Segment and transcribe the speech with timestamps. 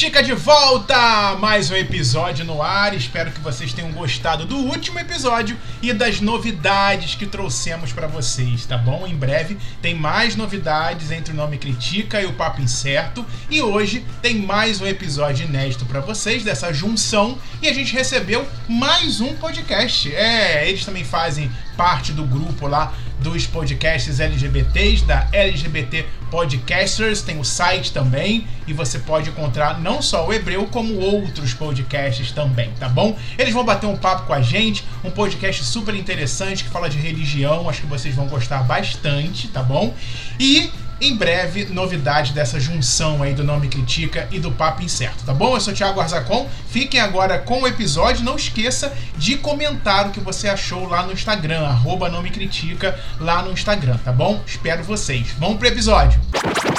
[0.00, 1.36] Critica de volta!
[1.40, 2.96] Mais um episódio no ar.
[2.96, 8.64] Espero que vocês tenham gostado do último episódio e das novidades que trouxemos para vocês,
[8.64, 9.06] tá bom?
[9.06, 13.26] Em breve tem mais novidades entre o Nome Critica e o Papo Incerto.
[13.50, 17.36] E hoje tem mais um episódio inédito para vocês dessa junção.
[17.60, 20.10] E a gente recebeu mais um podcast.
[20.14, 27.38] É, eles também fazem parte do grupo lá dos podcasts LGBTs, da LGBT Podcasters, tem
[27.38, 32.70] o site também, e você pode encontrar não só o Hebreu, como outros podcasts também,
[32.78, 33.18] tá bom?
[33.38, 36.98] Eles vão bater um papo com a gente, um podcast super interessante que fala de
[36.98, 39.94] religião, acho que vocês vão gostar bastante, tá bom?
[40.38, 40.70] E
[41.00, 45.54] em breve, novidade dessa junção aí do Nome Critica e do Papo Incerto, tá bom?
[45.54, 50.10] Eu sou o Thiago Arzacon, fiquem agora com o episódio, não esqueça de comentar o
[50.10, 54.42] que você achou lá no Instagram, arroba Nome Critica lá no Instagram, tá bom?
[54.46, 55.34] Espero vocês.
[55.38, 56.20] Vamos pro episódio.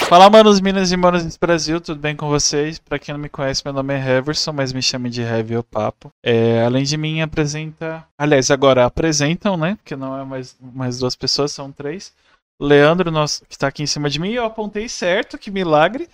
[0.08, 2.78] Fala, manos, minas e manos do Brasil, tudo bem com vocês?
[2.78, 5.64] Pra quem não me conhece, meu nome é Heverson, mas me chame de Heavy o
[5.64, 6.12] Papo.
[6.24, 8.04] É, além de mim, apresenta...
[8.18, 9.78] Aliás, agora apresentam, né?
[9.78, 12.14] Porque não é mais, mais duas pessoas, são três.
[12.62, 16.08] Leandro, nosso, que está aqui em cima de mim, eu apontei certo, que milagre.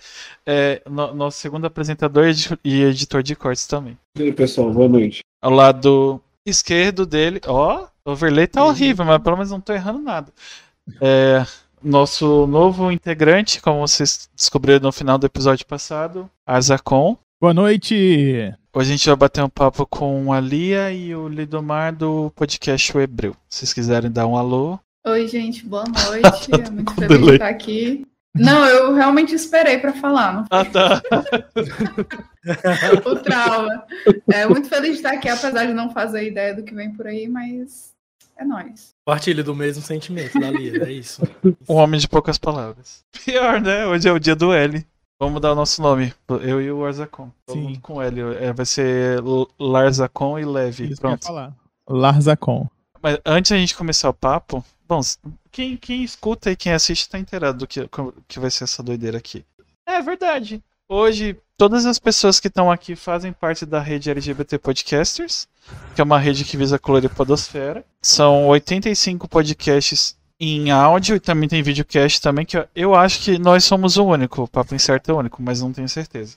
[0.46, 2.24] É, no, nosso segundo apresentador
[2.64, 3.98] e editor de cortes também.
[4.16, 5.20] E aí, pessoal, boa noite.
[5.42, 9.98] Ao lado esquerdo dele, ó, o overlay tá horrível, mas pelo menos não tô errando
[9.98, 10.32] nada.
[11.02, 11.44] É,
[11.82, 17.18] nosso novo integrante, como vocês descobriram no final do episódio passado, Azacon.
[17.38, 18.54] Boa noite!
[18.74, 22.96] Hoje a gente vai bater um papo com a Lia e o Lidomar do podcast
[22.96, 23.34] O Hebreu.
[23.48, 24.78] Se vocês quiserem dar um alô.
[25.10, 26.50] Oi, gente, boa noite.
[26.52, 28.06] É muito feliz de estar aqui.
[28.34, 30.32] Não, eu realmente esperei para falar.
[30.34, 31.02] Não Ah, tá.
[33.10, 33.84] o trauma.
[34.30, 37.06] É muito feliz de estar aqui, apesar de não fazer ideia do que vem por
[37.06, 37.92] aí, mas
[38.36, 38.90] é nóis.
[39.04, 41.22] Partilha do mesmo sentimento da Lia, é isso.
[41.68, 43.02] Um homem de poucas palavras.
[43.24, 43.86] Pior, né?
[43.86, 44.86] Hoje é o dia do L.
[45.18, 46.12] Vamos mudar o nosso nome.
[46.42, 47.30] Eu e o Arzacon.
[47.46, 47.62] Todo Sim.
[47.64, 48.20] mundo com L.
[48.38, 49.20] É, vai ser
[49.58, 50.84] Larzacon e Leve.
[50.90, 51.26] Isso que eu ia Pronto.
[51.26, 51.52] falar.
[51.88, 52.68] Larzacon.
[53.02, 55.00] Mas antes da gente começar o papo, bom,
[55.52, 57.88] quem, quem escuta e quem assiste tá inteirado do que,
[58.26, 59.44] que vai ser essa doideira aqui.
[59.86, 60.62] É verdade.
[60.88, 65.46] Hoje, todas as pessoas que estão aqui fazem parte da rede LGBT Podcasters,
[65.94, 67.84] que é uma rede que visa colorir podosfera.
[68.00, 73.38] São 85 podcasts em áudio e também tem videocast também, que eu- eu acho que
[73.38, 76.36] nós somos o único, o Papo Incerto é o único, mas não tenho certeza.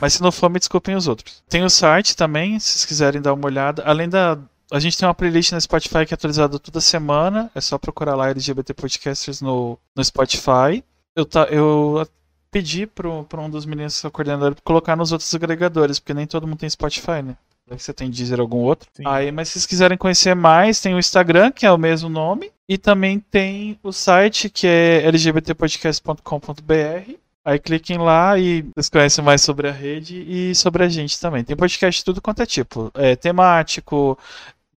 [0.00, 1.44] Mas se não for, me desculpem os outros.
[1.48, 3.84] Tem o site também, se vocês quiserem dar uma olhada.
[3.84, 4.36] Além da,
[4.70, 7.50] a gente tem uma playlist no Spotify que é atualizada toda semana.
[7.54, 10.82] É só procurar lá LGBT Podcasters no, no Spotify.
[11.14, 12.06] Eu, tá, eu
[12.50, 16.58] pedi pro um dos meninos, seu coordenador, colocar nos outros agregadores, porque nem todo mundo
[16.58, 17.36] tem Spotify, né?
[17.66, 18.88] Vai que você tem Deezer algum outro.
[18.94, 19.02] Sim.
[19.06, 22.52] Aí, mas se vocês quiserem conhecer mais, tem o Instagram, que é o mesmo nome.
[22.68, 27.14] E também tem o site, que é lgbtpodcast.com.br.
[27.44, 31.44] Aí cliquem lá e vocês conhecem mais sobre a rede e sobre a gente também.
[31.44, 32.90] Tem podcast de tudo quanto é tipo.
[32.94, 34.18] É temático,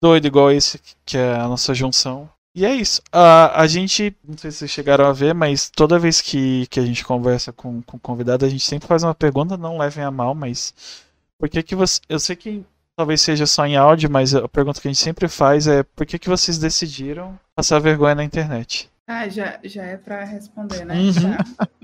[0.02, 2.28] doido igual esse, que é a nossa junção.
[2.54, 3.02] E é isso.
[3.12, 6.80] A, a gente, não sei se vocês chegaram a ver, mas toda vez que, que
[6.80, 10.10] a gente conversa com, com convidado, a gente sempre faz uma pergunta, não levem a
[10.10, 11.04] mal, mas
[11.38, 12.00] por que que você.
[12.08, 12.64] Eu sei que
[12.96, 16.06] talvez seja só em áudio, mas a pergunta que a gente sempre faz é por
[16.06, 18.90] que, que vocês decidiram passar vergonha na internet?
[19.06, 20.96] Ah, já, já é para responder, né?
[20.96, 21.12] Uhum.
[21.12, 21.36] Já.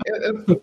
[0.05, 0.61] Eu, eu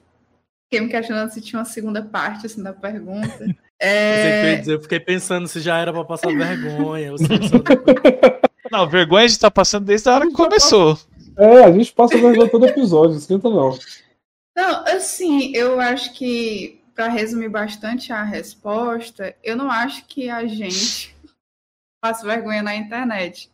[0.64, 3.46] fiquei me questionando se tinha uma segunda parte assim, da pergunta.
[3.82, 7.12] É, dizer, eu fiquei pensando se já era pra passar vergonha.
[7.12, 7.30] ou se só-
[8.70, 10.98] Não, vergonha a gente tá passando desde a hora que começou.
[11.36, 13.78] É, a gente passa vergonha todo episódio, esquenta não.
[14.56, 20.46] Não, assim, eu acho que, para resumir bastante a resposta, eu não acho que a
[20.46, 21.16] gente
[22.02, 23.50] passa vergonha na internet.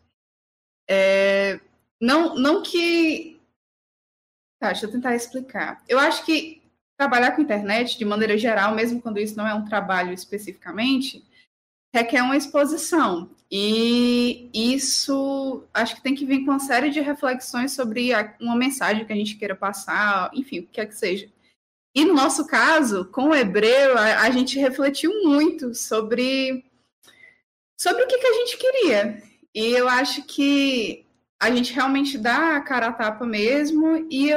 [0.89, 1.59] É,
[2.01, 3.39] não, não que.
[4.59, 5.81] Tá, deixa eu tentar explicar.
[5.87, 6.56] Eu acho que
[6.97, 11.23] trabalhar com internet, de maneira geral, mesmo quando isso não é um trabalho especificamente,
[11.93, 13.29] requer uma exposição.
[13.49, 18.11] E isso acho que tem que vir com uma série de reflexões sobre
[18.41, 21.29] uma mensagem que a gente queira passar, enfim, o que quer que seja.
[21.95, 26.65] E no nosso caso, com o hebreu, a, a gente refletiu muito sobre,
[27.79, 29.23] sobre o que, que a gente queria.
[29.53, 31.05] E eu acho que
[31.39, 34.07] a gente realmente dá a cara a tapa mesmo.
[34.11, 34.31] E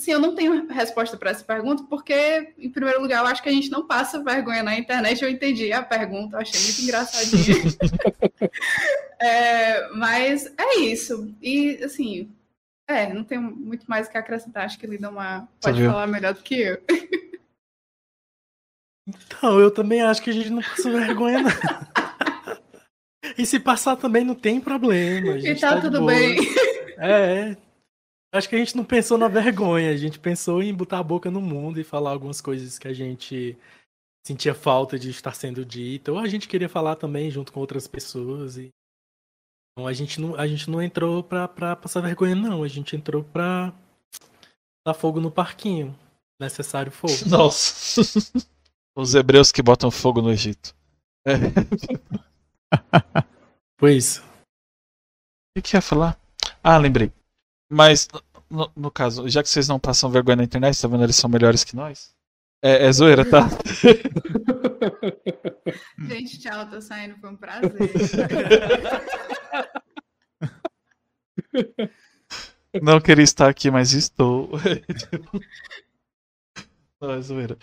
[0.00, 3.48] assim, eu não tenho resposta para essa pergunta, porque, em primeiro lugar, eu acho que
[3.48, 5.22] a gente não passa vergonha na internet.
[5.22, 7.56] Eu entendi a pergunta, eu achei muito engraçadinha.
[9.22, 11.30] É, mas é isso.
[11.42, 12.30] E, assim,
[12.88, 14.64] é, não tenho muito mais o que acrescentar.
[14.64, 15.46] Acho que uma.
[15.60, 16.82] Pode falar melhor do que eu.
[19.06, 21.50] Então, eu também acho que a gente não passa vergonha, não.
[23.36, 25.34] E se passar também não tem problema.
[25.34, 26.38] A E tá, de tudo bem.
[26.96, 27.56] É, é.
[28.32, 31.30] Acho que a gente não pensou na vergonha, a gente pensou em botar a boca
[31.30, 33.58] no mundo e falar algumas coisas que a gente
[34.24, 37.88] sentia falta de estar sendo dita, ou a gente queria falar também junto com outras
[37.88, 38.56] pessoas.
[38.56, 38.68] E...
[39.72, 42.62] Então a gente não, a gente não entrou pra, pra passar vergonha, não.
[42.62, 43.72] A gente entrou pra
[44.86, 45.98] dar fogo no parquinho.
[46.40, 47.12] Necessário fogo.
[47.28, 48.00] Nossa.
[48.96, 50.74] Os hebreus que botam fogo no Egito.
[51.26, 51.34] É.
[53.78, 54.22] Foi isso.
[55.56, 56.18] O que ia falar?
[56.62, 57.12] Ah, lembrei.
[57.70, 58.08] Mas,
[58.50, 61.04] no, no caso, já que vocês não passam vergonha na internet, tá vendo?
[61.04, 62.12] Eles são melhores que nós.
[62.60, 63.48] É, é zoeira, tá?
[66.08, 67.72] Gente, tchau, tô saindo, foi um prazer.
[72.82, 74.50] Não queria estar aqui, mas estou.
[77.00, 77.56] Não, é zoeira.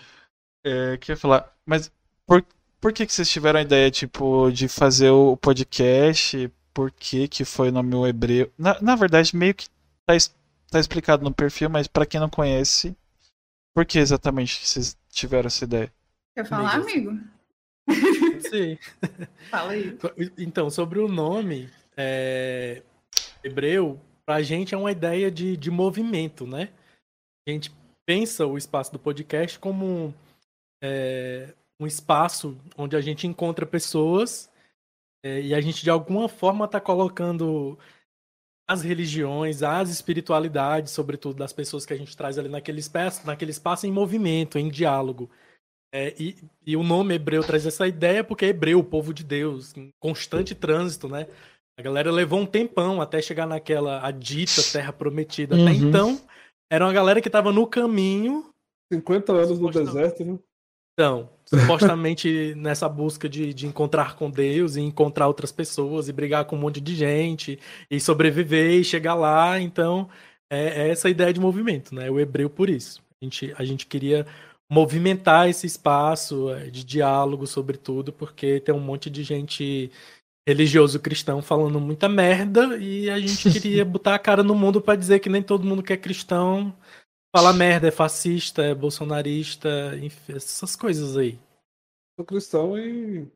[0.64, 1.92] É, queria falar, mas
[2.26, 2.44] por,
[2.80, 6.50] por que, que vocês tiveram a ideia, tipo, de fazer o podcast?
[6.74, 8.52] Por que, que foi o nome hebreu?
[8.58, 9.68] Na, na verdade, meio que
[10.08, 10.14] tá,
[10.70, 12.96] tá explicado no perfil, mas pra quem não conhece,
[13.74, 15.92] por que exatamente que vocês tiveram essa ideia?
[16.34, 17.12] Quer falar, amigo?
[18.48, 18.78] Sim.
[19.50, 19.98] Fala aí.
[20.38, 22.82] Então, sobre o nome, é,
[23.44, 26.70] hebreu, pra gente é uma ideia de, de movimento, né?
[27.46, 27.72] A gente
[28.06, 30.14] pensa o espaço do podcast como um,
[30.82, 34.50] é, um espaço onde a gente encontra pessoas
[35.22, 37.78] é, e a gente de alguma forma está colocando
[38.68, 43.50] as religiões, as espiritualidades, sobretudo das pessoas que a gente traz ali naquele espaço, naquele
[43.50, 45.30] espaço em movimento, em diálogo.
[45.92, 46.36] É, e,
[46.66, 49.88] e o nome hebreu traz essa ideia porque é hebreu, o povo de Deus, em
[49.98, 51.26] constante trânsito, né?
[51.78, 55.54] A galera levou um tempão até chegar naquela a dita terra prometida.
[55.54, 55.88] Até Uhum.
[55.88, 56.20] então,
[56.70, 58.52] era uma galera que estava no caminho
[58.92, 60.38] 50 anos no deserto, né?
[60.98, 66.44] Então, supostamente nessa busca de, de encontrar com Deus e encontrar outras pessoas e brigar
[66.44, 67.56] com um monte de gente
[67.88, 69.60] e sobreviver e chegar lá.
[69.60, 70.08] Então,
[70.50, 72.10] é, é essa ideia de movimento, né?
[72.10, 73.00] O hebreu por isso.
[73.22, 74.26] A gente, a gente queria
[74.68, 79.92] movimentar esse espaço é, de diálogo, sobretudo, porque tem um monte de gente
[80.48, 84.96] religioso cristão falando muita merda e a gente queria botar a cara no mundo para
[84.96, 86.74] dizer que nem todo mundo que é cristão
[87.34, 91.38] fala merda, é fascista, é bolsonarista, enfim, essas coisas aí.
[92.16, 93.26] Sou cristão e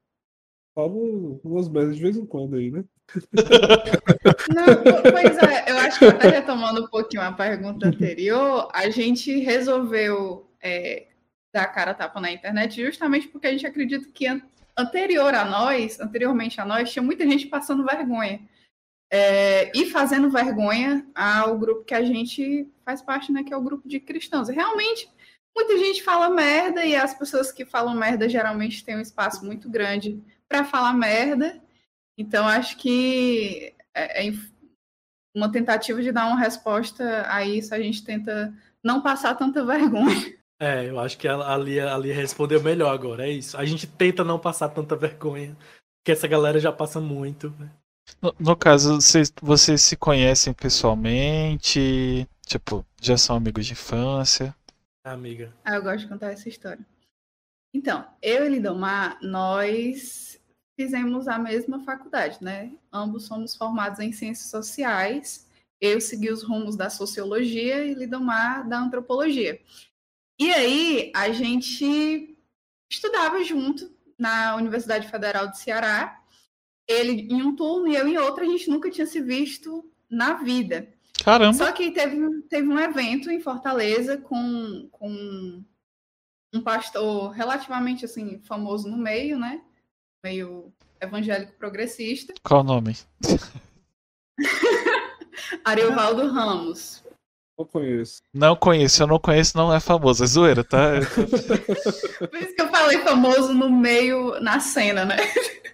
[0.74, 2.84] falo umas merdas de vez em quando aí, né?
[4.54, 8.88] Não, po- pois é, eu acho que até retomando um pouquinho a pergunta anterior, a
[8.90, 11.08] gente resolveu é,
[11.52, 14.42] dar a cara a tapa na internet justamente porque a gente acredita que an-
[14.76, 18.40] anterior a nós, anteriormente a nós, tinha muita gente passando vergonha.
[19.14, 23.62] É, e fazendo vergonha ao grupo que a gente faz parte, né, que é o
[23.62, 24.48] grupo de cristãos.
[24.48, 25.06] Realmente,
[25.54, 29.68] muita gente fala merda e as pessoas que falam merda geralmente têm um espaço muito
[29.68, 30.18] grande
[30.48, 31.62] para falar merda.
[32.16, 34.32] Então, acho que é, é
[35.36, 40.38] uma tentativa de dar uma resposta a isso, a gente tenta não passar tanta vergonha.
[40.58, 43.58] É, eu acho que a Lia, a Lia respondeu melhor agora, é isso.
[43.58, 45.54] A gente tenta não passar tanta vergonha,
[46.00, 47.50] porque essa galera já passa muito.
[47.58, 47.68] né?
[48.20, 52.28] No, no caso, vocês, vocês se conhecem pessoalmente?
[52.46, 54.54] Tipo, já são amigos de infância?
[55.04, 55.52] Amiga.
[55.64, 56.84] Ah, eu gosto de contar essa história.
[57.74, 60.40] Então, eu e Lidomar, nós
[60.78, 62.72] fizemos a mesma faculdade, né?
[62.92, 65.48] Ambos somos formados em ciências sociais.
[65.80, 69.60] Eu segui os rumos da sociologia e Lidomar da antropologia.
[70.38, 72.36] E aí, a gente
[72.90, 76.21] estudava junto na Universidade Federal do Ceará.
[76.92, 80.34] Ele em um turno e eu em outro, a gente nunca tinha se visto na
[80.34, 80.88] vida.
[81.24, 81.54] Caramba!
[81.54, 85.64] Só que teve, teve um evento em Fortaleza com, com
[86.52, 89.62] um pastor relativamente assim famoso no meio, né?
[90.22, 92.96] Meio evangélico progressista, Qual o nome?
[95.64, 97.01] Ariovaldo Ramos.
[97.62, 98.22] Não conheço.
[98.34, 100.24] Não conheço, eu não conheço, não é famoso.
[100.24, 100.92] É zoeira, tá?
[102.18, 105.16] Por isso que eu falei famoso no meio, na cena, né?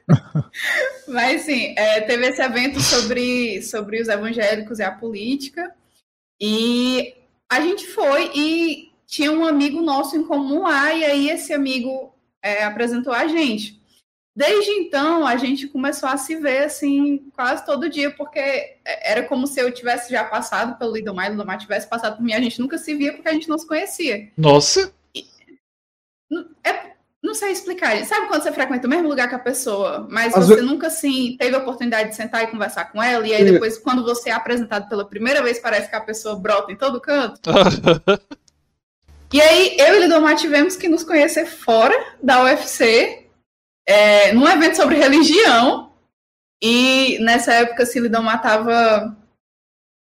[1.08, 5.74] Mas sim, é, teve esse evento sobre, sobre os evangélicos e a política.
[6.40, 7.14] E
[7.50, 12.12] a gente foi e tinha um amigo nosso em comum lá, e aí esse amigo
[12.42, 13.77] é, apresentou a gente.
[14.38, 19.48] Desde então, a gente começou a se ver assim quase todo dia, porque era como
[19.48, 22.32] se eu tivesse já passado pelo Lidomar e o Lidomar tivesse passado por mim.
[22.32, 24.28] A gente nunca se via porque a gente não se conhecia.
[24.36, 24.92] Nossa!
[26.62, 27.96] É, não sei explicar.
[28.04, 31.36] Sabe quando você frequenta o mesmo lugar que a pessoa, mas Às você nunca assim
[31.36, 34.34] teve a oportunidade de sentar e conversar com ela, e aí depois, quando você é
[34.34, 37.40] apresentado pela primeira vez, parece que a pessoa brota em todo canto?
[39.30, 43.27] E aí, eu e Lidomar tivemos que nos conhecer fora da UFC,
[43.88, 45.90] é, num evento sobre religião.
[46.62, 49.16] E nessa época, Lidomar estava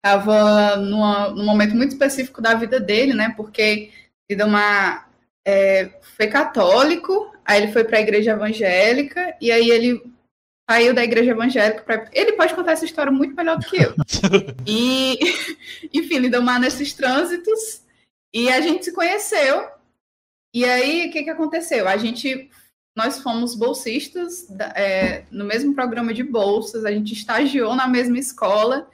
[0.01, 3.33] tava numa, num momento muito específico da vida dele, né?
[3.35, 3.91] Porque
[4.29, 5.09] Lidomar
[5.45, 10.01] é, foi católico, aí ele foi para a igreja evangélica, e aí ele
[10.69, 12.07] saiu da igreja evangélica para.
[12.13, 13.95] Ele pode contar essa história muito melhor do que eu.
[14.65, 15.17] e,
[15.91, 17.81] enfim, Lindomar nesses trânsitos,
[18.33, 19.67] e a gente se conheceu.
[20.53, 21.87] E aí, o que, que aconteceu?
[21.87, 22.49] A gente.
[22.95, 28.89] Nós fomos bolsistas é, no mesmo programa de bolsas, a gente estagiou na mesma escola,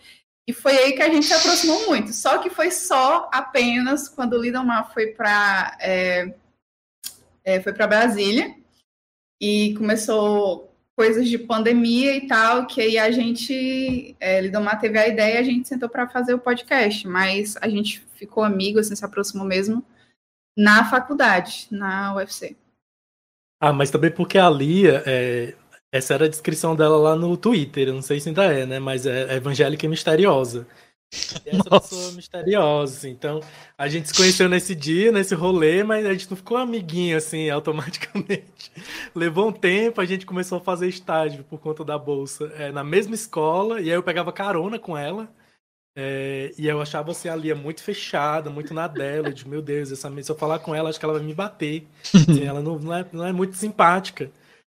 [0.48, 2.12] e foi aí que a gente se aproximou muito.
[2.12, 6.34] Só que foi só apenas quando o Lindomar foi para é,
[7.44, 8.56] é, foi para Brasília
[9.40, 15.08] e começou coisas de pandemia e tal, que aí a gente, é, Lidomar teve a
[15.08, 18.96] ideia e a gente sentou para fazer o podcast, mas a gente ficou amigo, assim,
[18.96, 19.84] se aproximou mesmo
[20.56, 22.56] na faculdade, na UFC.
[23.62, 25.54] Ah, mas também porque a Lia, é,
[25.92, 28.80] essa era a descrição dela lá no Twitter, eu não sei se ainda é, né,
[28.80, 30.68] mas é evangélica e misteriosa.
[31.46, 31.90] essa Nossa.
[31.90, 33.10] pessoa misteriosa, assim.
[33.12, 33.40] Então,
[33.78, 37.50] a gente se conheceu nesse dia, nesse rolê, mas a gente não ficou amiguinho, assim,
[37.52, 38.72] automaticamente.
[39.14, 42.84] Levou um tempo, a gente começou a fazer estágio por conta da bolsa é, na
[42.84, 45.30] mesma escola, e aí eu pegava carona com ela.
[45.96, 49.28] É, e eu achava assim, a Lia muito fechada, muito na dela.
[49.28, 51.34] Eu disse, meu Deus, essa, se eu falar com ela, acho que ela vai me
[51.34, 51.86] bater.
[52.16, 54.32] Assim, ela não, não, é, não é muito simpática.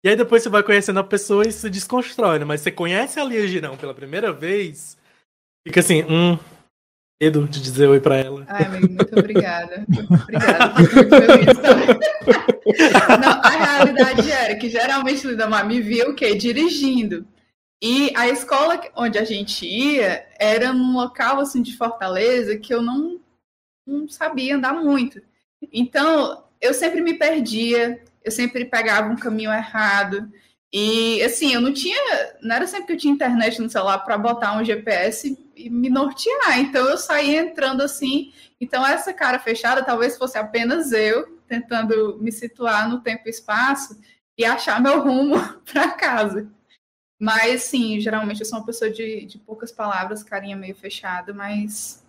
[0.04, 2.46] E aí depois você vai conhecendo a pessoa e se desconstrói, né?
[2.46, 4.98] Mas você conhece a Lia Girão pela primeira vez,
[5.68, 6.38] Fica assim, hum,
[7.22, 8.44] medo de dizer oi pra ela.
[8.48, 9.86] Ai, amigo, muito obrigada.
[9.88, 10.82] Muito obrigada.
[13.22, 16.34] Não, a realidade era que geralmente o Lidamar me via o quê?
[16.36, 17.26] Dirigindo.
[17.82, 22.82] E a escola onde a gente ia era num local assim de Fortaleza que eu
[22.82, 23.20] não,
[23.86, 25.20] não sabia andar muito.
[25.74, 30.32] Então, eu sempre me perdia, eu sempre pegava um caminho errado.
[30.72, 31.98] E assim, eu não tinha,
[32.42, 35.90] não era sempre que eu tinha internet no celular para botar um GPS e me
[35.90, 36.60] nortear.
[36.60, 38.32] Então eu saí entrando assim.
[38.60, 44.00] Então essa cara fechada talvez fosse apenas eu tentando me situar no tempo e espaço
[44.38, 45.36] e achar meu rumo
[45.66, 46.50] para casa.
[47.22, 52.04] Mas sim, geralmente eu sou uma pessoa de, de poucas palavras, carinha meio fechada, mas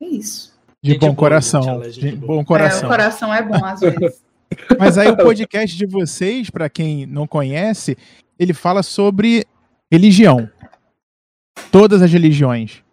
[0.00, 0.56] é isso.
[0.80, 1.82] De gente bom coração.
[1.82, 2.82] Gente, de bom coração.
[2.82, 4.22] É, o coração é bom às vezes.
[4.78, 7.96] Mas aí o podcast de vocês, para quem não conhece,
[8.38, 9.44] ele fala sobre
[9.90, 10.48] religião.
[11.72, 12.84] Todas as religiões.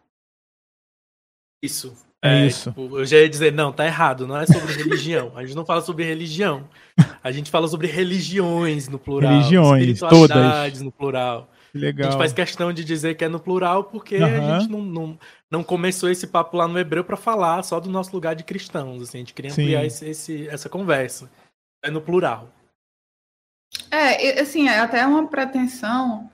[1.62, 1.96] Isso.
[2.24, 2.70] É, é isso.
[2.70, 5.32] Tipo, eu já ia dizer, não, tá errado, não é sobre religião.
[5.36, 6.68] A gente não fala sobre religião.
[7.24, 9.32] A gente fala sobre religiões no plural.
[9.32, 10.82] Religiões, todas.
[10.82, 11.50] no plural.
[11.74, 12.08] Legal.
[12.08, 14.26] A gente faz questão de dizer que é no plural porque uhum.
[14.26, 17.90] a gente não, não, não começou esse papo lá no hebreu para falar só do
[17.90, 19.02] nosso lugar de cristãos.
[19.02, 21.30] Assim, a gente queria ampliar esse, esse, essa conversa.
[21.84, 22.50] É no plural.
[23.90, 26.30] É, assim, é até uma pretensão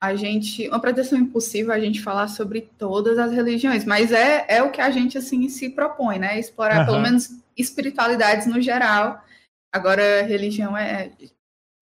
[0.00, 4.62] a gente, uma pretensão impossível a gente falar sobre todas as religiões, mas é, é
[4.62, 6.38] o que a gente assim se propõe, né?
[6.38, 6.86] Explorar uhum.
[6.86, 9.22] pelo menos espiritualidades no geral.
[9.72, 11.12] Agora, religião é.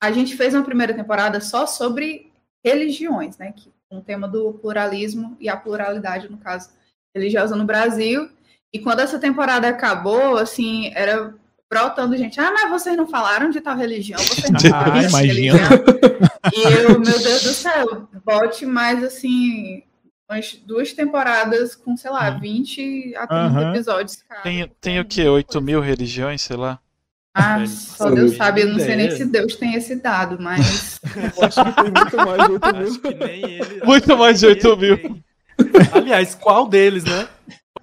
[0.03, 2.33] A gente fez uma primeira temporada só sobre
[2.65, 3.53] religiões, né?
[3.53, 6.71] Que, com o tema do pluralismo e a pluralidade, no caso,
[7.15, 8.31] religiosa no Brasil.
[8.73, 11.35] E quando essa temporada acabou, assim, era
[11.75, 12.39] brotando gente.
[12.41, 15.57] Ah, mas vocês não falaram de tal religião, vocês não falaram ah, de tal religião.
[16.53, 19.83] E eu, meu Deus do céu, bote mais assim,
[20.31, 23.71] umas duas temporadas com, sei lá, 20 a 30 uhum.
[23.71, 24.23] episódios.
[24.23, 24.43] Cara.
[24.43, 25.27] Tem, tem o quê?
[25.27, 26.79] 8 mil religiões, sei lá?
[27.37, 31.01] Ah, só Deus sabe, eu não sei nem se Deus tem esse dado, mas.
[31.37, 33.29] Eu acho que tem muito mais de 8 mil.
[33.29, 35.25] Ele, muito mais de 8 mil.
[35.93, 37.27] Aliás, qual deles, né?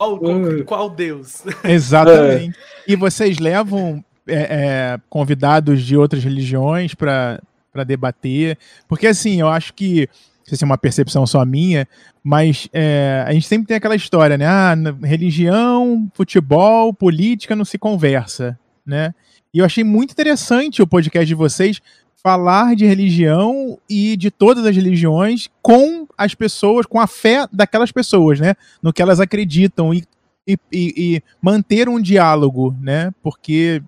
[0.01, 1.43] Qual, qual, qual Deus?
[1.63, 2.57] Exatamente.
[2.57, 2.91] É.
[2.91, 7.39] E vocês levam é, é, convidados de outras religiões para
[7.85, 8.57] debater?
[8.87, 11.87] Porque, assim, eu acho que, não sei se é uma percepção só minha,
[12.23, 14.47] mas é, a gente sempre tem aquela história, né?
[14.47, 19.13] Ah, religião, futebol, política não se conversa, né?
[19.53, 21.79] E eu achei muito interessante o podcast de vocês
[22.23, 27.91] falar de religião e de todas as religiões com as pessoas, com a fé daquelas
[27.91, 28.55] pessoas, né?
[28.81, 30.03] No que elas acreditam e,
[30.47, 33.11] e, e manter um diálogo, né?
[33.21, 33.81] Porque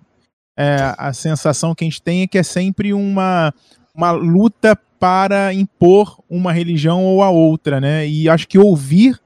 [0.56, 3.52] é, a sensação que a gente tem é que é sempre uma,
[3.94, 8.06] uma luta para impor uma religião ou a outra, né?
[8.08, 9.20] E acho que ouvir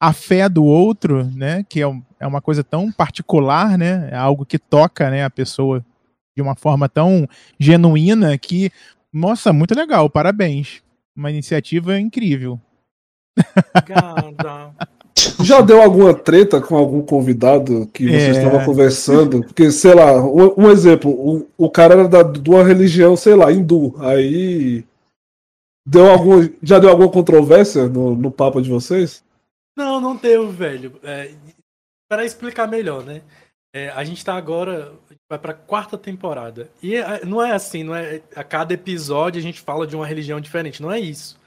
[0.00, 1.64] a fé do outro, né?
[1.68, 1.86] Que é,
[2.20, 4.08] é uma coisa tão particular, né?
[4.10, 5.24] É algo que toca, né?
[5.24, 5.84] A pessoa
[6.36, 7.26] de uma forma tão
[7.58, 8.70] genuína que,
[9.12, 10.82] nossa, muito legal, parabéns.
[11.16, 12.60] Uma iniciativa incrível.
[15.44, 18.30] Já deu alguma treta com algum convidado que você é...
[18.30, 19.42] estava conversando?
[19.42, 23.34] Porque, sei lá, um, um exemplo, o, o cara era da, de uma religião, sei
[23.34, 23.94] lá, hindu.
[23.98, 24.84] Aí.
[25.86, 29.22] Deu algum, já deu alguma controvérsia no, no papo de vocês?
[29.76, 30.98] Não, não deu, velho.
[31.02, 31.30] É,
[32.08, 33.22] para explicar melhor, né?
[33.74, 34.92] É, a gente está agora
[35.34, 36.70] vai pra quarta temporada.
[36.82, 40.06] E é, não é assim, não é a cada episódio a gente fala de uma
[40.06, 41.38] religião diferente, não é isso.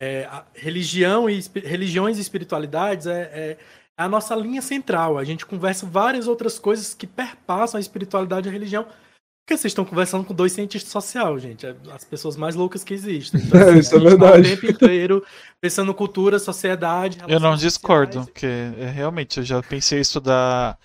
[0.00, 3.58] É, religião e religiões e espiritualidades é, é,
[3.96, 5.18] a nossa linha central.
[5.18, 8.84] A gente conversa várias outras coisas que perpassam a espiritualidade e a religião.
[8.84, 11.66] Porque vocês estão conversando com dois cientistas sociais, gente.
[11.66, 13.40] É as pessoas mais loucas que existem.
[13.40, 14.32] Então, é, assim, isso é verdade.
[14.32, 15.26] Tá o tempo inteiro
[15.60, 17.18] pensando cultura, sociedade.
[17.26, 20.78] Eu não discordo, porque é, realmente eu já pensei em estudar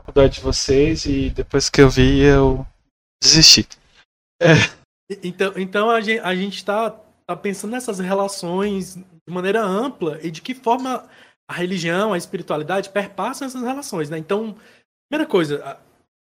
[0.00, 2.66] faculdade de vocês e depois que eu vi eu
[3.22, 3.66] desisti.
[4.40, 4.54] É.
[5.22, 6.90] Então, então a gente a está
[7.26, 11.08] tá pensando nessas relações de maneira ampla e de que forma
[11.48, 14.18] a religião, a espiritualidade perpassam essas relações, né?
[14.18, 14.54] Então,
[15.10, 15.78] primeira coisa,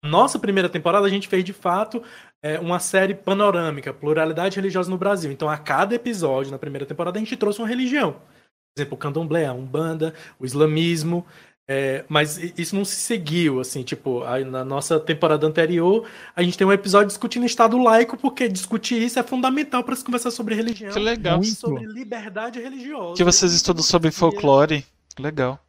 [0.02, 2.02] nossa primeira temporada a gente fez de fato
[2.42, 5.30] é, uma série panorâmica, pluralidade religiosa no Brasil.
[5.30, 8.12] Então, a cada episódio na primeira temporada a gente trouxe uma religião.
[8.12, 11.26] Por exemplo, o candomblé, a umbanda, o islamismo.
[11.72, 16.58] É, mas isso não se seguiu, assim, tipo, aí na nossa temporada anterior, a gente
[16.58, 20.56] tem um episódio discutindo Estado laico, porque discutir isso é fundamental para se conversar sobre
[20.56, 20.90] religião.
[20.90, 21.40] Que legal.
[21.44, 23.14] Sobre liberdade religiosa.
[23.14, 24.84] Que vocês estudam sobre folclore.
[25.16, 25.60] Legal.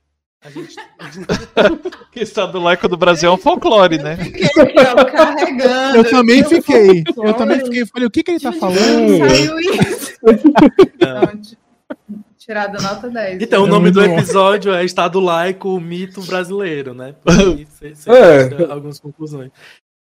[0.43, 0.75] A gente...
[2.11, 4.17] que estado laico do Brasil é um folclore, né?
[5.11, 5.97] carregando.
[5.97, 7.03] Eu também fiquei.
[7.15, 7.85] Eu também fiquei.
[7.85, 9.19] Falei, o que, que ele tá falando?
[9.19, 10.13] Saiu isso.
[12.41, 13.39] Tirado nota 10.
[13.39, 17.13] Então, o nome do episódio é Estado Laico, o mito brasileiro, né?
[17.23, 18.63] Você, é.
[18.71, 19.51] algumas conclusões.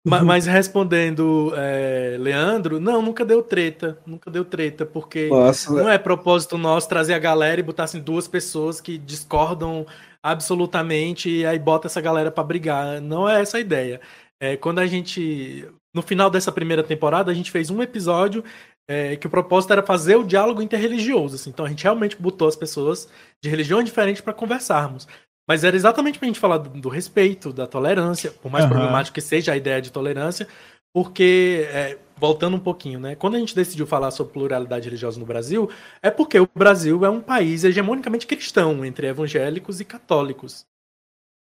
[0.05, 3.97] Mas, mas respondendo, é, Leandro, não, nunca deu treta.
[4.05, 7.99] Nunca deu treta, porque Nossa, não é propósito nosso trazer a galera e botar assim,
[7.99, 9.83] duas pessoas que discordam
[10.21, 13.01] absolutamente e aí bota essa galera para brigar.
[13.01, 13.99] Não é essa a ideia.
[14.39, 15.67] É, quando a gente.
[15.91, 18.43] No final dessa primeira temporada, a gente fez um episódio
[18.87, 21.35] é, que o propósito era fazer o diálogo interreligioso.
[21.35, 21.49] Assim.
[21.49, 23.09] Então a gente realmente botou as pessoas
[23.43, 25.07] de religiões diferentes para conversarmos.
[25.47, 28.71] Mas era exatamente para a gente falar do, do, respeito, da tolerância, por mais uhum.
[28.71, 30.47] problemático que seja a ideia de tolerância,
[30.93, 33.15] porque, é, voltando um pouquinho, né?
[33.15, 35.69] Quando a gente decidiu falar sobre pluralidade religiosa no Brasil,
[36.01, 40.65] é porque o Brasil é um país hegemonicamente cristão, entre evangélicos e católicos.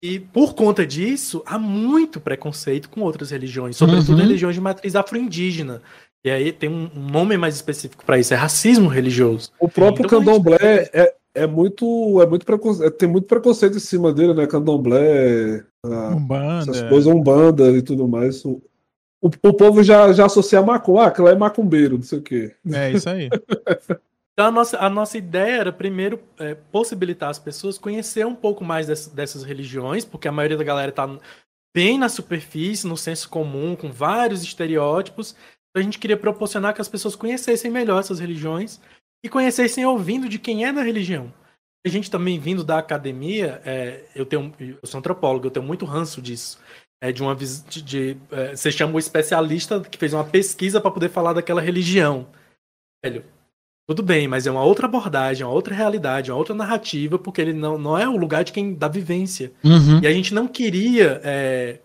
[0.00, 4.18] E por conta disso, há muito preconceito com outras religiões, sobretudo uhum.
[4.18, 5.82] religiões de matriz afro-indígena.
[6.28, 9.50] E aí tem um nome mais específico para isso, é racismo religioso.
[9.58, 12.20] O próprio então, candomblé é, é muito.
[12.20, 14.46] É muito preconceito, tem muito preconceito em cima dele, né?
[14.46, 16.70] Candomblé, a, Umbanda.
[16.70, 18.44] essas coisas, Umbanda e tudo mais.
[18.44, 18.60] O,
[19.22, 22.22] o, o povo já, já associa a macumba, ah, aquela é macumbeiro, não sei o
[22.22, 22.54] quê.
[22.70, 23.30] É isso aí.
[24.34, 28.62] então a nossa, a nossa ideia era primeiro é, possibilitar as pessoas conhecer um pouco
[28.62, 31.08] mais dessas, dessas religiões, porque a maioria da galera está
[31.74, 35.34] bem na superfície, no senso comum, com vários estereótipos.
[35.78, 38.80] Então a gente queria proporcionar que as pessoas conhecessem melhor essas religiões
[39.24, 41.32] e conhecessem ouvindo de quem é da religião.
[41.86, 45.84] A gente também vindo da academia, é, eu tenho, eu sou antropólogo, eu tenho muito
[45.84, 46.58] ranço disso
[47.00, 50.90] é, de uma de, de é, você chama o especialista que fez uma pesquisa para
[50.90, 52.26] poder falar daquela religião.
[53.04, 53.24] Velho,
[53.86, 57.52] tudo bem, mas é uma outra abordagem, uma outra realidade, uma outra narrativa, porque ele
[57.52, 59.52] não, não é o lugar de quem dá vivência.
[59.62, 60.00] Uhum.
[60.02, 61.78] E a gente não queria é,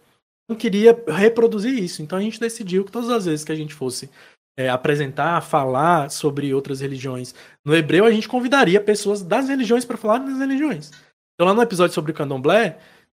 [0.48, 2.02] não queria reproduzir isso.
[2.02, 4.10] Então a gente decidiu que todas as vezes que a gente fosse
[4.58, 7.34] é, apresentar, falar sobre outras religiões
[7.66, 10.92] no hebreu, a gente convidaria pessoas das religiões para falar das religiões.
[11.34, 12.78] Então lá no episódio sobre o candomblé,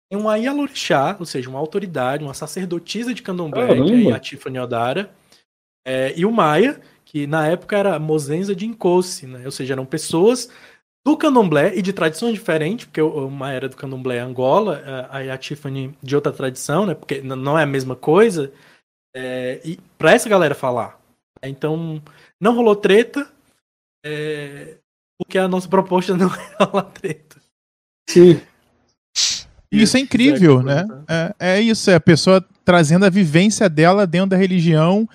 [0.09, 3.85] tem um Ayalorixá, ou seja, uma autoridade, uma sacerdotisa de candomblé, Caramba.
[3.87, 5.11] que é a Tiffany Odara,
[5.85, 9.41] é, e o Maia, que na época era Mozenza de Incosse, né?
[9.45, 10.49] ou seja, eram pessoas
[11.05, 15.37] do candomblé e de tradições diferentes, porque o Maia era do candomblé Angola, a, a
[15.37, 16.95] Tiffany de outra tradição, né?
[16.95, 18.51] porque não é a mesma coisa,
[19.15, 20.99] é, e para essa galera falar.
[21.43, 22.01] Então,
[22.41, 23.31] não rolou treta,
[24.03, 24.77] é,
[25.19, 27.37] porque a nossa proposta não é rolar treta.
[28.09, 28.41] Sim.
[29.71, 30.85] Isso é incrível, né?
[31.07, 35.07] É, é isso, é a pessoa trazendo a vivência dela dentro da religião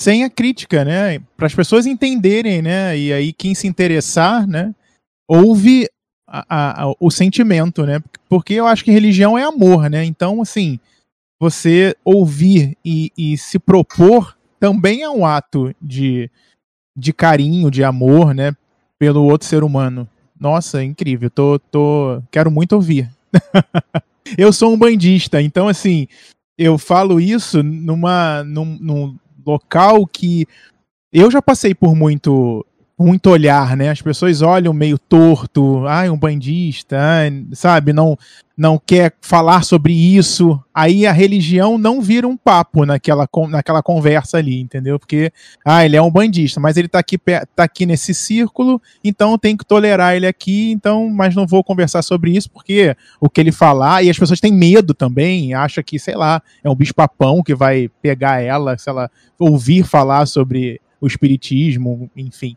[0.00, 1.18] sem a crítica, né?
[1.36, 2.96] Para as pessoas entenderem, né?
[2.96, 4.74] E aí quem se interessar, né?
[5.28, 5.88] Ouve
[6.26, 8.02] a, a, o sentimento, né?
[8.28, 10.04] Porque eu acho que religião é amor, né?
[10.04, 10.78] Então, assim,
[11.40, 16.30] você ouvir e, e se propor também é um ato de,
[16.96, 18.56] de carinho, de amor, né?
[18.98, 20.08] Pelo outro ser humano.
[20.38, 21.30] Nossa, é incrível.
[21.30, 23.10] Tô, tô, quero muito ouvir.
[24.38, 26.06] eu sou um bandista, então assim,
[26.56, 30.46] eu falo isso numa, num, num local que
[31.12, 32.64] eu já passei por muito
[32.98, 33.90] muito olhar, né?
[33.90, 36.96] As pessoas olham meio torto, ai, um bandista,
[37.52, 37.92] sabe?
[37.92, 38.16] Não,
[38.56, 40.62] não quer falar sobre isso.
[40.72, 44.96] Aí a religião não vira um papo naquela, naquela conversa ali, entendeu?
[44.96, 45.32] Porque,
[45.64, 49.56] ah, ele é um bandista, mas ele tá aqui, tá aqui nesse círculo, então tem
[49.56, 53.52] que tolerar ele aqui, então, mas não vou conversar sobre isso, porque o que ele
[53.52, 57.56] falar, e as pessoas têm medo também, acha que, sei lá, é um bicho-papão que
[57.56, 62.56] vai pegar ela, se ela ouvir falar sobre o espiritismo, enfim.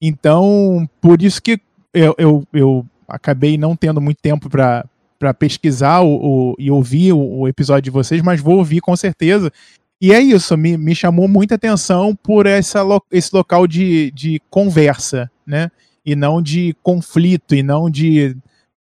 [0.00, 1.60] Então, por isso que
[1.92, 4.84] eu, eu, eu acabei não tendo muito tempo para
[5.18, 6.14] para pesquisar o,
[6.52, 9.52] o, e ouvir o, o, episódio de vocês, mas vou ouvir com certeza.
[10.00, 12.80] E é isso, me, me chamou muita atenção por essa,
[13.10, 15.70] esse local de, de conversa, né?
[16.06, 18.36] E não de conflito, e não de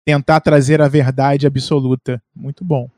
[0.06, 2.20] tentar trazer a verdade absoluta.
[2.34, 2.88] Muito bom.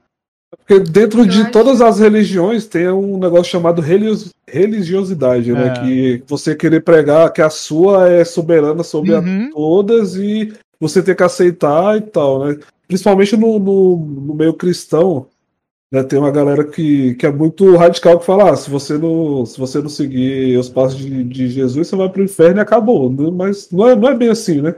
[0.57, 3.83] Porque dentro de todas as religiões tem um negócio chamado
[4.47, 5.69] religiosidade, né?
[5.69, 5.81] É.
[5.81, 9.51] Que você querer pregar que a sua é soberana sobre uhum.
[9.53, 12.59] todas e você ter que aceitar e tal, né?
[12.87, 15.27] Principalmente no, no, no meio cristão,
[15.95, 16.03] né?
[16.03, 19.59] Tem uma galera que, que é muito radical que fala: ah, se você não, se
[19.59, 23.11] você não seguir os passos de, de Jesus, você vai pro inferno e acabou.
[23.11, 23.31] Né?
[23.33, 24.75] Mas não é, não é bem assim, né?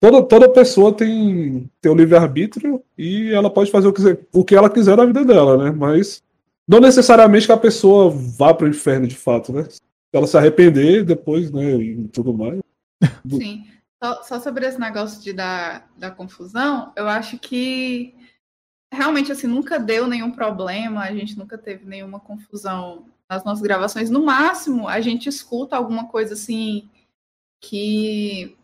[0.00, 4.54] Toda, toda pessoa tem, tem o livre-arbítrio e ela pode fazer o que, o que
[4.54, 5.70] ela quiser na vida dela, né?
[5.70, 6.22] Mas
[6.66, 9.68] não necessariamente que a pessoa vá para o inferno de fato, né?
[10.10, 11.74] Ela se arrepender depois, né?
[11.74, 12.60] E tudo mais.
[13.28, 13.66] Sim.
[14.02, 18.14] Só, só sobre esse negócio de da, da confusão, eu acho que
[18.90, 24.08] realmente assim nunca deu nenhum problema, a gente nunca teve nenhuma confusão nas nossas gravações.
[24.08, 26.88] No máximo, a gente escuta alguma coisa assim
[27.60, 28.56] que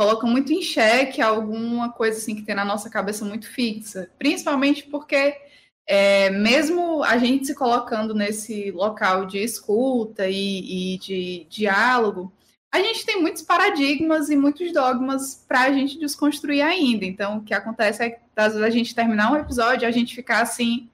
[0.00, 4.84] coloca muito em xeque alguma coisa assim que tem na nossa cabeça muito fixa, principalmente
[4.84, 5.36] porque
[5.86, 12.32] é, mesmo a gente se colocando nesse local de escuta e, e de diálogo,
[12.72, 17.04] a gente tem muitos paradigmas e muitos dogmas para a gente desconstruir ainda.
[17.04, 20.14] Então, o que acontece é que às vezes a gente terminar um episódio, a gente
[20.14, 20.88] ficar assim,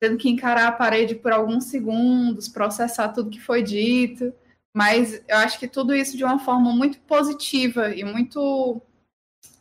[0.00, 4.32] tendo que encarar a parede por alguns segundos, processar tudo que foi dito.
[4.74, 8.82] Mas eu acho que tudo isso de uma forma muito positiva e muito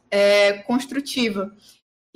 [0.09, 1.55] é, construtiva.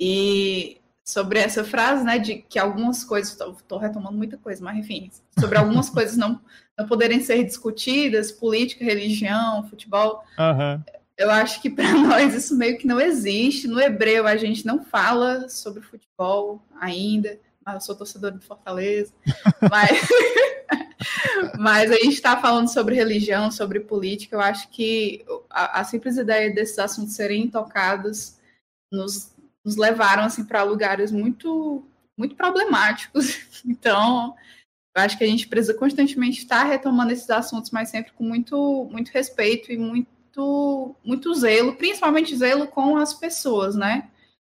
[0.00, 5.10] E sobre essa frase, né, de que algumas coisas, estou retomando muita coisa, mas enfim,
[5.38, 6.40] sobre algumas coisas não,
[6.78, 10.82] não poderem ser discutidas, política, religião, futebol, uhum.
[11.16, 13.66] eu acho que para nós isso meio que não existe.
[13.66, 19.12] No hebreu a gente não fala sobre futebol ainda, mas eu sou torcedor de Fortaleza,
[19.70, 20.08] mas
[21.58, 24.36] Mas a gente está falando sobre religião, sobre política.
[24.36, 28.38] Eu acho que a, a simples ideia desses assuntos serem tocados
[28.92, 31.84] nos, nos levaram assim para lugares muito
[32.16, 33.46] muito problemáticos.
[33.66, 34.36] Então,
[34.96, 38.88] eu acho que a gente precisa constantemente estar retomando esses assuntos, mas sempre com muito
[38.90, 44.08] muito respeito e muito muito zelo, principalmente zelo com as pessoas, né?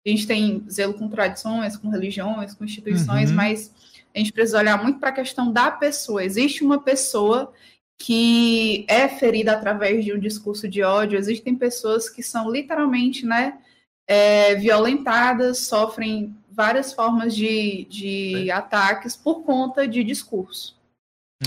[0.06, 3.38] A gente tem zelo com tradições, com religiões, com instituições, uhum.
[3.38, 3.74] mas
[4.20, 6.24] a gente precisa olhar muito para a questão da pessoa.
[6.24, 7.54] Existe uma pessoa
[7.98, 13.60] que é ferida através de um discurso de ódio, existem pessoas que são literalmente né,
[14.08, 18.54] é, violentadas, sofrem várias formas de, de é.
[18.54, 20.78] ataques por conta de discurso.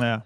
[0.00, 0.20] É.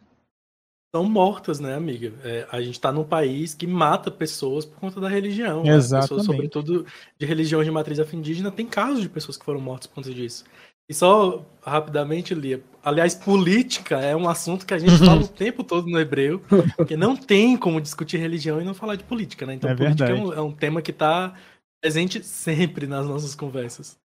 [0.94, 2.12] São mortas, né, amiga?
[2.24, 5.64] É, a gente está num país que mata pessoas por conta da religião.
[5.66, 5.92] Exatamente.
[5.92, 6.00] Né?
[6.00, 6.86] Pessoas, sobretudo
[7.18, 10.44] de religiões de matriz afro-indígena, tem casos de pessoas que foram mortas por conta disso.
[10.88, 12.62] E só rapidamente, Lia.
[12.82, 16.40] Aliás, política é um assunto que a gente fala o tempo todo no hebreu,
[16.76, 19.54] porque não tem como discutir religião e não falar de política, né?
[19.54, 21.34] Então, é política é um, é um, tema que está
[21.80, 23.98] presente sempre nas nossas conversas.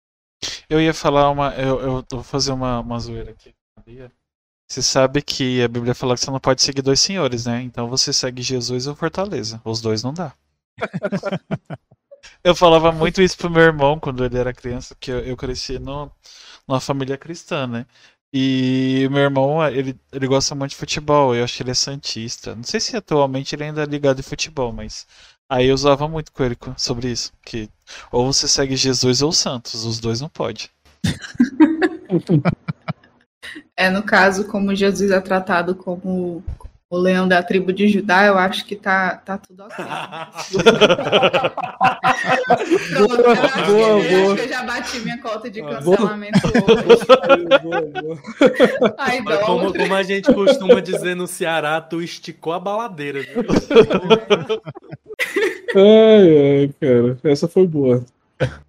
[0.68, 1.54] Eu ia falar uma.
[1.54, 3.54] Eu, eu vou fazer uma, uma zoeira aqui.
[4.68, 7.62] Você sabe que a Bíblia fala que você não pode seguir dois senhores, né?
[7.62, 9.60] Então você segue Jesus ou Fortaleza.
[9.64, 10.32] Os dois não dá.
[12.42, 15.78] eu falava muito isso pro meu irmão quando ele era criança, que eu, eu cresci
[15.78, 16.10] no
[16.66, 17.86] numa família cristã, né?
[18.34, 22.54] E meu irmão, ele, ele gosta muito de futebol, eu acho que ele é santista.
[22.54, 25.06] Não sei se atualmente ele ainda é ligado em futebol, mas
[25.48, 27.68] aí eu usava muito com ele sobre isso, que
[28.10, 30.70] ou você segue Jesus ou Santos, os dois não pode.
[33.76, 36.42] é, no caso, como Jesus é tratado como
[36.92, 39.82] o leão da tribo de Judá, eu acho que tá, tá tudo ok.
[42.92, 44.36] Pronto, boa, eu, boa, que, boa.
[44.36, 47.06] eu já bati minha cota de cancelamento hoje.
[48.98, 53.22] Ai, Mas como, como, a gente costuma dizer no Ceará, tu esticou a baladeira.
[53.22, 53.42] Viu?
[55.74, 58.04] ai, ai, cara, essa foi boa.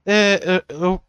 [0.06, 1.02] É, eu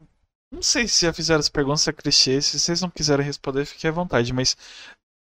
[0.51, 2.43] não sei se já fizeram essa pergunta, se é clichê.
[2.43, 4.33] Se vocês não quiserem responder, fiquem à vontade.
[4.33, 4.57] Mas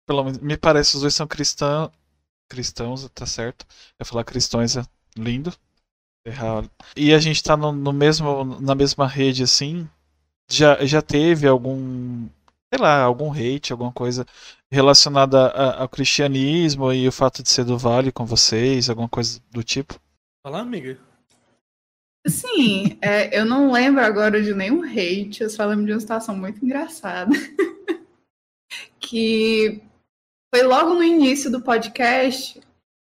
[0.06, 1.90] pelo menos me parece, os dois são cristãos.
[2.48, 3.66] cristãos, tá certo.
[3.98, 4.82] Eu falar cristãos é
[5.16, 5.52] lindo.
[6.26, 6.70] Errado.
[6.96, 9.88] E a gente tá no, no, mesmo, na mesma rede assim.
[10.50, 12.26] Já, já teve algum,
[12.72, 14.26] sei lá, algum hate, alguma coisa
[14.70, 19.40] relacionada a, ao cristianismo e o fato de ser do Vale com vocês, alguma coisa
[19.50, 20.00] do tipo?
[20.42, 20.98] Fala, amiga.
[22.26, 26.34] Sim, é, eu não lembro agora de nenhum hate, eu só lembro de uma situação
[26.34, 27.30] muito engraçada.
[28.98, 29.82] que
[30.54, 32.60] foi logo no início do podcast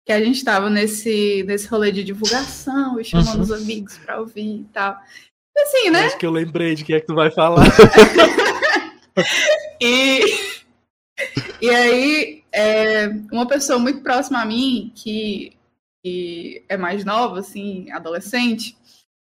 [0.07, 3.43] que a gente estava nesse, nesse rolê de divulgação e chamando uhum.
[3.43, 4.97] os amigos para ouvir e tal.
[5.59, 6.07] Assim, né?
[6.07, 7.67] Acho que eu lembrei de quem é que tu vai falar.
[9.83, 10.21] e,
[11.61, 15.53] e aí, é, uma pessoa muito próxima a mim, que,
[16.05, 18.79] que é mais nova, assim, adolescente,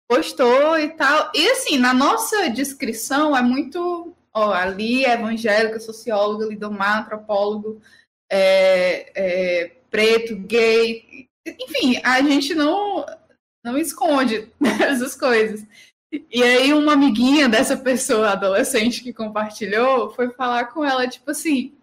[0.06, 1.30] postou e tal.
[1.34, 4.14] E assim, na nossa descrição é muito.
[4.34, 7.80] Ó, ali é evangélica, socióloga, lidomar, antropólogo,
[8.32, 11.28] é, é, preto, gay.
[11.46, 13.04] Enfim, a gente não,
[13.62, 15.66] não esconde essas coisas.
[16.30, 21.74] E aí, uma amiguinha dessa pessoa adolescente que compartilhou foi falar com ela, tipo assim,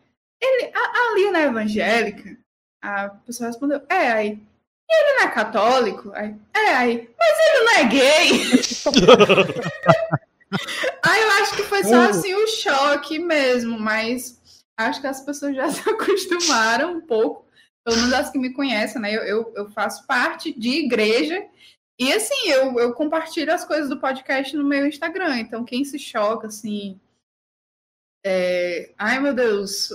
[0.42, 2.38] ele, a, ali na evangélica,
[2.82, 4.40] a pessoa respondeu, é, aí,
[4.90, 6.12] ele não é católico?
[6.14, 8.30] Aí, é, aí, mas ele não é gay?
[11.04, 14.39] aí eu acho que foi só assim o um choque mesmo, mas
[14.88, 17.46] acho que as pessoas já se acostumaram um pouco,
[17.84, 19.14] pelo menos as que me conhecem, né?
[19.14, 21.46] Eu, eu, eu faço parte de igreja
[22.00, 26.00] e assim, eu, eu compartilho as coisas do podcast no meu Instagram, então quem se
[26.00, 27.00] choca, assim.
[28.26, 28.94] É...
[28.98, 29.90] Ai meu Deus,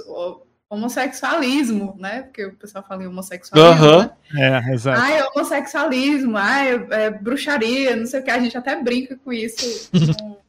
[0.68, 2.22] homossexualismo, né?
[2.22, 3.86] Porque o pessoal fala em homossexualismo.
[3.86, 3.98] Uhum.
[4.32, 4.62] Né?
[4.68, 5.00] É, exato.
[5.00, 8.30] Ai, homossexualismo, ai, é, bruxaria, não sei o que.
[8.30, 9.90] A gente até brinca com isso.
[9.90, 10.36] com...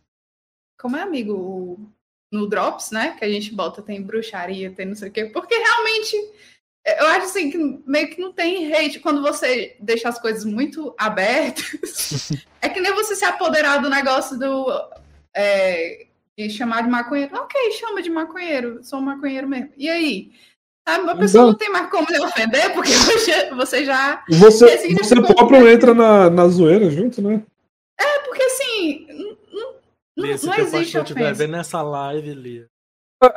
[0.77, 1.79] Como é, amigo?
[2.35, 3.15] No Drops, né?
[3.17, 5.25] Que a gente bota, tem bruxaria, tem não sei o quê.
[5.25, 6.15] Porque realmente,
[6.85, 8.99] eu acho assim, que meio que não tem hate.
[8.99, 14.37] Quando você deixa as coisas muito abertas, é que nem você se apoderar do negócio
[14.37, 14.67] do.
[15.35, 17.35] É, de chamar de maconheiro.
[17.35, 19.69] Ok, chama de maconheiro, sou um maconheiro mesmo.
[19.77, 20.31] E aí?
[20.87, 24.23] Sabe, a pessoa então, não tem mais como lhe ofender, porque você, você já.
[24.29, 27.41] Você, você próprio entra na, na zoeira junto, né?
[27.99, 29.07] É, porque assim.
[30.15, 31.13] Não, não, existe.
[31.13, 32.67] Vendo nessa live, Lia.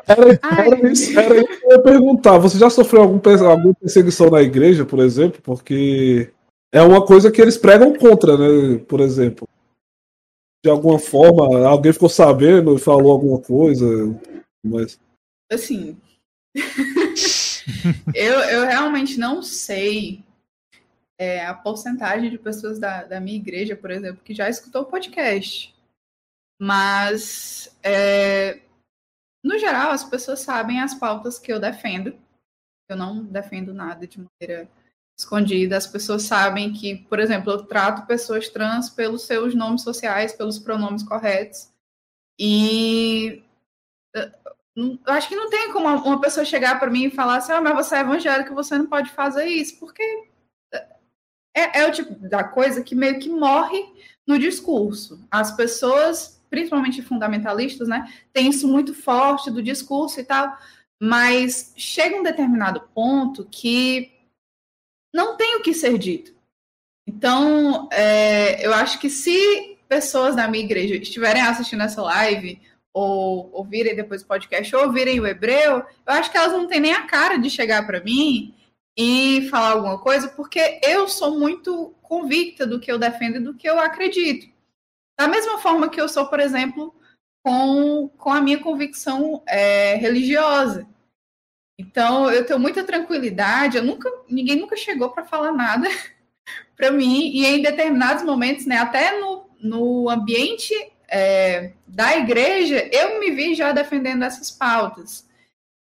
[0.07, 2.39] Era, era, isso, era isso que eu ia perguntar.
[2.39, 5.41] Você já sofreu algum, alguma perseguição na igreja, por exemplo?
[5.43, 6.31] Porque
[6.73, 8.79] é uma coisa que eles pregam contra, né?
[8.87, 9.49] Por exemplo
[10.65, 13.87] de alguma forma, alguém ficou sabendo e falou alguma coisa,
[14.65, 14.99] mas...
[15.51, 15.97] Assim,
[18.15, 20.23] eu, eu realmente não sei
[21.19, 24.87] é, a porcentagem de pessoas da, da minha igreja, por exemplo, que já escutou o
[24.87, 25.75] podcast.
[26.61, 28.61] Mas, é,
[29.45, 32.19] no geral, as pessoas sabem as pautas que eu defendo.
[32.89, 34.69] Eu não defendo nada de maneira
[35.19, 35.77] escondida.
[35.77, 40.59] As pessoas sabem que, por exemplo, eu trato pessoas trans pelos seus nomes sociais, pelos
[40.59, 41.73] pronomes corretos.
[42.39, 43.43] E
[44.15, 44.33] eh,
[44.77, 47.61] eu acho que não tem como uma pessoa chegar para mim e falar assim: ah,
[47.61, 50.03] mas você é evangélico, você não pode fazer isso, porque
[51.55, 53.85] é, é o tipo da coisa que meio que morre
[54.27, 55.27] no discurso.
[55.31, 60.57] As pessoas, principalmente fundamentalistas, né, têm isso muito forte do discurso e tal,
[61.01, 64.13] mas chega um determinado ponto que
[65.15, 66.35] não tem o que ser dito.
[67.07, 72.61] Então, é, eu acho que se pessoas da minha igreja estiverem assistindo essa live,
[72.93, 76.81] ou ouvirem depois o podcast, ou ouvirem o hebreu, eu acho que elas não têm
[76.81, 78.55] nem a cara de chegar para mim
[78.97, 83.55] e falar alguma coisa, porque eu sou muito convicta do que eu defendo e do
[83.55, 84.49] que eu acredito.
[85.19, 86.95] Da mesma forma que eu sou, por exemplo,
[87.45, 90.87] com, com a minha convicção é, religiosa.
[91.77, 93.77] Então, eu tenho muita tranquilidade.
[93.77, 95.89] Eu nunca, ninguém nunca chegou para falar nada
[96.77, 97.31] para mim.
[97.33, 100.73] E em determinados momentos, né, até no, no ambiente
[101.09, 105.27] é, da igreja, eu me vi já defendendo essas pautas.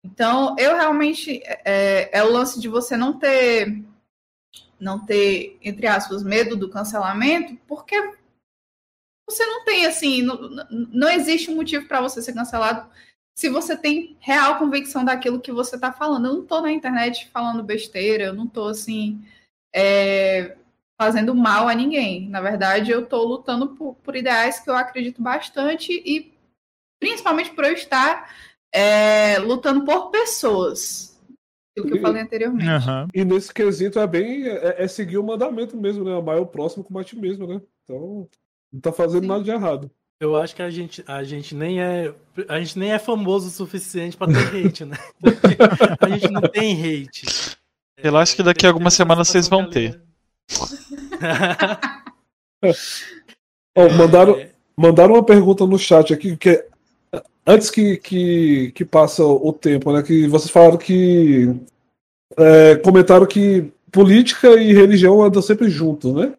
[0.04, 3.82] Então, eu realmente é, é o lance de você não ter,
[4.78, 7.96] não ter, entre aspas, medo do cancelamento, porque
[9.28, 10.38] você não tem assim, não,
[10.70, 12.88] não existe um motivo para você ser cancelado
[13.36, 16.26] se você tem real convicção daquilo que você está falando.
[16.26, 19.22] Eu não estou na internet falando besteira, eu não estou assim
[19.74, 20.56] é,
[20.98, 22.28] fazendo mal a ninguém.
[22.30, 26.32] Na verdade, eu estou lutando por, por, ideais que eu acredito bastante e
[26.98, 28.34] principalmente por eu estar
[28.72, 31.20] é, lutando por pessoas.
[31.72, 32.88] Aquilo que eu falei anteriormente.
[32.88, 33.08] Uhum.
[33.14, 36.16] E nesse quesito é bem é, é, seguir o mandamento mesmo, né?
[36.16, 37.60] Amar o próximo como a ti mesmo, né?
[37.84, 38.26] Então,
[38.72, 39.28] não está fazendo Sim.
[39.28, 39.90] nada de errado.
[40.18, 42.12] Eu acho que a gente, a gente nem é
[42.48, 44.96] a gente nem é famoso o suficiente para ter hate, né?
[46.00, 47.26] a gente não tem hate.
[47.98, 50.00] Eu acho que daqui a algumas semanas vocês vão ter.
[53.74, 56.64] oh, mandaram, mandaram uma pergunta no chat aqui, que
[57.46, 60.02] antes que, que, que passa o tempo, né?
[60.02, 61.54] Que vocês falaram que.
[62.38, 66.34] É, comentaram que política e religião andam sempre juntos, né?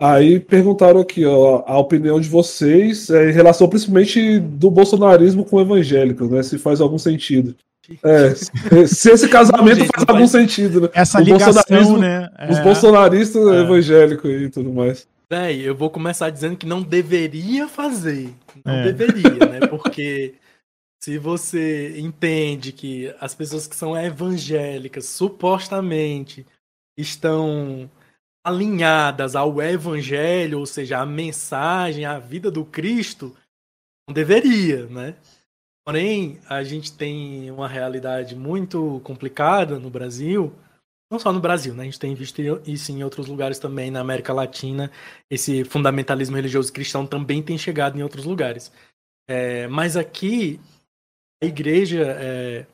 [0.00, 5.56] Aí perguntaram aqui, ó, a opinião de vocês é, em relação principalmente do bolsonarismo com
[5.56, 6.42] o evangélico, né?
[6.42, 7.56] Se faz algum sentido.
[8.04, 8.34] É,
[8.86, 10.88] se esse casamento faz algum sentido, né?
[10.94, 12.28] Essa ligação, né?
[12.38, 12.50] É.
[12.50, 13.60] Os bolsonaristas é.
[13.60, 15.08] evangélicos e tudo mais.
[15.28, 18.32] Véi, eu vou começar dizendo que não deveria fazer.
[18.64, 18.92] Não é.
[18.92, 19.60] deveria, né?
[19.68, 20.34] Porque
[21.02, 26.46] se você entende que as pessoas que são evangélicas supostamente
[26.96, 27.90] estão
[28.44, 33.36] alinhadas ao evangelho, ou seja, a mensagem, a vida do Cristo,
[34.08, 35.16] não deveria, né?
[35.86, 40.52] Porém, a gente tem uma realidade muito complicada no Brasil,
[41.10, 41.82] não só no Brasil, né?
[41.82, 44.90] A gente tem visto isso em outros lugares também, na América Latina.
[45.30, 48.70] Esse fundamentalismo religioso cristão também tem chegado em outros lugares.
[49.26, 50.60] É, mas aqui,
[51.42, 52.66] a igreja é,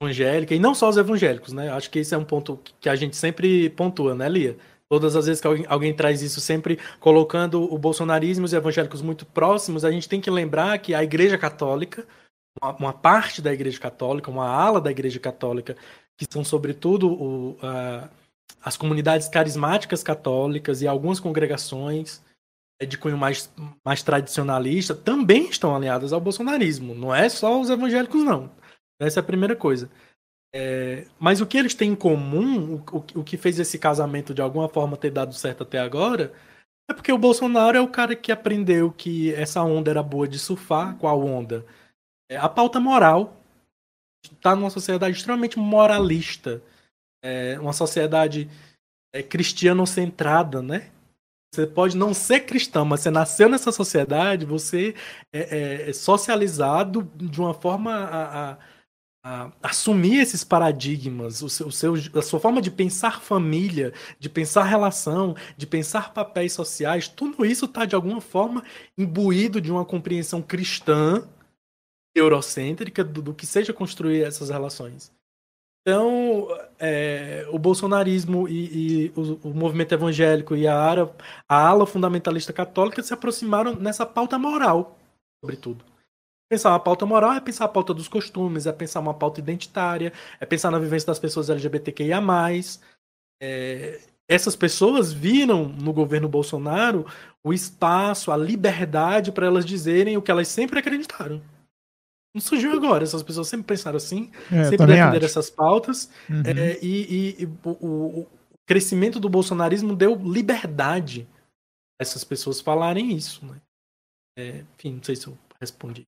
[0.00, 1.70] evangélica, e não só os evangélicos, né?
[1.70, 4.56] Acho que esse é um ponto que a gente sempre pontua, né, Lia?
[4.92, 9.00] Todas as vezes que alguém, alguém, traz isso, sempre colocando o bolsonarismo e os evangélicos
[9.00, 12.06] muito próximos, a gente tem que lembrar que a Igreja Católica,
[12.60, 15.78] uma, uma parte da Igreja Católica, uma ala da Igreja Católica,
[16.14, 18.10] que são sobretudo o, a,
[18.62, 22.22] as comunidades carismáticas católicas e algumas congregações
[22.78, 23.50] é, de cunho mais,
[23.82, 26.94] mais tradicionalista, também estão alinhadas ao bolsonarismo.
[26.94, 28.50] Não é só os evangélicos, não.
[29.00, 29.90] Essa é a primeira coisa.
[30.54, 34.34] É, mas o que eles têm em comum, o, o, o, que fez esse casamento
[34.34, 36.32] de alguma forma ter dado certo até agora,
[36.90, 40.38] é porque o Bolsonaro é o cara que aprendeu que essa onda era boa de
[40.38, 40.96] surfar.
[40.98, 41.64] Qual onda?
[42.30, 43.36] É, a pauta moral
[44.30, 46.62] está numa sociedade extremamente moralista,
[47.24, 48.50] é, uma sociedade
[49.14, 50.90] é, cristiano-centrada, né?
[51.54, 54.94] Você pode não ser cristão, mas você nasceu nessa sociedade, você
[55.32, 58.58] é, é, é socializado de uma forma a, a
[59.62, 64.64] assumir esses paradigmas, o seu, o seu, a sua forma de pensar família, de pensar
[64.64, 68.64] relação, de pensar papéis sociais, tudo isso está de alguma forma
[68.98, 71.22] imbuído de uma compreensão cristã,
[72.14, 75.12] eurocêntrica, do, do que seja construir essas relações.
[75.82, 81.08] Então, é, o bolsonarismo e, e o, o, movimento evangélico e a,
[81.48, 84.96] a ala fundamentalista católica se aproximaram nessa pauta moral,
[85.40, 85.91] sobretudo.
[86.52, 90.12] Pensar uma pauta moral é pensar a pauta dos costumes, é pensar uma pauta identitária,
[90.38, 92.20] é pensar na vivência das pessoas LGBTQIA.
[93.40, 97.06] É, essas pessoas viram no governo Bolsonaro
[97.42, 101.40] o espaço, a liberdade para elas dizerem o que elas sempre acreditaram.
[102.34, 106.42] Não surgiu agora, essas pessoas sempre pensaram assim, é, sempre defenderam essas pautas, uhum.
[106.44, 108.28] é, e, e, e o, o,
[108.66, 111.26] crescimento do bolsonarismo deu liberdade
[111.98, 113.42] a essas pessoas falarem isso.
[113.46, 113.56] Né?
[114.38, 116.06] É, enfim, não sei se eu respondi.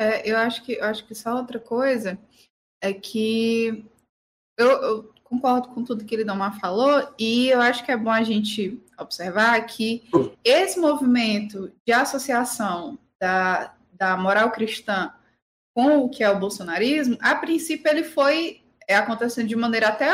[0.00, 2.18] É, eu acho que eu acho que só outra coisa
[2.82, 3.84] é que
[4.56, 8.10] eu, eu concordo com tudo que ele Lidomar falou e eu acho que é bom
[8.10, 10.08] a gente observar que
[10.42, 15.12] esse movimento de associação da, da moral cristã
[15.74, 20.08] com o que é o bolsonarismo, a princípio ele foi é, acontecendo de maneira até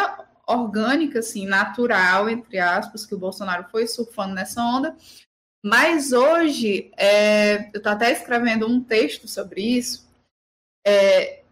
[0.49, 4.97] orgânica, assim, natural, entre aspas, que o Bolsonaro foi surfando nessa onda,
[5.67, 10.07] mas hoje, é, eu estou até escrevendo um texto sobre isso,
[10.87, 11.43] é,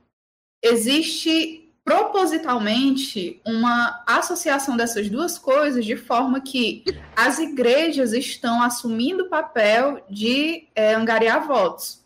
[0.63, 6.85] existe propositalmente uma associação dessas duas coisas de forma que
[7.17, 12.01] as igrejas estão assumindo o papel de é, angariar votos.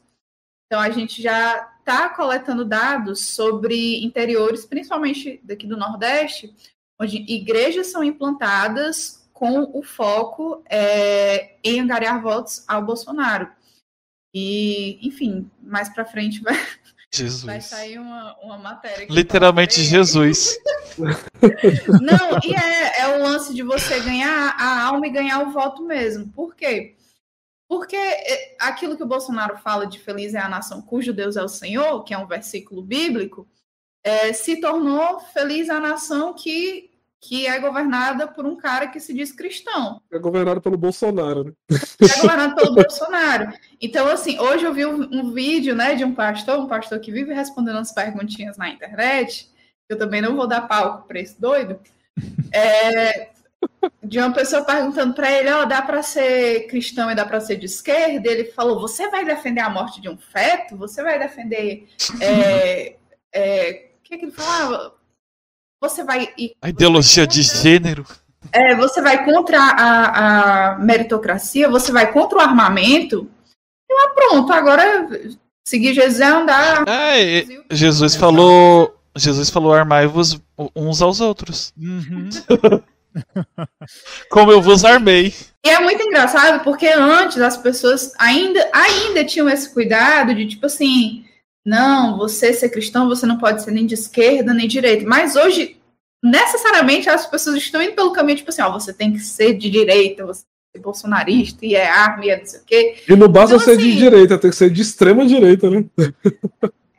[0.64, 6.54] Então, a gente já está coletando dados sobre interiores, principalmente daqui do Nordeste,
[6.98, 13.48] onde igrejas são implantadas com o foco é, em angariar votos ao Bolsonaro.
[14.34, 16.60] E, enfim, mais para frente vai,
[17.14, 17.44] Jesus.
[17.44, 19.06] vai sair uma, uma matéria.
[19.08, 20.58] Literalmente Jesus.
[22.02, 25.84] Não, e é, é o lance de você ganhar a alma e ganhar o voto
[25.84, 26.28] mesmo.
[26.32, 26.96] Por quê?
[27.68, 31.44] Porque é, aquilo que o Bolsonaro fala de feliz é a nação cujo Deus é
[31.44, 33.46] o Senhor, que é um versículo bíblico,
[34.02, 36.87] é, se tornou feliz a nação que
[37.20, 40.00] que é governada por um cara que se diz cristão.
[40.10, 41.52] É governado pelo Bolsonaro, né?
[42.00, 43.52] É governado pelo Bolsonaro.
[43.80, 47.10] Então, assim, hoje eu vi um, um, vídeo, né, de um pastor, um pastor que
[47.10, 49.50] vive respondendo as perguntinhas na internet,
[49.88, 51.80] eu também não vou dar palco para esse doido,
[52.52, 53.30] é,
[54.02, 57.40] de uma pessoa perguntando para ele, ó, oh, dá para ser cristão e dá para
[57.40, 58.30] ser de esquerda?
[58.30, 60.76] Ele falou, você vai defender a morte de um feto?
[60.76, 61.88] Você vai defender...
[62.20, 62.96] É,
[63.32, 64.94] é, o que, é que ele falava?
[65.80, 66.28] Você vai.
[66.60, 68.04] A ideologia de gênero.
[68.52, 73.28] É, você vai contra a, a meritocracia, você vai contra o armamento.
[73.90, 75.08] E lá pronto, agora
[75.66, 76.84] seguir Jesus é andar.
[76.88, 78.94] É, Jesus falou.
[79.16, 80.40] Jesus falou: armai-vos
[80.74, 81.72] uns aos outros.
[81.76, 82.28] Uhum.
[84.30, 85.34] Como eu vos armei.
[85.64, 90.66] E é muito engraçado porque antes as pessoas ainda, ainda tinham esse cuidado de tipo
[90.66, 91.24] assim,
[91.68, 95.06] não, você ser cristão, você não pode ser nem de esquerda nem de direita.
[95.06, 95.76] Mas hoje,
[96.22, 99.70] necessariamente, as pessoas estão indo pelo caminho, tipo assim, ó, você tem que ser de
[99.70, 103.02] direita, você tem que ser bolsonarista, e é arma, e é não sei o quê.
[103.06, 105.84] E não basta então, ser assim, de direita, tem que ser de extrema direita, né?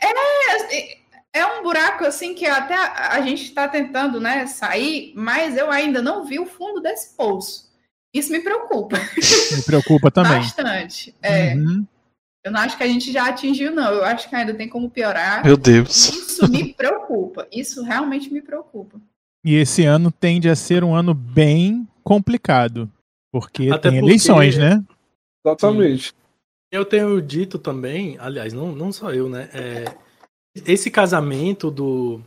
[0.01, 5.57] É, é um buraco assim que até a, a gente está tentando né, sair, mas
[5.57, 7.69] eu ainda não vi o fundo desse poço.
[8.13, 8.97] Isso me preocupa.
[8.97, 10.39] Me preocupa também.
[10.39, 11.15] Bastante.
[11.21, 11.55] É.
[11.55, 11.85] Uhum.
[12.43, 13.91] Eu não acho que a gente já atingiu, não.
[13.93, 15.43] Eu acho que ainda tem como piorar.
[15.43, 16.09] Meu Deus.
[16.09, 17.47] Isso me preocupa.
[17.51, 18.99] Isso realmente me preocupa.
[19.43, 22.89] E esse ano tende a ser um ano bem complicado.
[23.31, 24.11] Porque Até tem porque...
[24.11, 24.83] eleições, né?
[25.45, 26.13] Exatamente.
[26.71, 29.49] Eu tenho dito também, aliás, não, não só eu, né?
[29.53, 29.85] É,
[30.65, 32.21] esse casamento do,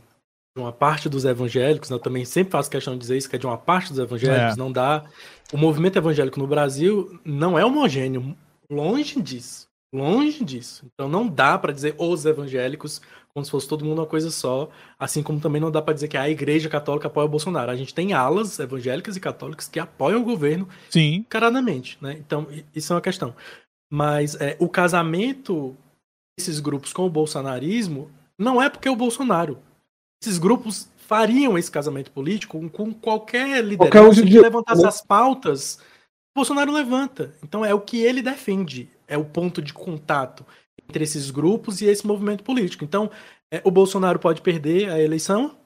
[0.55, 3.35] de uma parte dos evangélicos, né, eu também sempre faço questão de dizer isso, que
[3.35, 4.59] é de uma parte dos evangélicos, é.
[4.59, 5.03] não dá.
[5.51, 8.35] O movimento evangélico no Brasil não é homogêneo,
[8.69, 9.67] longe disso.
[9.93, 10.87] Longe disso.
[10.91, 12.99] Então não dá para dizer os evangélicos
[13.33, 16.07] como se fosse todo mundo uma coisa só, assim como também não dá para dizer
[16.07, 17.71] que a Igreja Católica apoia o Bolsonaro.
[17.71, 21.25] A gente tem alas evangélicas e católicas que apoiam o governo Sim.
[21.29, 22.15] caradamente, né?
[22.19, 23.35] Então isso é uma questão.
[23.91, 25.75] Mas é, o casamento
[26.37, 29.59] desses grupos com o bolsonarismo não é porque é o Bolsonaro.
[30.21, 35.75] Esses grupos fariam esse casamento político com, qualquer liderança qualquer que levantasse as pautas.
[36.35, 37.35] O Bolsonaro levanta.
[37.43, 40.45] Então é o que ele defende é o ponto de contato
[40.87, 42.83] entre esses grupos e esse movimento político.
[42.83, 43.09] Então,
[43.51, 45.57] é, o Bolsonaro pode perder a eleição,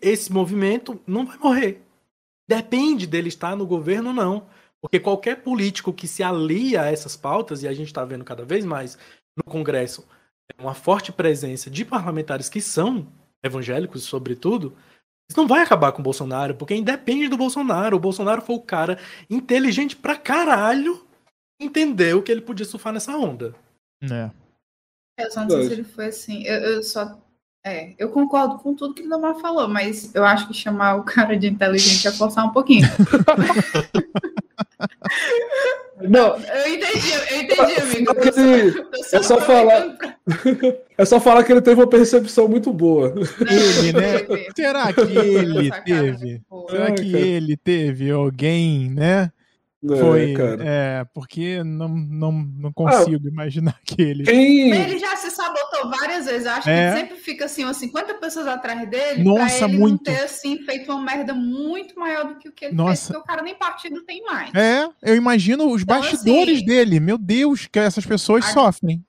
[0.00, 1.82] esse movimento não vai morrer.
[2.48, 4.46] Depende dele estar no governo ou não.
[4.80, 8.44] Porque qualquer político que se alia a essas pautas, e a gente está vendo cada
[8.44, 8.98] vez mais
[9.36, 10.04] no Congresso
[10.60, 13.06] uma forte presença de parlamentares que são
[13.42, 14.76] evangélicos, sobretudo,
[15.30, 17.96] isso não vai acabar com o Bolsonaro, porque independe do Bolsonaro.
[17.96, 18.98] O Bolsonaro foi o cara
[19.30, 21.06] inteligente pra caralho
[21.64, 23.54] entendeu que ele podia surfar nessa onda.
[24.02, 24.30] É.
[25.18, 26.42] Eu só não sei se ele foi assim.
[26.44, 27.18] Eu, eu só.
[27.64, 31.04] É, eu concordo com tudo que o Lamar falou, mas eu acho que chamar o
[31.04, 32.88] cara de inteligente é forçar um pouquinho.
[36.08, 38.12] Não, eu entendi, eu entendi, amigo.
[38.36, 38.74] Ele,
[39.12, 39.96] é só falar.
[40.98, 43.12] É só falar que ele teve uma percepção muito boa.
[43.40, 44.46] Ele, né?
[44.54, 46.42] Será que ele teve?
[46.70, 49.32] Será que ele teve alguém, né?
[49.84, 50.62] É, Foi, cara.
[50.64, 54.22] é, porque não, não, não ah, consigo ah, imaginar que ele.
[54.22, 54.70] Quem...
[54.70, 56.46] Ele já se sabotou várias vezes.
[56.46, 56.92] Eu acho é.
[56.92, 59.24] que sempre fica assim, umas 50 pessoas atrás dele.
[59.24, 60.08] Nossa, pra ele muito.
[60.08, 62.90] não ter assim, feito uma merda muito maior do que o que ele Nossa.
[62.90, 64.54] fez, porque o cara nem partido tem mais.
[64.54, 67.00] É, eu imagino os então, bastidores assim, dele.
[67.00, 68.52] Meu Deus, que essas pessoas a...
[68.52, 69.04] sofrem.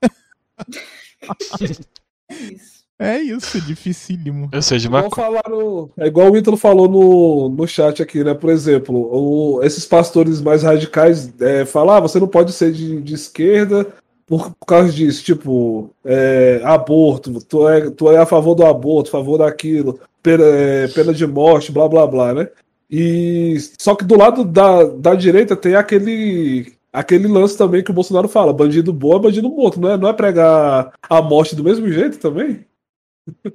[1.50, 2.73] é isso.
[2.98, 4.48] É isso, dificílimo.
[4.52, 8.34] Eu sei de uma falaram, É igual o Ítalo falou no, no chat aqui, né?
[8.34, 13.00] Por exemplo, o, esses pastores mais radicais é, falam: ah, você não pode ser de,
[13.00, 13.86] de esquerda
[14.26, 19.08] por, por causa disso, tipo, é, aborto, tu é, tu é a favor do aborto,
[19.08, 22.48] a favor daquilo, pena, é, pena de morte, blá blá blá, né?
[22.90, 27.94] E só que do lado da, da direita tem aquele aquele lance também que o
[27.94, 31.64] Bolsonaro fala, bandido bom é bandido morto, não é, não é pregar a morte do
[31.64, 32.64] mesmo jeito também?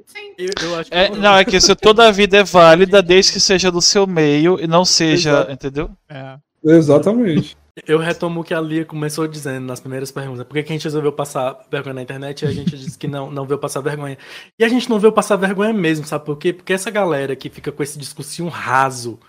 [0.05, 0.33] Sim.
[0.37, 3.39] Eu, eu acho é, não, é que isso toda a vida é válida desde que
[3.39, 5.51] seja do seu meio e não seja, Exato.
[5.51, 5.89] entendeu?
[6.09, 6.37] É.
[6.63, 7.57] Exatamente.
[7.87, 10.43] Eu retomo o que a Lia começou dizendo nas primeiras perguntas.
[10.45, 13.07] Por que, que a gente resolveu passar vergonha na internet e a gente disse que
[13.07, 14.17] não, não veio passar vergonha?
[14.57, 16.51] E a gente não veio passar vergonha mesmo, sabe por quê?
[16.51, 19.19] Porque essa galera que fica com esse discursinho raso,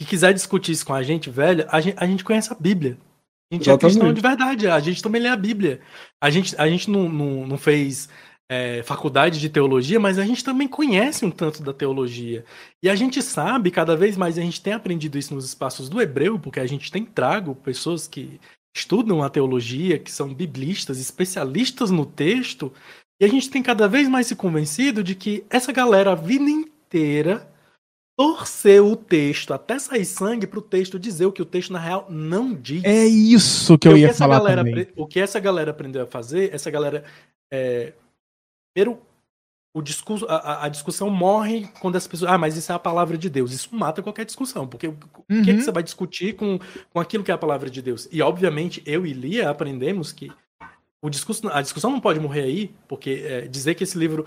[0.00, 2.98] que quiser discutir isso com a gente, velho, a gente, a gente conhece a Bíblia.
[3.50, 3.96] A gente Exatamente.
[3.96, 5.80] é cristão de verdade, a gente também lê a Bíblia.
[6.20, 8.08] A gente, a gente não, não, não fez
[8.50, 12.44] é, faculdade de teologia, mas a gente também conhece um tanto da teologia.
[12.82, 16.02] E a gente sabe, cada vez mais, a gente tem aprendido isso nos espaços do
[16.02, 18.40] hebreu, porque a gente tem trago pessoas que
[18.76, 22.72] estudam a teologia, que são biblistas, especialistas no texto,
[23.22, 26.50] e a gente tem cada vez mais se convencido de que essa galera a vida
[26.50, 27.48] inteira
[28.18, 31.78] torceu o texto até sair sangue para o texto dizer o que o texto na
[31.78, 32.82] real não diz.
[32.82, 34.88] É isso que eu ia falar galera, também.
[34.96, 37.04] O que essa galera aprendeu a fazer, essa galera
[37.52, 37.92] é,
[38.80, 39.02] Primeiro,
[39.74, 42.30] o discurso, a, a, discussão morre quando as pessoas.
[42.30, 43.52] Ah, mas isso é a palavra de Deus.
[43.52, 44.66] Isso mata qualquer discussão.
[44.66, 44.96] Porque o
[45.30, 45.42] uhum.
[45.42, 46.58] que, é que você vai discutir com,
[46.92, 48.08] com aquilo que é a palavra de Deus?
[48.10, 50.32] E, obviamente, eu e Lia aprendemos que
[51.02, 54.26] o discurso, a discussão não pode morrer aí, porque é, dizer que esse livro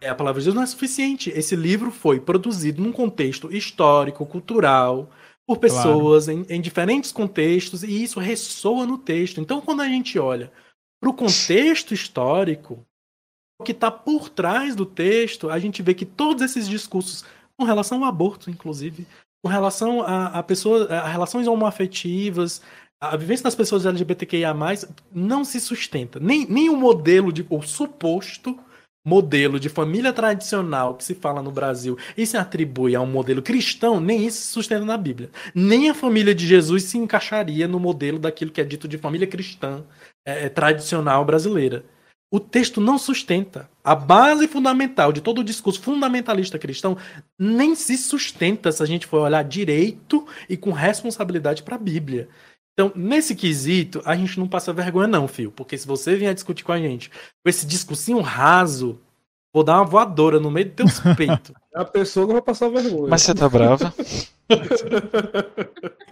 [0.00, 1.30] é, a palavra de Deus não é suficiente.
[1.30, 5.10] Esse livro foi produzido num contexto histórico, cultural,
[5.46, 6.46] por pessoas claro.
[6.48, 9.40] em, em, diferentes contextos, e isso ressoa no texto.
[9.40, 10.50] Então, quando a gente olha
[11.00, 12.91] para o contexto histórico, o
[13.62, 17.24] que está por trás do texto, a gente vê que todos esses discursos,
[17.56, 19.06] com relação ao aborto, inclusive,
[19.42, 22.62] com relação a, a a relações homoafetivas,
[23.00, 24.54] a vivência das pessoas LGBTQIA+,
[25.12, 26.20] não se sustenta.
[26.20, 28.58] Nem, nem o modelo, de, o suposto
[29.04, 33.42] modelo de família tradicional que se fala no Brasil e se atribui a um modelo
[33.42, 35.30] cristão, nem isso se sustenta na Bíblia.
[35.54, 39.26] Nem a família de Jesus se encaixaria no modelo daquilo que é dito de família
[39.26, 39.82] cristã
[40.24, 41.84] é tradicional brasileira.
[42.32, 43.68] O texto não sustenta.
[43.84, 46.96] A base fundamental de todo o discurso fundamentalista cristão
[47.38, 52.30] nem se sustenta se a gente for olhar direito e com responsabilidade para a Bíblia.
[52.72, 55.52] Então, nesse quesito, a gente não passa vergonha, não, filho.
[55.52, 58.98] Porque se você vier discutir com a gente com esse discursinho raso,
[59.52, 61.52] vou dar uma voadora no meio do teu peito.
[61.74, 63.10] A pessoa não vai passar vergonha.
[63.10, 63.92] Mas você tá brava?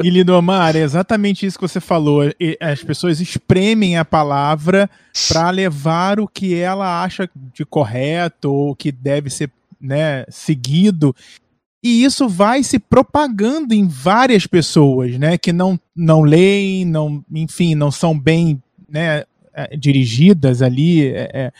[0.03, 2.23] e Lindomar, é exatamente isso que você falou.
[2.61, 4.89] As pessoas espremem a palavra
[5.29, 11.15] para levar o que ela acha de correto ou que deve ser né, seguido
[11.83, 17.75] e isso vai se propagando em várias pessoas, né, que não, não leem, não, enfim,
[17.75, 19.25] não são bem né,
[19.55, 21.07] é, dirigidas ali.
[21.07, 21.53] É, é.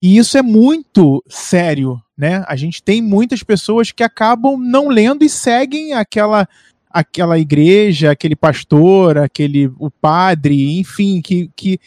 [0.00, 2.44] E isso é muito sério, né?
[2.48, 6.48] A gente tem muitas pessoas que acabam não lendo e seguem aquela
[6.88, 11.78] aquela igreja, aquele pastor, aquele o padre, enfim, que, que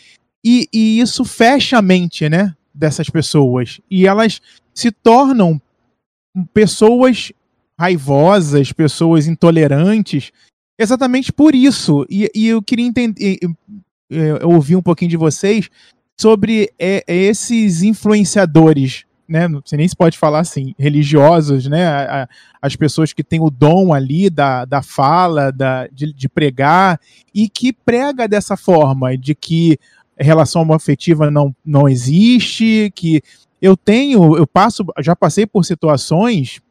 [0.45, 4.39] e, e isso fecha a mente, né, dessas pessoas e elas
[4.71, 5.59] se tornam
[6.53, 7.31] pessoas
[7.77, 10.31] raivosas, pessoas intolerantes,
[10.77, 12.05] exatamente por isso.
[12.09, 13.39] E, e eu queria entender,
[14.09, 15.69] eu ouvir um pouquinho de vocês
[16.19, 19.47] sobre é, esses influenciadores, né?
[19.63, 21.85] Sei nem se pode falar assim, religiosos, né?
[21.85, 22.27] A, a,
[22.61, 26.99] as pessoas que têm o dom ali da, da fala, da, de, de pregar,
[27.33, 29.77] e que prega dessa forma, de que
[30.17, 33.21] relação afetiva não, não existe, que
[33.61, 36.61] eu tenho, eu passo, já passei por situações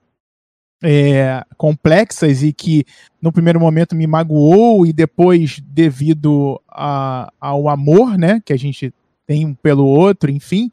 [0.83, 2.85] é, complexas e que
[3.21, 8.93] no primeiro momento me magoou e depois devido a, ao amor, né, que a gente
[9.27, 10.71] tem um pelo outro, enfim.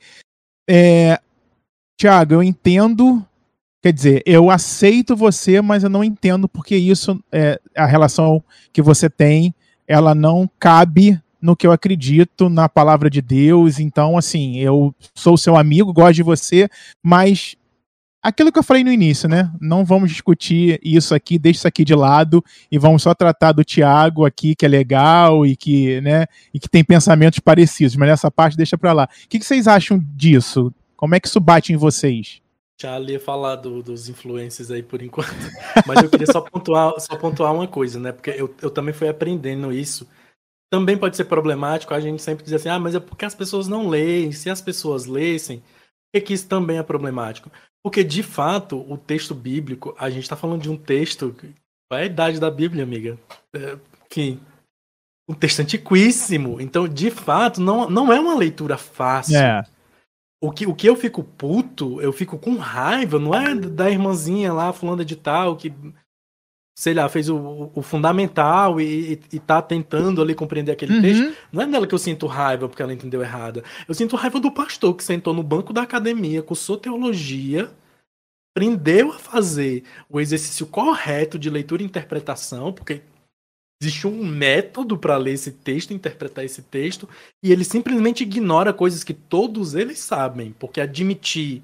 [0.68, 1.20] É,
[1.98, 3.26] Tiago, eu entendo,
[3.82, 8.44] quer dizer, eu aceito você, mas eu não entendo porque isso, é, a relação
[8.74, 9.54] que você tem,
[9.88, 13.80] ela não cabe no que eu acredito na palavra de Deus.
[13.80, 16.68] Então, assim, eu sou seu amigo, gosto de você,
[17.04, 17.56] mas
[18.26, 19.52] aquilo que eu falei no início, né?
[19.62, 23.64] Não vamos discutir isso aqui, deixa isso aqui de lado e vamos só tratar do
[23.64, 28.32] Tiago aqui, que é legal e que, né, e que tem pensamentos parecidos, mas essa
[28.32, 29.04] parte deixa para lá.
[29.04, 30.74] O que, que, vocês acham disso?
[30.96, 32.42] Como é que isso bate em vocês?
[32.80, 35.30] Já ia falar do, dos influencers aí por enquanto,
[35.88, 38.12] mas eu queria só pontuar, só pontuar uma coisa, né?
[38.12, 40.08] Porque eu, eu também fui aprendendo isso.
[40.70, 43.68] Também pode ser problemático, a gente sempre diz assim, ah, mas é porque as pessoas
[43.68, 44.32] não leem.
[44.32, 45.64] Se as pessoas lessem,
[46.14, 47.50] por que isso também é problemático?
[47.84, 51.36] Porque, de fato, o texto bíblico, a gente está falando de um texto.
[51.88, 53.18] Qual é a idade da Bíblia, amiga?
[53.54, 53.78] É,
[54.10, 54.40] enfim,
[55.30, 56.60] um texto antiquíssimo.
[56.60, 59.38] Então, de fato, não, não é uma leitura fácil.
[59.38, 59.64] É.
[60.46, 64.54] O que, o que eu fico puto, eu fico com raiva, não é da irmãzinha
[64.54, 65.74] lá, fulana de tal, que
[66.78, 71.02] sei lá, fez o, o fundamental e, e, tá tentando ali compreender aquele uhum.
[71.02, 73.64] texto, não é dela que eu sinto raiva porque ela entendeu errado.
[73.88, 77.72] Eu sinto raiva do pastor que sentou no banco da academia, cursou teologia,
[78.54, 83.02] aprendeu a fazer o exercício correto de leitura e interpretação, porque
[83.82, 87.08] existe um método para ler esse texto, interpretar esse texto,
[87.44, 91.62] e ele simplesmente ignora coisas que todos eles sabem, porque admitir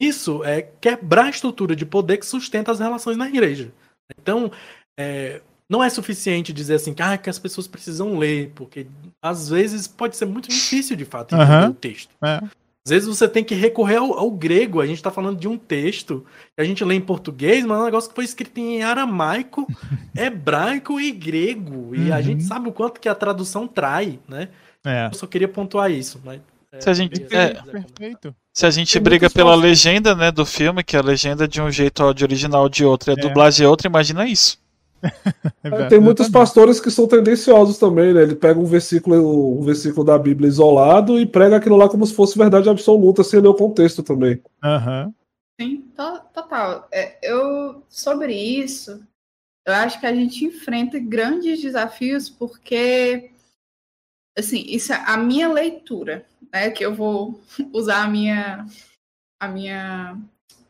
[0.00, 3.72] isso é quebrar a estrutura de poder que sustenta as relações na igreja.
[4.18, 4.50] Então,
[4.98, 5.40] é,
[5.70, 8.86] não é suficiente dizer assim ah, que as pessoas precisam ler, porque
[9.22, 11.70] às vezes pode ser muito difícil de fato entender uhum.
[11.70, 12.10] o texto.
[12.22, 12.40] É.
[12.84, 14.80] Às vezes você tem que recorrer ao, ao grego.
[14.80, 16.26] A gente está falando de um texto
[16.56, 19.66] que a gente lê em português, mas é um negócio que foi escrito em aramaico,
[20.16, 21.94] hebraico e grego.
[21.94, 22.14] E uhum.
[22.14, 24.48] a gente sabe o quanto que a tradução trai, né?
[24.84, 25.06] É.
[25.06, 26.20] Eu só queria pontuar isso.
[26.24, 26.40] Mas,
[26.72, 28.34] é, se a gente, é, perfeito.
[28.52, 31.62] Se a gente Tem briga pela legenda, né, do filme, que é a legenda de
[31.62, 33.20] um jeito, áudio original de outro e a é.
[33.20, 34.61] dublagem é outra, imagina isso.
[35.64, 38.22] É, tem muitos pastores que são tendenciosos também, né?
[38.22, 42.12] Ele pega um versículo, um versículo da Bíblia isolado e prega aquilo lá como se
[42.12, 44.42] fosse verdade absoluta, sem ler o contexto também.
[44.64, 45.14] Uhum.
[45.60, 45.84] Sim,
[46.34, 46.88] total.
[46.90, 49.00] É, eu sobre isso,
[49.64, 53.30] eu acho que a gente enfrenta grandes desafios porque
[54.36, 56.70] assim, isso é a minha leitura, né?
[56.70, 57.40] Que eu vou
[57.72, 58.66] usar a minha
[59.40, 60.18] a minha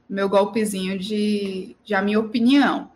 [0.09, 2.92] meu golpezinho de, de a minha opinião.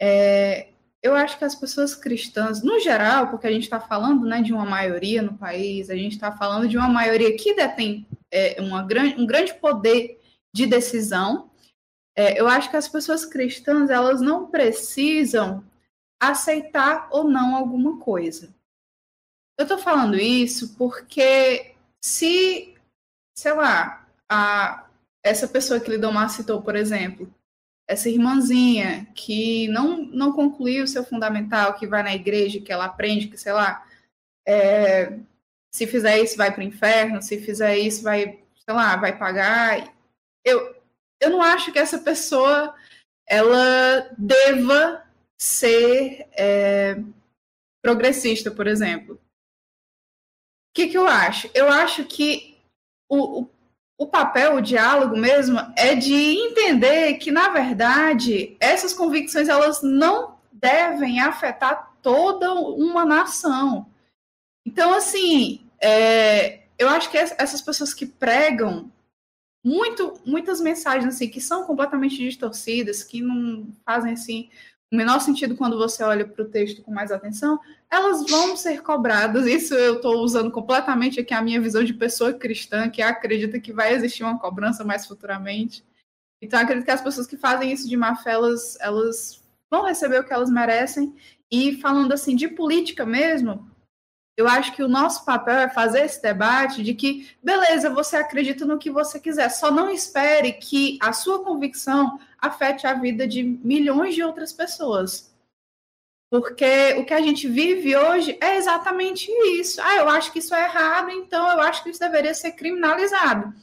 [0.00, 0.68] É,
[1.02, 4.52] eu acho que as pessoas cristãs, no geral, porque a gente está falando né, de
[4.52, 8.82] uma maioria no país, a gente está falando de uma maioria que detém é, uma
[8.82, 10.20] um grande poder
[10.54, 11.50] de decisão,
[12.16, 15.62] é, eu acho que as pessoas cristãs elas não precisam
[16.20, 18.54] aceitar ou não alguma coisa.
[19.58, 22.74] Eu estou falando isso porque se,
[23.36, 24.88] sei lá, a,
[25.22, 27.32] essa pessoa que Lidomar citou, por exemplo,
[27.88, 32.86] essa irmãzinha que não, não concluiu o seu fundamental, que vai na igreja, que ela
[32.86, 33.86] aprende, que, sei lá,
[34.46, 35.18] é,
[35.72, 39.94] se fizer isso vai para o inferno, se fizer isso vai, sei lá, vai pagar.
[40.44, 40.74] Eu,
[41.20, 42.74] eu não acho que essa pessoa
[43.26, 45.04] ela deva
[45.38, 46.96] ser é,
[47.82, 49.14] progressista, por exemplo.
[49.14, 49.20] O
[50.74, 51.50] que, que eu acho?
[51.54, 52.58] Eu acho que
[53.08, 53.55] o, o
[53.98, 60.36] o papel, o diálogo mesmo, é de entender que, na verdade, essas convicções elas não
[60.52, 63.86] devem afetar toda uma nação.
[64.66, 68.90] Então, assim, é, eu acho que essas pessoas que pregam
[69.64, 74.48] muito, muitas mensagens assim que são completamente distorcidas, que não fazem assim
[74.92, 77.58] o menor sentido quando você olha para o texto com mais atenção,
[77.90, 79.46] elas vão ser cobradas.
[79.46, 83.72] Isso eu estou usando completamente aqui a minha visão de pessoa cristã, que acredita que
[83.72, 85.84] vai existir uma cobrança mais futuramente.
[86.40, 90.20] Então, acredito que as pessoas que fazem isso de má fé, elas, elas vão receber
[90.20, 91.14] o que elas merecem.
[91.50, 93.68] E falando assim de política mesmo,
[94.36, 98.66] eu acho que o nosso papel é fazer esse debate de que, beleza, você acredita
[98.66, 103.42] no que você quiser, só não espere que a sua convicção afete a vida de
[103.42, 105.34] milhões de outras pessoas.
[106.30, 109.80] Porque o que a gente vive hoje é exatamente isso.
[109.80, 113.54] Ah, eu acho que isso é errado, então eu acho que isso deveria ser criminalizado.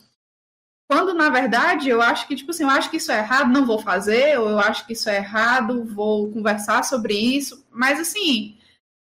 [0.90, 3.66] Quando, na verdade, eu acho que, tipo assim, eu acho que isso é errado, não
[3.66, 7.66] vou fazer, ou eu acho que isso é errado, vou conversar sobre isso.
[7.70, 8.58] Mas, assim,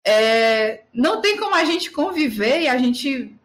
[0.05, 3.35] é, não tem como a gente conviver e a gente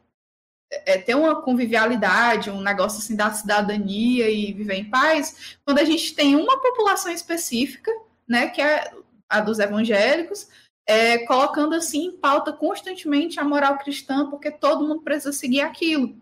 [0.71, 5.85] é, ter uma convivialidade, um negócio assim da cidadania e viver em paz, quando a
[5.85, 7.91] gente tem uma população específica,
[8.29, 8.93] né, que é
[9.29, 10.49] a dos evangélicos,
[10.89, 16.17] é, colocando assim em pauta constantemente a moral cristã, porque todo mundo precisa seguir aquilo.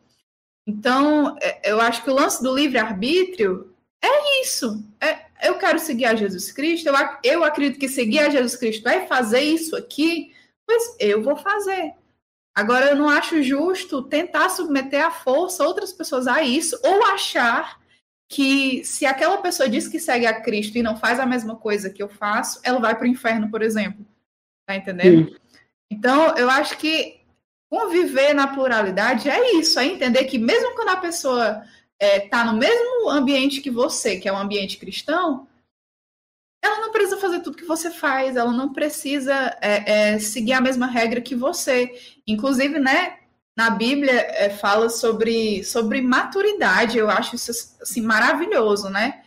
[0.66, 4.82] Então, é, eu acho que o lance do livre-arbítrio é isso.
[5.00, 8.88] É, eu quero seguir a Jesus Cristo, eu, eu acredito que seguir a Jesus Cristo
[8.88, 10.32] é fazer isso aqui,
[10.66, 11.94] pois eu vou fazer.
[12.54, 17.80] Agora, eu não acho justo tentar submeter à força outras pessoas a isso, ou achar
[18.28, 21.90] que se aquela pessoa diz que segue a Cristo e não faz a mesma coisa
[21.90, 24.06] que eu faço, ela vai para o inferno, por exemplo.
[24.66, 25.28] Tá entendendo?
[25.28, 25.36] Sim.
[25.90, 27.20] Então, eu acho que
[27.70, 31.64] conviver na pluralidade é isso, é entender que mesmo quando a pessoa
[32.00, 35.46] está é, tá no mesmo ambiente que você, que é um ambiente cristão,
[36.62, 40.60] ela não precisa fazer tudo que você faz, ela não precisa é, é, seguir a
[40.60, 41.92] mesma regra que você.
[42.26, 43.18] Inclusive, né,
[43.56, 49.22] na Bíblia é, fala sobre, sobre maturidade, eu acho isso assim, maravilhoso, né?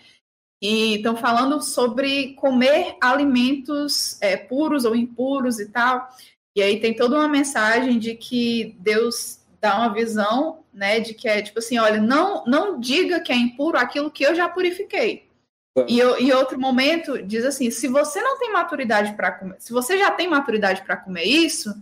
[0.59, 6.09] E estão falando sobre comer alimentos é, puros ou impuros e tal.
[6.55, 11.27] E aí tem toda uma mensagem de que Deus dá uma visão, né, de que
[11.27, 15.27] é tipo assim, olha, não não diga que é impuro aquilo que eu já purifiquei.
[15.75, 15.85] Tá.
[15.89, 19.97] E em outro momento diz assim, se você não tem maturidade para comer, se você
[19.97, 21.73] já tem maturidade para comer isso,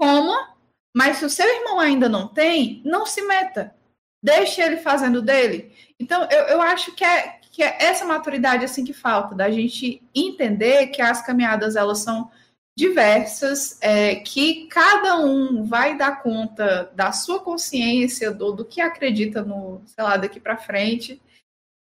[0.00, 0.54] coma,
[0.94, 3.74] mas se o seu irmão ainda não tem, não se meta.
[4.22, 5.72] Deixe ele fazendo dele.
[5.98, 10.00] Então, eu, eu acho que é, que é essa maturidade assim que falta, da gente
[10.14, 12.30] entender que as caminhadas elas são
[12.76, 19.42] diversas, é, que cada um vai dar conta da sua consciência, do, do que acredita
[19.42, 21.20] no, sei lá, daqui para frente,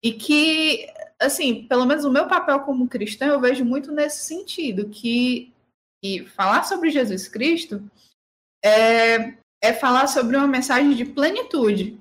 [0.02, 0.86] e que,
[1.20, 5.52] assim, pelo menos o meu papel como cristão, eu vejo muito nesse sentido, que
[6.02, 7.82] e falar sobre Jesus Cristo
[8.64, 11.98] é, é falar sobre uma mensagem de plenitude.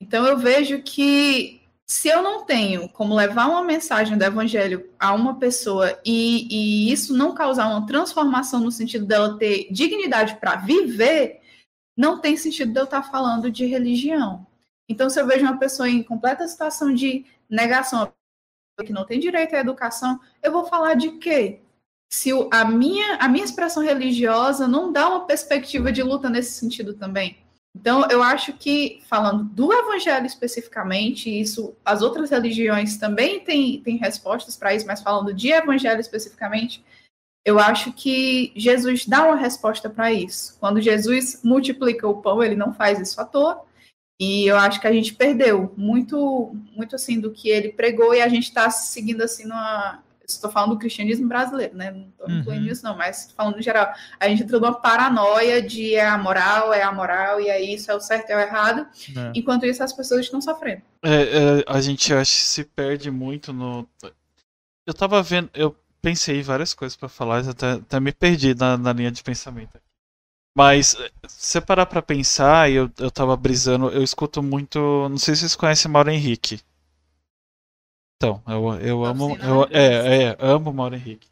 [0.00, 5.12] Então eu vejo que se eu não tenho como levar uma mensagem do evangelho a
[5.12, 10.56] uma pessoa e, e isso não causar uma transformação no sentido dela ter dignidade para
[10.56, 11.40] viver,
[11.96, 14.46] não tem sentido de eu estar falando de religião.
[14.88, 18.12] Então, se eu vejo uma pessoa em completa situação de negação,
[18.84, 21.60] que não tem direito à educação, eu vou falar de quê?
[22.10, 26.94] Se a minha, a minha expressão religiosa não dá uma perspectiva de luta nesse sentido
[26.94, 27.43] também.
[27.76, 33.96] Então, eu acho que, falando do evangelho especificamente, isso, as outras religiões também têm, têm
[33.96, 36.84] respostas para isso, mas falando de evangelho especificamente,
[37.44, 40.56] eu acho que Jesus dá uma resposta para isso.
[40.58, 43.62] Quando Jesus multiplica o pão, ele não faz isso à toa.
[44.18, 48.22] E eu acho que a gente perdeu muito, muito assim do que ele pregou e
[48.22, 50.02] a gente está seguindo assim numa.
[50.26, 51.90] Estou falando do cristianismo brasileiro, né?
[51.90, 52.72] Não estou incluindo Uhum.
[52.72, 53.92] isso, não, mas falando em geral.
[54.18, 57.90] A gente entrou numa paranoia de é a moral, é a moral, e aí isso
[57.90, 58.86] é o certo, é o errado.
[59.16, 59.32] É.
[59.34, 60.82] Enquanto isso, as pessoas estão sofrendo.
[61.02, 61.10] É,
[61.60, 63.86] é, a gente acho que se perde muito no.
[64.86, 68.92] Eu tava vendo, eu pensei várias coisas pra falar, até, até me perdi na, na
[68.92, 69.78] linha de pensamento.
[70.56, 70.96] Mas
[71.26, 74.78] se parar pra pensar, e eu, eu tava brisando, eu escuto muito.
[75.08, 76.60] Não sei se vocês conhecem Mauro Henrique.
[78.16, 79.32] Então, eu, eu amo.
[79.32, 81.28] Oficina Eu, é, é, amo Mauro Henrique.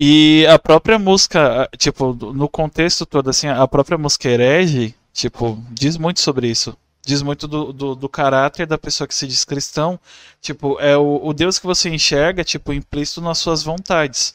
[0.00, 5.96] E a própria música, tipo, no contexto todo, assim, a própria música herege, tipo, diz
[5.96, 6.76] muito sobre isso.
[7.06, 10.00] Diz muito do, do, do caráter da pessoa que se diz cristão.
[10.40, 14.34] Tipo, é o, o Deus que você enxerga, tipo, implícito nas suas vontades.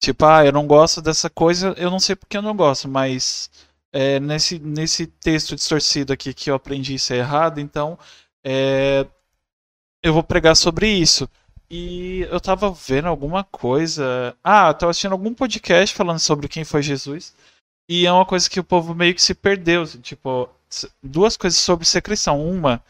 [0.00, 3.50] Tipo, ah, eu não gosto dessa coisa, eu não sei porque eu não gosto, mas
[3.92, 7.98] é, nesse, nesse texto distorcido aqui que eu aprendi isso é errado, então
[8.44, 9.06] é,
[10.02, 11.28] eu vou pregar sobre isso.
[11.70, 14.36] E eu tava vendo alguma coisa.
[14.42, 17.34] Ah, eu tava assistindo algum podcast falando sobre quem foi Jesus.
[17.88, 19.84] E é uma coisa que o povo meio que se perdeu.
[20.00, 22.40] Tipo, s- duas coisas sobre ser cristão.
[22.48, 22.80] Uma,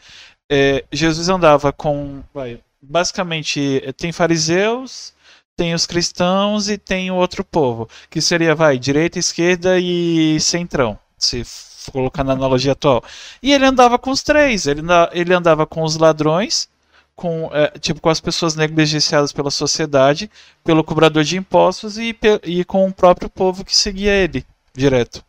[0.51, 2.21] é, Jesus andava com.
[2.33, 5.11] Vai, basicamente, eh, tem fariseus,
[5.57, 7.89] tem os cristãos e tem o outro povo.
[8.11, 10.99] Que seria, vai, direita, esquerda e centrão.
[11.17, 11.43] Se
[11.91, 13.03] colocar na analogia atual.
[13.41, 14.67] E ele andava com os três.
[14.67, 16.69] Ele andava com os ladrões
[17.17, 20.31] com é, tipo com as pessoas negligenciadas pela sociedade,
[20.63, 22.15] pelo cobrador de impostos e,
[22.45, 25.25] e com o próprio povo que seguia ele direto.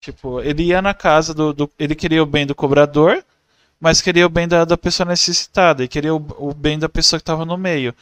[0.00, 3.22] Tipo, ele ia na casa do, do- ele queria o bem do cobrador,
[3.80, 7.18] mas queria o bem da, da pessoa necessitada e queria o, o bem da pessoa
[7.20, 7.94] que estava no meio.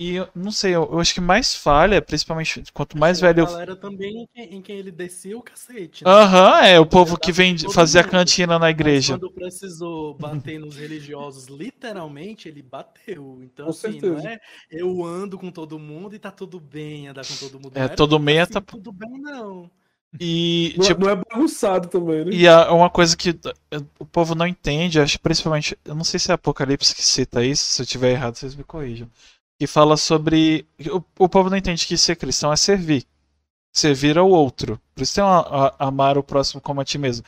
[0.00, 3.42] E eu não sei, eu, eu acho que mais falha, principalmente quanto mais velho A
[3.42, 6.04] eu galera também em quem, em quem ele descia o cacete.
[6.04, 6.12] né?
[6.12, 8.10] Aham, é o povo que vem fazer a mundo.
[8.10, 9.18] cantina na Mas igreja.
[9.18, 13.42] quando precisou bater nos religiosos, literalmente ele bateu.
[13.42, 14.16] Então, Com assim, certeza.
[14.22, 14.38] não é
[14.70, 17.76] eu ando com todo mundo e tá tudo bem andar com todo mundo.
[17.76, 19.70] É, era todo meia assim, tá- Tudo bem, não.
[20.20, 22.32] E Não, tipo, não é bagunçado também, né?
[22.32, 23.30] E é uma coisa que
[23.70, 27.44] eh, o povo não entende, acho principalmente, eu não sei se é Apocalipse que cita
[27.44, 29.10] isso, se eu tiver errado, vocês me corrijam.
[29.60, 30.66] Que fala sobre.
[30.90, 33.04] O, o povo não entende que ser cristão é servir.
[33.72, 34.80] Servir ao outro.
[34.94, 37.24] Por isso tem uma, a- amar o próximo como a ti mesmo.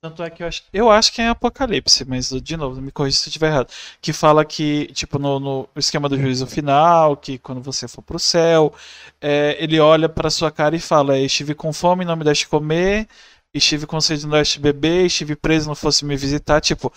[0.00, 3.18] Tanto é que eu acho, eu acho que é Apocalipse, mas de novo, me corrija
[3.18, 3.68] se estiver errado.
[4.00, 8.18] Que fala que, tipo, no, no esquema do juízo final, que quando você for pro
[8.18, 8.72] céu,
[9.20, 13.08] é, ele olha pra sua cara e fala: Estive com fome, não me deste comer,
[13.54, 16.60] estive com sede, não deste beber, estive preso, não fosse me visitar.
[16.60, 16.92] Tipo,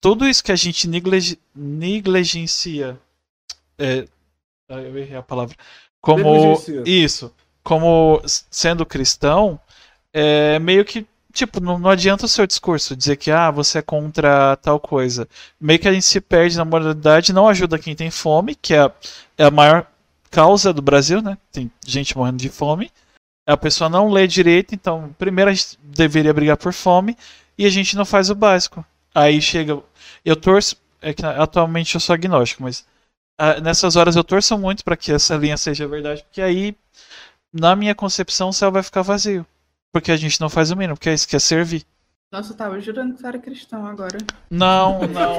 [0.00, 0.88] tudo isso que a gente
[1.54, 2.98] negligencia.
[3.78, 4.06] É,
[4.68, 5.56] ah, eu errei a palavra.
[6.00, 6.60] Como.
[6.84, 7.32] Isso.
[7.62, 9.58] Como sendo cristão,
[10.12, 11.06] é meio que.
[11.32, 15.28] Tipo, não, não adianta o seu discurso dizer que ah, você é contra tal coisa.
[15.60, 18.82] Meio que a gente se perde na moralidade, não ajuda quem tem fome, que é
[18.82, 18.92] a,
[19.38, 19.86] é a maior
[20.30, 21.36] causa do Brasil, né?
[21.50, 22.90] Tem gente morrendo de fome.
[23.46, 27.16] A pessoa não lê direito, então, primeiro a gente deveria brigar por fome
[27.58, 28.84] e a gente não faz o básico.
[29.14, 29.82] Aí chega.
[30.24, 30.76] Eu torço.
[31.02, 32.86] É que atualmente eu sou agnóstico, mas
[33.38, 36.76] ah, nessas horas eu torço muito para que essa linha seja verdade, porque aí,
[37.52, 39.46] na minha concepção, o céu vai ficar vazio.
[39.92, 41.84] Porque a gente não faz o mínimo, porque é isso que é servir.
[42.32, 44.18] Nossa, eu tava jurando que você era cristão agora.
[44.50, 45.36] Não, não.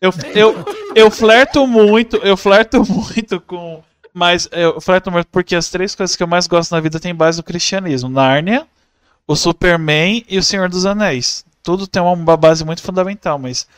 [0.00, 3.82] Eu, eu, eu flerto muito, eu flerto muito com.
[4.12, 7.14] Mas eu flerto muito porque as três coisas que eu mais gosto na vida têm
[7.14, 8.66] base no cristianismo: Nárnia,
[9.26, 11.44] o Superman e o Senhor dos Anéis.
[11.62, 13.68] Tudo tem uma base muito fundamental, mas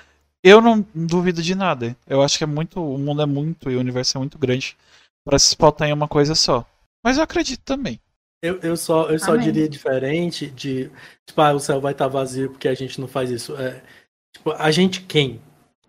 [0.42, 1.96] eu não duvido de nada.
[2.06, 2.82] Eu acho que é muito.
[2.82, 4.76] O mundo é muito e o universo é muito grande
[5.24, 6.66] para se pautar em uma coisa só.
[7.04, 8.00] Mas eu acredito também.
[8.42, 9.44] Eu, eu só, eu só Amém.
[9.44, 10.90] diria diferente de,
[11.24, 13.56] tipo, ah, o céu vai estar vazio porque a gente não faz isso.
[13.56, 13.80] É,
[14.34, 15.40] tipo, a gente quem?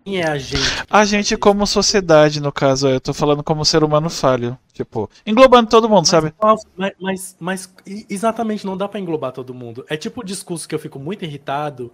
[0.04, 0.62] Quem é a gente?
[0.88, 4.56] A gente, como sociedade, no caso, eu tô falando como ser humano falho.
[4.72, 6.34] Tipo, englobando todo mundo, Mas, sabe?
[6.76, 7.74] Mas, mas, mas,
[8.08, 9.84] exatamente, não dá pra englobar todo mundo.
[9.88, 11.90] É tipo o discurso que eu fico muito irritado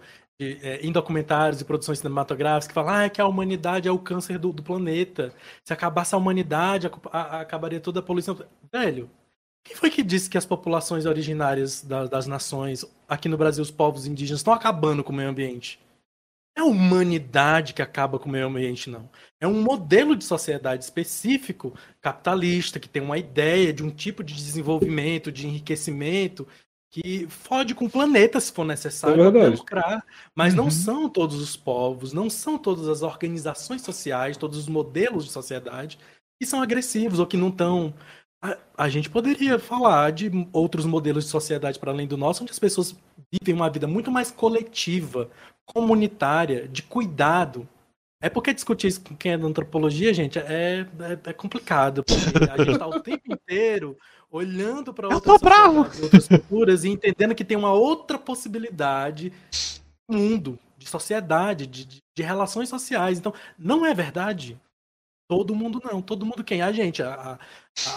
[0.61, 4.37] é, em documentários e produções cinematográficas que falam ah, que a humanidade é o câncer
[4.37, 5.33] do, do planeta.
[5.63, 8.37] Se acabasse a humanidade, a- a- acabaria toda a poluição.
[8.71, 9.09] Velho,
[9.63, 13.71] quem foi que disse que as populações originárias da- das nações, aqui no Brasil, os
[13.71, 15.79] povos indígenas, estão acabando com o meio ambiente?
[16.57, 19.09] É a humanidade que acaba com o meio ambiente, não.
[19.39, 24.33] É um modelo de sociedade específico, capitalista, que tem uma ideia de um tipo de
[24.33, 26.45] desenvolvimento, de enriquecimento,
[26.91, 30.05] que fode com o planeta se for necessário É para lucrar.
[30.35, 30.71] Mas não Uhum.
[30.71, 35.97] são todos os povos, não são todas as organizações sociais, todos os modelos de sociedade
[36.39, 37.93] que são agressivos ou que não estão
[38.43, 42.51] a, a gente poderia falar de outros modelos de sociedade para além do nosso, onde
[42.51, 42.95] as pessoas
[43.31, 45.29] vivem uma vida muito mais coletiva,
[45.65, 47.67] comunitária, de cuidado.
[48.21, 52.03] É porque discutir isso com quem é da antropologia, gente, é, é, é complicado.
[52.03, 53.97] Porque a gente está o tempo inteiro
[54.31, 55.41] olhando para outras,
[56.01, 61.97] outras culturas e entendendo que tem uma outra possibilidade de mundo, de sociedade, de, de,
[62.15, 63.19] de relações sociais.
[63.19, 64.57] Então, não é verdade
[65.31, 66.61] Todo mundo não, todo mundo quem?
[66.61, 67.39] A gente, a,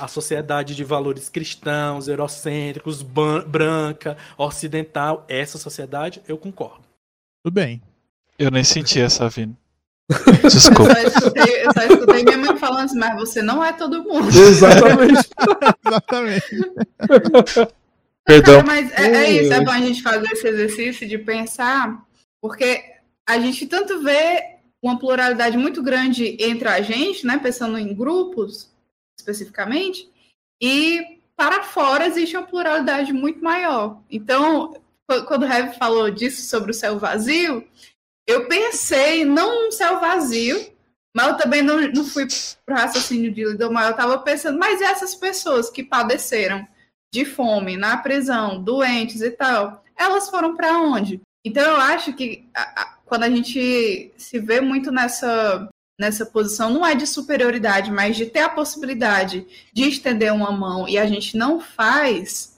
[0.01, 6.85] a sociedade de valores cristãos, eurocêntricos, branca, ocidental, essa sociedade, eu concordo.
[7.43, 7.83] Tudo bem.
[8.39, 9.57] Eu nem senti essa vindo.
[10.43, 11.01] Desculpa.
[11.01, 14.05] Eu só, escutei, eu só escutei minha mãe falando assim, mas você não é todo
[14.05, 14.29] mundo.
[14.29, 15.31] Exatamente.
[15.87, 16.47] Exatamente.
[18.25, 18.63] Perdão.
[18.63, 22.05] Cara, mas é, é isso, é bom a gente fazer esse exercício de pensar,
[22.41, 22.83] porque
[23.27, 28.71] a gente tanto vê uma pluralidade muito grande entre a gente, né, pensando em grupos
[29.19, 30.09] especificamente,
[30.61, 34.03] e para fora existe uma pluralidade muito maior.
[34.11, 34.75] Então,
[35.27, 37.67] quando o Heavy falou disso sobre o céu vazio,
[38.27, 40.73] eu pensei não um céu vazio,
[41.15, 42.27] mas eu também não, não fui
[42.65, 46.67] para o raciocínio de Lidomar, eu estava pensando, mas e essas pessoas que padeceram
[47.13, 51.21] de fome na prisão, doentes e tal, elas foram para onde?
[51.45, 55.69] Então eu acho que a, quando a gente se vê muito nessa,
[56.01, 60.89] nessa posição, não é de superioridade, mas de ter a possibilidade de estender uma mão
[60.89, 62.54] e a gente não faz.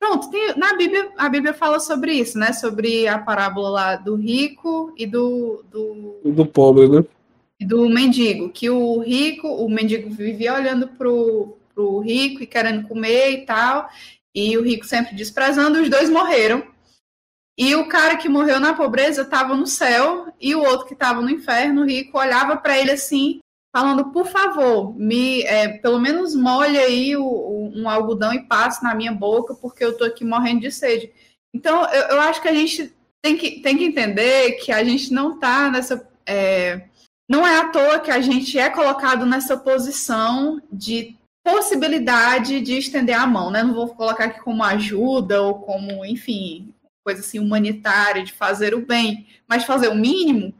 [0.00, 2.54] Pronto, tem, na Bíblia, a Bíblia fala sobre isso, né?
[2.54, 5.62] Sobre a parábola lá do rico e do.
[5.70, 7.04] Do, do pobre, né?
[7.60, 8.48] E do mendigo.
[8.48, 13.90] Que o rico, o mendigo vivia olhando pro, pro rico e querendo comer e tal.
[14.34, 16.66] E o rico sempre desprezando, os dois morreram.
[17.58, 21.20] E o cara que morreu na pobreza estava no céu e o outro que estava
[21.20, 23.38] no inferno, rico, olhava para ele assim,
[23.72, 28.82] falando: por favor, me, é, pelo menos molhe aí o, o, um algodão e passe
[28.82, 31.12] na minha boca, porque eu estou aqui morrendo de sede.
[31.54, 32.92] Então, eu, eu, acho que a gente
[33.22, 36.08] tem que, tem que entender que a gente não está nessa.
[36.26, 36.82] É,
[37.28, 43.18] não é à toa que a gente é colocado nessa posição de possibilidade de estender
[43.18, 43.62] a mão, né?
[43.62, 48.84] Não vou colocar aqui como ajuda ou como, enfim, coisa assim humanitária, de fazer o
[48.84, 50.52] bem, mas fazer o mínimo,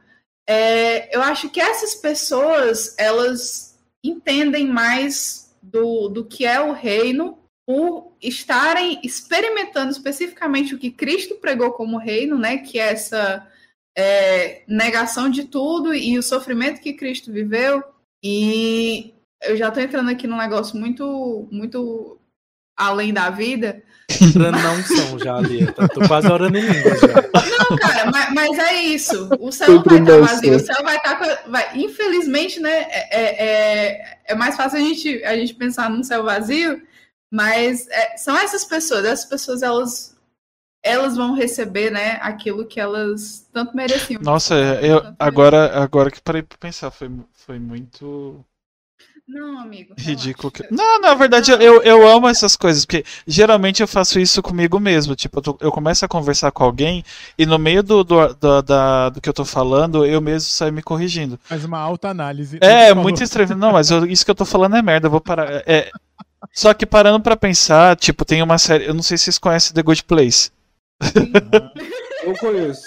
[0.51, 7.39] é, eu acho que essas pessoas elas entendem mais do, do que é o reino
[7.65, 12.59] por estarem experimentando especificamente o que Cristo pregou como reino, né?
[12.59, 13.49] Que é essa
[13.97, 17.85] é, negação de tudo e o sofrimento que Cristo viveu.
[18.21, 22.19] E eu já estou entrando aqui num negócio muito, muito
[22.77, 23.85] além da vida,
[24.37, 25.67] Na unção já ali.
[25.73, 27.07] Tô, tô quase orando em língua já.
[27.09, 29.29] Não, cara, mas, mas, é isso.
[29.39, 31.17] O céu não vai estar tá vazio, o céu vai estar.
[31.17, 32.71] Tá, vai, infelizmente, né?
[32.71, 36.83] É, é, é, é, mais fácil a gente, a gente pensar num céu vazio,
[37.31, 39.05] mas é, são essas pessoas.
[39.05, 40.17] Essas pessoas, elas,
[40.83, 42.19] elas vão receber, né?
[42.21, 44.21] Aquilo que elas tanto mereciam.
[44.23, 48.45] Nossa, eu, agora, agora que parei pra pensar, foi, foi muito
[49.31, 49.95] não, amigo.
[49.97, 50.51] Ridículo.
[50.51, 50.67] Que...
[50.73, 55.15] Não, na verdade, eu, eu amo essas coisas, porque geralmente eu faço isso comigo mesmo.
[55.15, 57.05] Tipo, eu, tô, eu começo a conversar com alguém
[57.39, 60.73] e no meio do, do, do, da, do que eu tô falando, eu mesmo saio
[60.73, 61.39] me corrigindo.
[61.45, 62.59] Faz uma alta análise.
[62.61, 63.57] É, muito estranho.
[63.57, 65.63] Não, mas eu, isso que eu tô falando é merda, eu vou parar.
[65.65, 65.91] É,
[66.53, 68.87] só que parando pra pensar, tipo, tem uma série.
[68.87, 70.51] Eu não sei se vocês conhecem The Good Place.
[72.25, 72.83] eu conheço.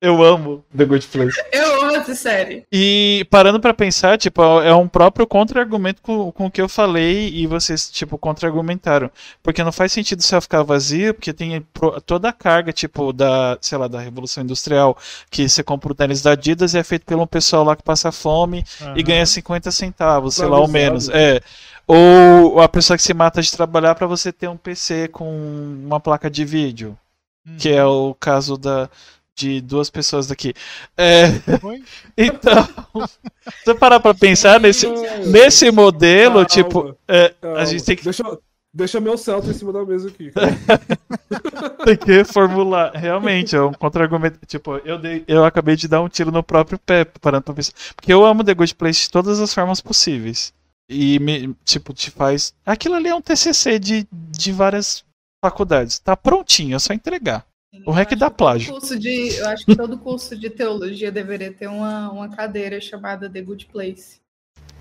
[0.00, 1.42] Eu amo The Good Place.
[1.52, 2.64] Eu amo essa série.
[2.70, 7.28] E parando para pensar, tipo, é um próprio contra-argumento com, com o que eu falei
[7.30, 9.10] e vocês, tipo, contra-argumentaram.
[9.42, 11.66] Porque não faz sentido o céu ficar vazio, porque tem
[12.06, 14.96] toda a carga, tipo, da, sei lá, da Revolução Industrial,
[15.30, 17.82] que você compra o tênis da Adidas e é feito pelo um pessoal lá que
[17.82, 18.96] passa fome uhum.
[18.96, 21.08] e ganha 50 centavos, sei lá, ou menos.
[21.08, 21.40] É.
[21.86, 25.28] Ou a pessoa que se mata de trabalhar para você ter um PC com
[25.84, 26.96] uma placa de vídeo.
[27.46, 27.56] Uhum.
[27.56, 28.90] Que é o caso da,
[29.38, 30.52] de duas pessoas daqui.
[30.96, 31.26] É...
[32.18, 34.86] então, se você parar pra pensar nesse,
[35.26, 38.02] nesse modelo, calma, tipo, é, a gente tem que.
[38.02, 38.24] Deixa,
[38.74, 40.32] deixa meu Celta em cima da mesa aqui.
[41.86, 42.90] tem que formular.
[42.94, 44.40] Realmente, é um contra-argumento.
[44.44, 47.72] Tipo, eu, dei, eu acabei de dar um tiro no próprio pé, parando pra pensar.
[47.94, 50.52] Porque eu amo The Good Place de todas as formas possíveis.
[50.90, 52.52] E, me, tipo, te faz.
[52.66, 55.04] Aquilo ali é um TCC de, de várias
[55.44, 56.00] faculdades.
[56.00, 57.47] Tá prontinho, é só entregar.
[57.86, 58.72] O REC dá plágio.
[58.72, 63.28] Curso de, eu acho que todo curso de teologia deveria ter uma, uma cadeira chamada
[63.28, 64.20] The Good Place.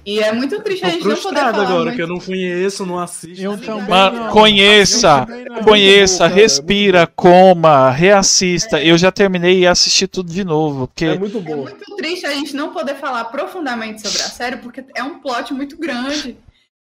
[0.08, 1.50] E é muito triste a gente não poder falar.
[1.50, 1.96] agora, muito...
[1.98, 3.44] que eu não conheço, não assisto.
[3.44, 4.30] Eu também não.
[4.30, 5.64] Conheça, não.
[5.66, 8.80] conheça, é respira, coma, reassista.
[8.80, 8.90] É.
[8.90, 10.88] Eu já terminei e assisti tudo de novo.
[10.88, 11.06] Porque...
[11.08, 11.68] É muito bom.
[11.68, 15.20] É muito triste a gente não poder falar profundamente sobre a série, porque é um
[15.20, 16.38] plot muito grande.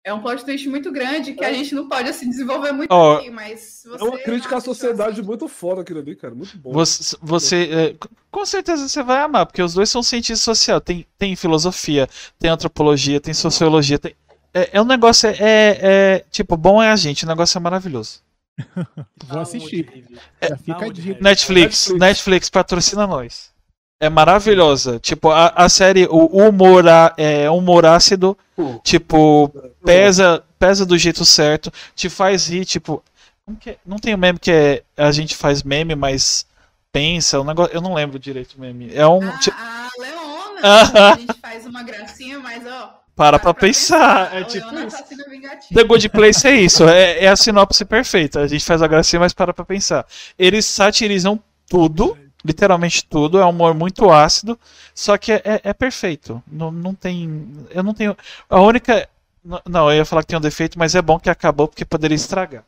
[0.03, 3.17] É um plot twist muito grande que a gente não pode assim desenvolver muito Ó,
[3.17, 6.35] aqui, mas É uma crítica à sociedade muito foda aquilo ali, cara.
[6.35, 6.73] Muito bom.
[6.73, 10.83] Você, você, é, com certeza você vai amar, porque os dois são cientistas sociais.
[10.85, 13.99] Tem, tem filosofia, tem antropologia, tem sociologia.
[13.99, 14.17] Tem,
[14.55, 17.61] é, é um negócio, é, é, é, Tipo, bom é a gente, o negócio é
[17.61, 18.23] maravilhoso.
[19.27, 20.07] Vou assistir.
[20.41, 21.19] É, Já fica a dica.
[21.21, 22.01] Netflix, Netflix.
[22.01, 23.50] Netflix, patrocina nós.
[24.01, 24.99] É maravilhosa.
[24.99, 29.53] Tipo, a, a série, o humor, á- é, humor ácido, Pô, tipo,
[29.85, 33.03] pesa, pesa do jeito certo, te faz rir, tipo.
[33.45, 33.77] como que é?
[33.85, 36.47] Não tem um meme que é a gente faz meme, mas
[36.91, 38.91] pensa, um negócio, eu não lembro direito o meme.
[38.95, 39.23] É um.
[39.29, 43.01] A, tipo, a Leona, a gente faz uma gracinha, mas ó.
[43.15, 44.35] para pra pensar.
[44.35, 44.67] É A tipo.
[44.71, 45.75] Vingativa.
[45.75, 48.41] The Good Place é isso, é, é a sinopse perfeita.
[48.41, 50.07] A gente faz a gracinha, mas para pra pensar.
[50.39, 51.39] Eles satirizam
[51.69, 54.59] tudo, literalmente tudo, é um humor muito ácido,
[54.95, 56.43] só que é, é- é perfeito.
[56.51, 57.49] Não, não tem.
[57.71, 58.17] Eu não tenho.
[58.49, 59.09] A única.
[59.67, 62.15] Não, eu ia falar que tem um defeito, mas é bom que acabou porque poderia
[62.15, 62.65] estragar.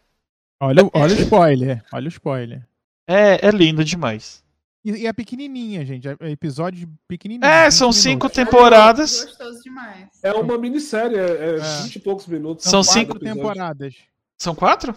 [0.61, 1.85] Olha, o- olha o spoiler.
[1.93, 2.63] Olha o spoiler.
[3.07, 4.43] É, é lindo demais.
[4.85, 6.09] E, e é pequenininha, gente.
[6.09, 7.45] É episódio pequenininho.
[7.49, 8.03] É, 20 são minutos.
[8.03, 9.25] cinco temporadas.
[9.25, 10.09] Gostoso demais.
[10.23, 11.83] É uma minissérie, é, é É.
[11.83, 12.65] 20 e poucos minutos.
[12.65, 13.37] São quatro cinco episódios.
[13.37, 13.95] temporadas.
[14.39, 14.95] São quatro?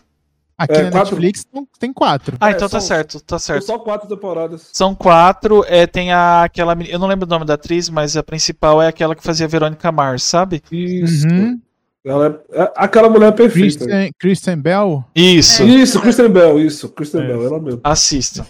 [0.57, 1.15] Aqui É, na quatro.
[1.19, 1.45] Netflix
[1.79, 2.37] tem- quatro.
[2.39, 3.65] Ah, É, então tá são- certo, tá São certo.
[3.65, 4.69] só quatro temporadas.
[4.71, 6.73] São quatro, é, tem a, aquela.
[6.87, 9.91] Eu não lembro o nome da atriz, mas a principal é aquela que fazia Verônica
[9.91, 10.63] Mars, sabe?
[10.71, 11.27] Isso.
[11.27, 11.59] Uhum.
[12.05, 13.79] Ela é, é- aquela mulher perfeita.
[13.85, 15.03] Kristen, Kristen Bell.
[15.15, 15.65] Isso, É.
[15.65, 16.87] Isso, Kristen Bell, isso.
[16.89, 17.27] Kristen É.
[17.27, 17.81] Bell, ela mesmo.
[17.83, 18.47] assista.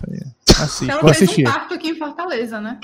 [0.61, 0.91] Assiste.
[0.91, 1.41] Ela Vou fez assistir.
[1.47, 2.79] um parto aqui em Fortaleza, né?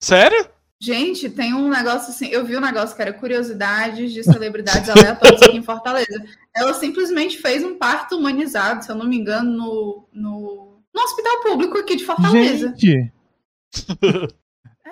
[0.00, 0.46] Sério?
[0.82, 2.26] Gente, tem um negócio assim.
[2.26, 6.24] Eu vi um negócio que era curiosidades de celebridades aleatórias aqui em Fortaleza.
[6.52, 11.40] Ela simplesmente fez um parto humanizado, se eu não me engano, no, no, no hospital
[11.42, 12.74] público aqui de Fortaleza.
[12.76, 13.12] Gente,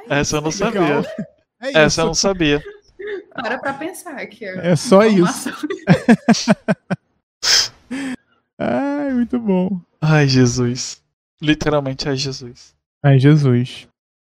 [0.08, 1.04] É Essa eu não sabia.
[1.60, 2.62] É Essa eu não sabia.
[3.34, 4.46] Para pra pensar aqui.
[4.46, 4.60] ó.
[4.60, 5.50] É só isso.
[8.56, 9.80] Ai, muito bom.
[10.00, 11.02] Ai, Jesus.
[11.42, 12.76] Literalmente, ai, Jesus.
[13.02, 13.89] Ai, Jesus.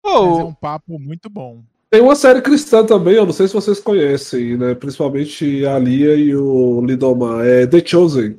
[0.06, 1.62] Mas é Oh, um papo muito bom.
[1.90, 4.76] Tem uma série cristã também, eu não sei se vocês conhecem, né?
[4.76, 7.46] Principalmente a Lia e o Lidomar.
[7.46, 8.38] É The Chosen.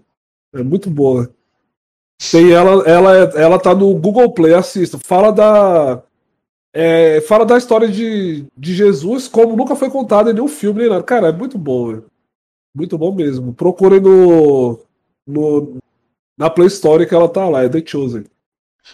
[0.54, 1.30] É muito boa.
[2.30, 4.98] Tem ela, ela, é- ela tá no Google Play, assista.
[4.98, 6.02] Fala da.
[6.74, 10.90] é, fala da história de, de Jesus, como nunca foi contada em nenhum filme nem
[10.90, 11.02] nada.
[11.02, 12.02] Cara, é muito bom.
[12.74, 13.52] Muito bom mesmo.
[13.54, 14.78] Procurem no,
[15.26, 15.76] no.
[16.38, 18.24] Na Play Store que ela tá lá, é The Chosen.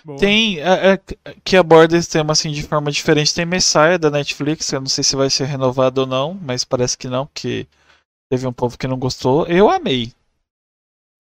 [0.05, 0.19] Boa.
[0.19, 0.59] tem.
[0.61, 1.01] é, é,
[1.45, 3.35] que aborda esse tema assim de forma diferente.
[3.35, 4.73] Tem Messiah da Netflix.
[4.73, 7.67] Eu não sei se vai ser renovado ou não, mas parece que não, porque
[8.31, 9.47] teve um povo que não gostou.
[9.47, 10.13] Eu amei.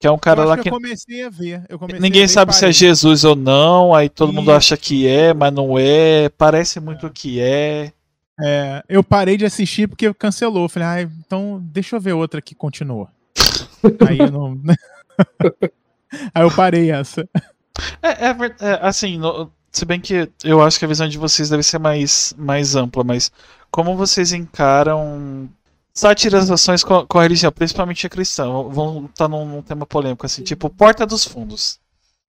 [0.00, 0.64] Que é um cara eu lá que.
[0.64, 1.64] que eu comecei a ver.
[1.78, 2.72] Comecei a Ninguém ver e sabe se é.
[2.72, 4.56] Jesus ou não, aí todo mundo Isso.
[4.56, 6.28] acha que é, mas não é.
[6.30, 7.92] Parece muito que é.
[8.40, 10.68] É, eu parei de assistir porque cancelou.
[10.68, 13.08] Falei, ah, então deixa eu ver outra que continua.
[14.08, 14.58] Aí eu não.
[16.34, 17.28] Aí eu parei essa.
[18.02, 21.48] É, é é, assim, no- se bem que eu acho que a visão de vocês
[21.48, 23.30] deve ser mais, mais ampla, mas
[23.70, 25.48] como vocês encaram
[25.94, 28.44] satirizações com, com a religião, principalmente a cristã?
[28.68, 31.80] Vamos estar num, num tema polêmico, assim, tipo Porta dos Fundos.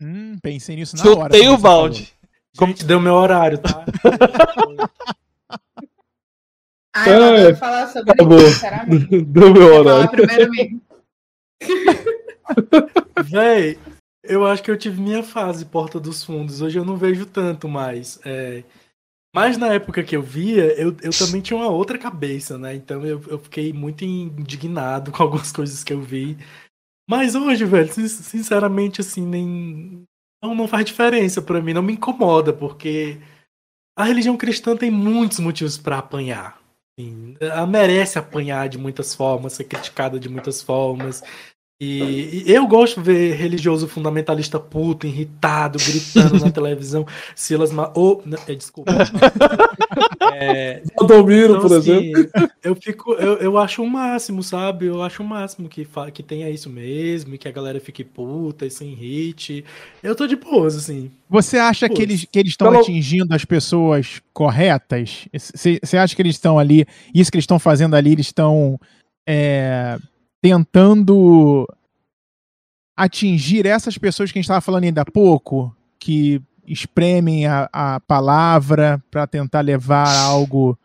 [0.01, 1.33] Hum, pensei nisso na hora.
[1.33, 2.13] Chutei o balde.
[2.59, 3.83] Gente, deu meu horário, tá?
[6.95, 7.55] Ai, eu É.
[7.55, 8.37] falar sobre Acabou.
[8.37, 9.21] isso, sinceramente.
[9.25, 9.85] Deu meu Vou horário.
[9.85, 10.81] falar primeiro amigo.
[13.23, 13.79] Véi,
[14.23, 16.61] eu acho que eu tive minha fase Porta dos Fundos.
[16.61, 18.19] Hoje eu não vejo tanto mais.
[18.25, 18.63] É...
[19.35, 22.75] Mas na época que eu via, eu, eu também tinha uma outra cabeça, né?
[22.75, 26.37] Então eu, eu fiquei muito indignado com algumas coisas que eu vi.
[27.09, 30.03] Mas hoje, velho, sin- sinceramente, assim, nem.
[30.43, 33.17] Não, não faz diferença pra mim, não me incomoda, porque
[33.97, 36.59] a religião cristã tem muitos motivos pra apanhar.
[36.99, 41.23] Assim, ela merece apanhar de muitas formas, ser criticada de muitas formas.
[41.83, 47.05] E, e eu gosto de ver religioso fundamentalista puto, irritado, gritando na televisão.
[47.35, 47.91] Silas Ma...
[47.95, 48.91] Oh, não, é, desculpa.
[50.35, 52.31] É, Valdomiro, então, por assim, exemplo.
[52.63, 54.87] eu fico, eu, eu acho o máximo, sabe?
[54.87, 58.03] Eu acho o máximo que, fa- que tenha isso mesmo, e que a galera fique
[58.03, 59.63] puta e se irrite.
[60.01, 61.11] Eu tô de boas, assim.
[61.29, 65.27] Você acha que eles que eles estão Pelo- atingindo as pessoas corretas?
[65.33, 68.79] Você acha que eles estão ali, isso que eles estão fazendo ali, eles estão
[69.27, 69.97] é,
[70.43, 71.65] tentando
[72.97, 77.99] atingir essas pessoas que a gente estava falando ainda há pouco, que espremem a, a
[78.01, 80.77] palavra para tentar levar algo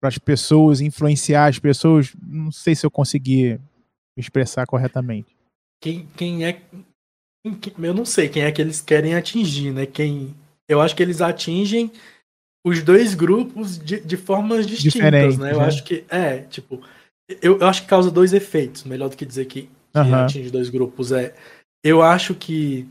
[0.00, 2.14] para as pessoas, influenciar as pessoas?
[2.22, 3.58] Não sei se eu consegui
[4.16, 5.34] me expressar corretamente.
[5.82, 6.62] Quem, quem é.
[7.44, 9.84] eu não sei quem é que eles querem atingir, né?
[9.84, 10.32] Quem.
[10.68, 11.90] Eu acho que eles atingem
[12.64, 15.50] os dois grupos de, de formas distintas, Diferentes, né?
[15.50, 15.64] Eu né?
[15.64, 16.04] acho que.
[16.08, 16.80] É, tipo.
[17.28, 20.14] Eu, eu, acho que causa dois efeitos, melhor do que dizer que, que uhum.
[20.14, 21.12] atinge dois grupos.
[21.12, 21.34] É,
[21.84, 22.88] eu acho que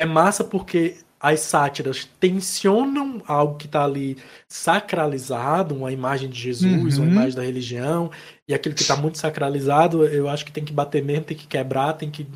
[0.00, 4.16] é massa porque as sátiras tensionam algo que está ali
[4.48, 7.04] sacralizado, uma imagem de Jesus, uhum.
[7.04, 8.10] uma imagem da religião,
[8.48, 11.46] e aquilo que está muito sacralizado, eu acho que tem que bater mesmo, tem que
[11.46, 12.26] quebrar, tem que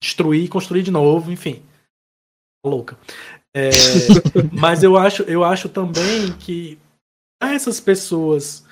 [0.00, 1.60] destruir, construir de novo, enfim.
[2.62, 2.96] Tá louca.
[3.52, 3.70] É,
[4.52, 6.78] mas eu acho, eu acho também que
[7.42, 8.64] essas pessoas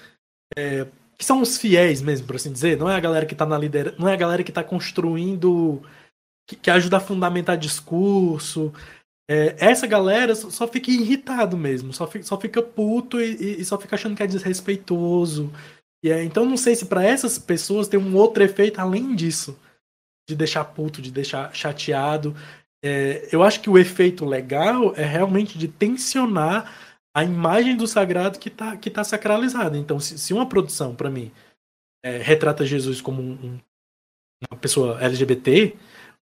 [0.56, 0.86] é,
[1.22, 3.56] que são os fiéis mesmo, por assim dizer, não é a galera que está na
[3.56, 5.80] liderança, não é a galera que está construindo,
[6.48, 8.72] que, que, ajuda a fundamentar discurso.
[9.30, 13.64] É, essa galera só, só, fica irritado mesmo, só fica, só fica puto e, e,
[13.64, 15.52] só fica achando que é desrespeitoso.
[16.04, 19.56] E é, então não sei se para essas pessoas tem um outro efeito além disso,
[20.28, 22.34] de deixar puto, de deixar chateado.
[22.84, 28.38] É, eu acho que o efeito legal é realmente de tensionar a imagem do sagrado
[28.38, 29.76] que está que tá sacralizada.
[29.76, 31.30] Então, se, se uma produção, para mim,
[32.02, 33.58] é, retrata Jesus como um, um,
[34.50, 35.76] uma pessoa LGBT,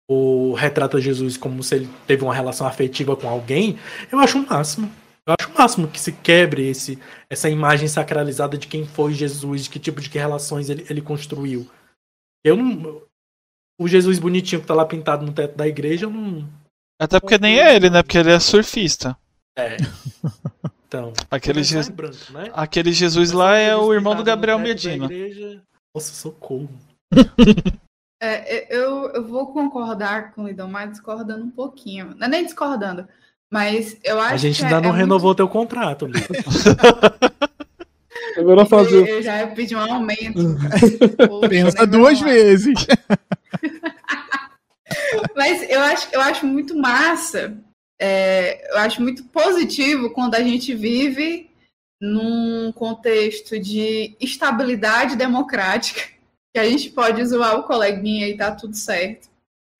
[0.09, 3.79] ou retrata Jesus como se ele teve uma relação afetiva com alguém,
[4.11, 4.91] eu acho o máximo.
[5.27, 9.69] Eu acho o máximo que se quebre esse, essa imagem sacralizada de quem foi Jesus,
[9.69, 11.69] que tipo de que relações ele, ele construiu.
[12.43, 13.03] Eu não,
[13.79, 16.49] o Jesus bonitinho que tá lá pintado no teto da igreja, eu não.
[16.99, 18.03] Até porque nem é ele, né?
[18.03, 19.17] Porque ele é surfista.
[19.57, 19.77] É.
[20.89, 21.13] Então.
[21.31, 21.79] Aquele, Je...
[21.79, 22.51] é branco, né?
[22.55, 25.05] Aquele Jesus lá é o irmão do Gabriel Medina.
[25.05, 25.61] Igreja...
[25.95, 26.71] Nossa, socorro.
[28.21, 32.17] É, eu, eu vou concordar com o Lidão, mas discordando um pouquinho.
[32.17, 33.07] Não é nem discordando,
[33.49, 34.35] mas eu acho que.
[34.35, 35.37] A gente ainda é, não é renovou muito...
[35.37, 36.11] teu contrato,
[38.37, 39.09] Agora fazer.
[39.09, 40.41] Eu já pedi um aumento.
[41.49, 42.89] Pensa duas vezes.
[45.37, 47.57] Mas eu acho, eu acho muito massa,
[48.01, 51.51] é, eu acho muito positivo quando a gente vive
[52.01, 56.03] num contexto de estabilidade democrática,
[56.55, 59.29] que a gente pode zoar o coleguinha e tá tudo certo.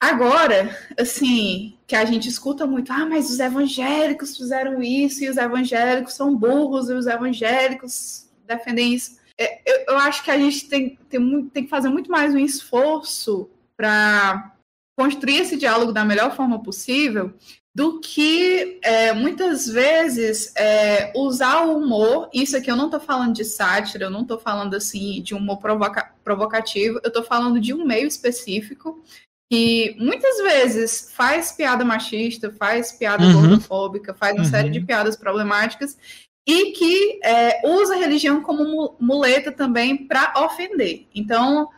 [0.01, 5.37] Agora, assim, que a gente escuta muito, ah, mas os evangélicos fizeram isso, e os
[5.37, 9.19] evangélicos são burros, e os evangélicos defendem isso.
[9.37, 12.39] É, eu, eu, acho que a gente tem, tem, tem que fazer muito mais um
[12.39, 14.55] esforço para
[14.97, 17.33] construir esse diálogo da melhor forma possível
[17.79, 22.29] do que é, muitas vezes é, usar o humor.
[22.35, 25.59] Isso aqui eu não estou falando de sátira, eu não estou falando assim de humor
[25.59, 29.01] provoca provocativo, eu estou falando de um meio específico
[29.49, 33.43] que muitas vezes faz piada machista, faz piada uhum.
[33.43, 34.51] gordofóbica, faz uma uhum.
[34.51, 35.97] série de piadas problemáticas
[36.45, 41.07] e que é, usa a religião como muleta também para ofender.
[41.15, 41.69] Então,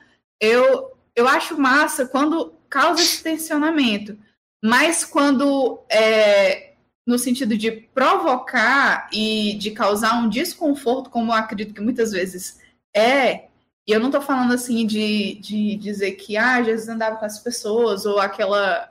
[0.40, 4.16] eu, eu acho massa quando causa esse tensionamento,
[4.62, 6.74] mas quando é
[7.06, 12.60] no sentido de provocar e de causar um desconforto, como eu acredito que muitas vezes
[12.94, 13.48] é,
[13.86, 17.38] e eu não estou falando assim de, de dizer que ah, Jesus andava com as
[17.40, 18.88] pessoas, ou aquela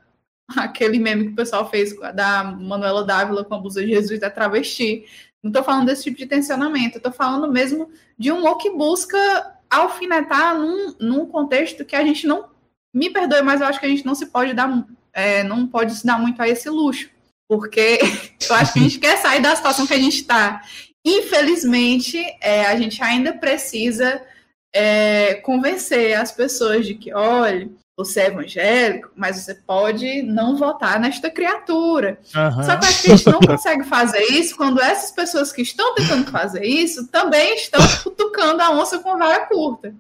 [0.58, 4.30] aquele meme que o pessoal fez da Manuela Dávila com a blusa de Jesus da
[4.30, 5.06] travesti.
[5.42, 9.18] Não estou falando desse tipo de tensionamento, estou falando mesmo de um humor que busca
[9.70, 12.50] alfinetar num, num contexto que a gente não.
[12.94, 14.86] Me perdoe, mas eu acho que a gente não se pode dar.
[15.14, 17.10] É, não pode se dar muito a esse luxo.
[17.48, 18.00] Porque
[18.50, 20.62] eu acho que a gente quer sair da situação que a gente está.
[21.06, 24.22] Infelizmente, é, a gente ainda precisa
[24.74, 31.00] é, convencer as pessoas de que, olha, você é evangélico, mas você pode não votar
[31.00, 32.18] nesta criatura.
[32.34, 32.64] Uhum.
[32.64, 36.66] Só que a gente não consegue fazer isso quando essas pessoas que estão tentando fazer
[36.66, 39.94] isso também estão cutucando a onça com vara curta.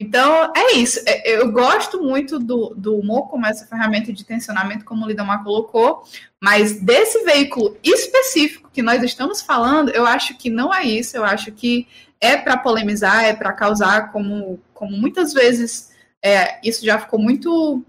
[0.00, 0.98] Então, é isso.
[1.06, 5.44] É, eu gosto muito do, do humor como essa ferramenta de tensionamento, como o Lidamar
[5.44, 6.02] colocou,
[6.42, 11.18] mas desse veículo específico que nós estamos falando, eu acho que não é isso.
[11.18, 11.86] Eu acho que
[12.18, 15.90] é para polemizar, é para causar, como, como muitas vezes
[16.24, 17.84] é, isso já ficou muito,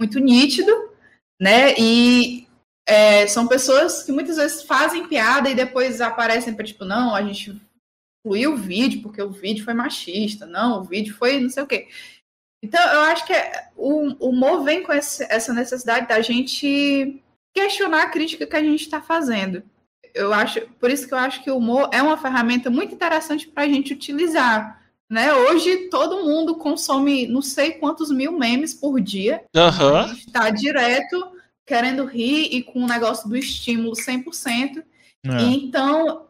[0.00, 0.72] muito nítido,
[1.38, 1.74] né?
[1.78, 2.48] E
[2.86, 7.22] é, são pessoas que muitas vezes fazem piada e depois aparecem para tipo, não, a
[7.22, 7.60] gente
[8.24, 11.66] excluiu o vídeo porque o vídeo foi machista, não, o vídeo foi não sei o
[11.66, 11.88] quê.
[12.62, 17.22] Então, eu acho que é, o, o humor vem com esse, essa necessidade da gente
[17.54, 19.62] questionar a crítica que a gente está fazendo.
[20.14, 23.46] Eu acho, por isso que eu acho que o humor é uma ferramenta muito interessante
[23.46, 25.32] para a gente utilizar né?
[25.32, 29.44] Hoje todo mundo consome não sei quantos mil memes por dia.
[29.54, 30.12] Uhum.
[30.12, 31.30] Está direto
[31.66, 34.78] querendo rir e com o negócio do estímulo 100%.
[34.78, 35.42] É.
[35.42, 36.26] Então,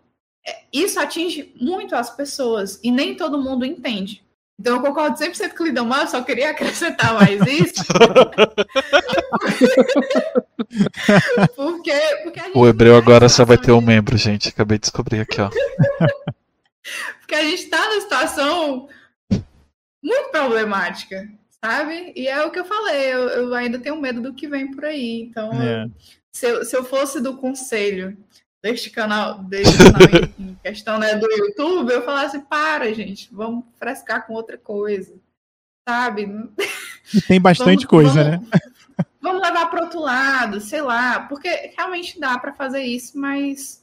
[0.72, 4.22] isso atinge muito as pessoas e nem todo mundo entende.
[4.58, 7.84] Então, eu concordo 100% com o Lidão, eu só queria acrescentar mais isso.
[11.56, 11.92] porque,
[12.22, 14.48] porque o Hebreu agora só vai ter um membro, gente.
[14.48, 15.50] Acabei de descobrir aqui, ó.
[17.20, 18.88] Porque a gente está numa situação
[20.02, 21.26] muito problemática,
[21.64, 22.12] sabe?
[22.14, 24.84] E é o que eu falei, eu, eu ainda tenho medo do que vem por
[24.84, 25.22] aí.
[25.22, 25.86] Então, É.
[26.30, 28.14] se, eu, se eu fosse do conselho
[28.64, 30.00] deste canal, deste canal
[30.40, 35.14] em, em questão né, do YouTube, eu falasse, para, gente, vamos frescar com outra coisa.
[35.86, 36.26] Sabe?
[37.14, 38.60] E tem bastante Vamos- coisa, vamos- né?
[39.20, 43.82] Vamos levar para outro lado, sei lá, porque realmente dá para fazer isso, mas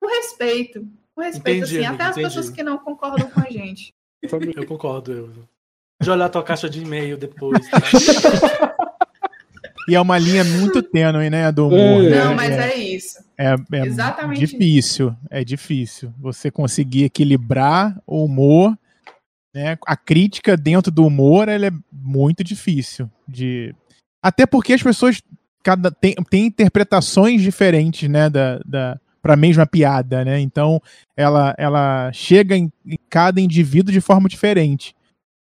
[0.00, 0.80] com respeito.
[1.14, 2.26] Com respeito, Entendi, assim, amigo, até as entendi.
[2.26, 3.92] pessoas que não concordam com a gente.
[4.56, 5.12] Eu concordo.
[5.12, 5.48] Eu...
[6.02, 7.68] De olhar tua caixa de e-mail depois.
[7.68, 7.78] tá?
[9.88, 12.04] E é uma linha muito tênue, né, do humor.
[12.04, 12.10] É.
[12.10, 12.24] né?
[12.24, 13.18] Não, mas é, é isso.
[13.38, 16.12] é, é exatamente difícil, é difícil.
[16.18, 18.76] Você conseguir equilibrar o humor,
[19.54, 19.78] né?
[19.86, 23.74] A crítica dentro do humor, ela é muito difícil de
[24.22, 25.22] até porque as pessoas
[25.62, 30.40] cada tem, tem interpretações diferentes, né, da, da para a mesma piada, né?
[30.40, 30.80] Então,
[31.16, 34.94] ela ela chega em, em cada indivíduo de forma diferente.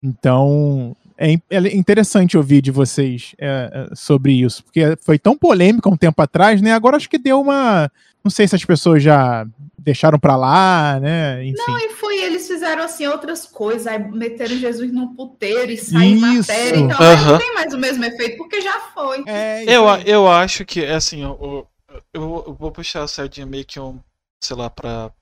[0.02, 5.88] Então, é, é interessante ouvir de vocês é, é, sobre isso, porque foi tão polêmico
[5.88, 6.72] há um tempo atrás, né?
[6.72, 7.90] Agora acho que deu uma.
[8.22, 9.46] Não sei se as pessoas já
[9.78, 11.44] deixaram pra lá, né?
[11.44, 11.62] Enfim.
[11.68, 16.16] Não, e foi, eles fizeram assim outras coisas, aí meteram Jesus num puteiro e saiu
[16.16, 16.50] Isso.
[16.50, 16.78] matéria.
[16.78, 19.22] Então não tem mais o mesmo efeito, porque já foi.
[19.26, 21.66] É, Eu, eu acho que, assim, eu,
[22.12, 24.00] eu, eu vou puxar a sardinha meio que um,
[24.40, 25.12] sei lá, pra,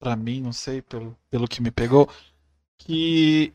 [0.00, 2.08] pra mim, não sei, pelo, pelo que me pegou,
[2.78, 3.52] que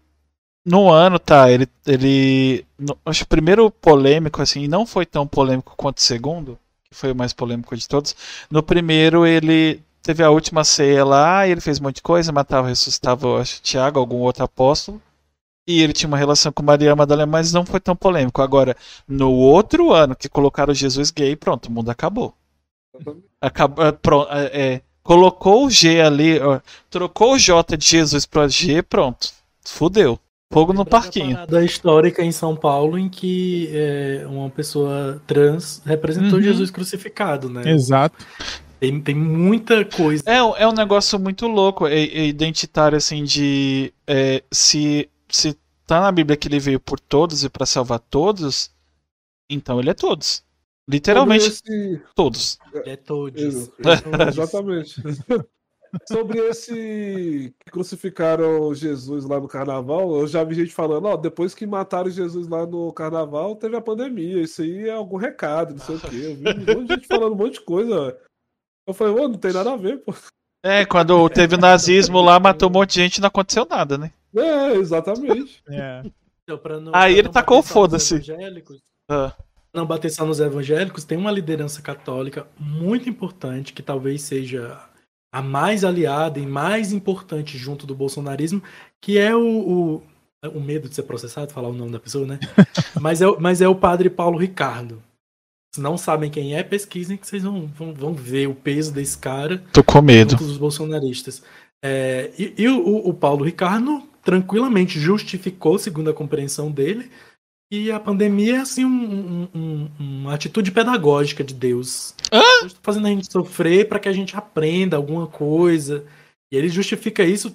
[0.65, 5.73] no ano, tá, ele, ele no- acho o primeiro polêmico, assim, não foi tão polêmico
[5.76, 6.57] quanto o segundo,
[6.90, 8.15] que foi o mais polêmico de todos,
[8.49, 12.68] no primeiro ele teve a última ceia lá, ele fez um monte de coisa, matava,
[12.69, 15.02] ressuscitava, eu acho, Tiago, algum outro apóstolo,
[15.68, 18.41] e ele tinha uma relação com Maria Madalena, mas não foi tão polêmico.
[18.41, 18.76] Agora,
[19.07, 22.34] no outro ano que colocaram Jesus gay, pronto, o mundo acabou.
[23.41, 26.60] Acabou, pronto, é, colocou o G ali, ó,
[26.90, 29.31] trocou o J de Jesus para G, pronto.
[29.65, 30.19] Fudeu.
[30.53, 31.34] Fogo no parquinho.
[31.35, 36.43] parada histórica em São Paulo em que é, uma pessoa trans representou Uhum.
[36.43, 37.69] Jesus crucificado, né?
[37.71, 38.23] Exato.
[38.80, 40.23] Tem, tem muita coisa.
[40.25, 45.57] É, um- é um negócio muito louco, é, é identitário, assim, de é, se, se
[45.88, 48.69] tá na Bíblia que ele veio por todos e para salvar todos,
[49.49, 50.43] então ele é todos.
[50.88, 52.59] Literalmente esse- todos.
[52.85, 53.41] É todos.
[53.41, 53.69] É todos.
[54.38, 55.01] Exatamente.
[56.07, 61.53] Sobre esse que crucificaram Jesus lá no carnaval, eu já vi gente falando, ó, depois
[61.53, 64.41] que mataram Jesus lá no carnaval, teve a pandemia.
[64.41, 66.15] Isso aí é algum recado, não sei o quê.
[66.15, 68.17] Eu vi um monte de gente falando um monte de coisa.
[68.87, 70.13] Eu falei, ô, não tem nada a ver, pô.
[70.65, 73.97] É, quando teve o nazismo lá, matou um monte de gente e não aconteceu nada,
[73.97, 74.11] né?
[74.35, 75.61] É, exatamente.
[75.69, 76.01] É.
[76.43, 78.21] Então, pra não- Aí pra ele não tacou nos foda-se.
[79.09, 79.33] Ah.
[79.73, 84.79] Não bater só nos evangélicos, tem uma liderança católica muito importante, que talvez seja
[85.34, 88.61] a mais aliada e mais importante junto do bolsonarismo,
[89.01, 90.03] que é o, o,
[90.55, 92.39] o medo de ser processado, falar o nome da pessoa, né?
[93.01, 95.01] mas, é, o- mas é o padre Paulo Ricardo.
[95.76, 99.18] Se não sabem quem é, pesquisem que vocês vão, vão, vão ver o peso desse
[99.18, 100.31] cara Tô com medo.
[100.34, 101.41] junto dos bolsonaristas.
[101.84, 107.10] É, e e o, o Paulo Ricardo tranquilamente justificou, segundo a compreensão dele,
[107.73, 112.13] que a pandemia é assim, um- um- um- uma atitude pedagógica de Deus.
[112.31, 116.05] Deus está fazendo a gente sofrer para que a gente aprenda alguma coisa.
[116.51, 117.51] E ele justifica isso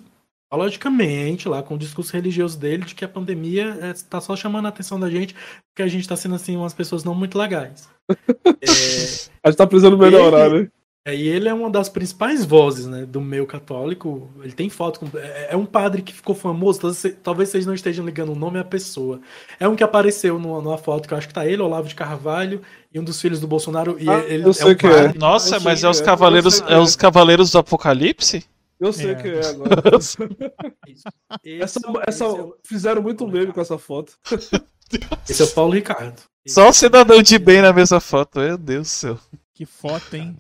[0.53, 4.70] logicamente lá com o discurso religioso dele de que a pandemia está só chamando a
[4.70, 5.35] atenção da gente
[5.70, 7.89] porque a gente está sendo assim umas pessoas não muito legais.
[8.61, 10.69] É, A gente tá precisando melhorar, né?
[11.11, 14.31] É, e ele é uma das principais vozes né, do meio católico.
[14.43, 15.01] Ele tem foto.
[15.01, 16.81] Com, é, é um padre que ficou famoso.
[17.23, 19.21] talvez- vocês não estejam ligando o nome à pessoa.
[19.59, 21.95] É um que apareceu numa, numa foto que eu acho que tá ele, Olavo de
[21.95, 22.61] Carvalho,
[22.93, 23.97] e um dos filhos do Bolsonaro.
[23.99, 25.03] E Ah, ele eu sei um quem é.
[25.05, 26.79] padre- Nossa, Eu mas é os que é, cavaleiros, que é é.
[26.79, 28.45] os cavaleiros do Apocalipse?
[28.81, 29.15] Eu sei É.
[29.17, 29.83] que é agora.
[31.45, 34.13] Essa, essa, é fizeram muito meme com essa foto.
[35.29, 36.21] esse é o Paulo Ricardo.
[36.47, 38.39] Só o cidadão de bem na mesma foto.
[38.41, 39.19] Meu Deus do céu.
[39.55, 40.39] Que foto, hein?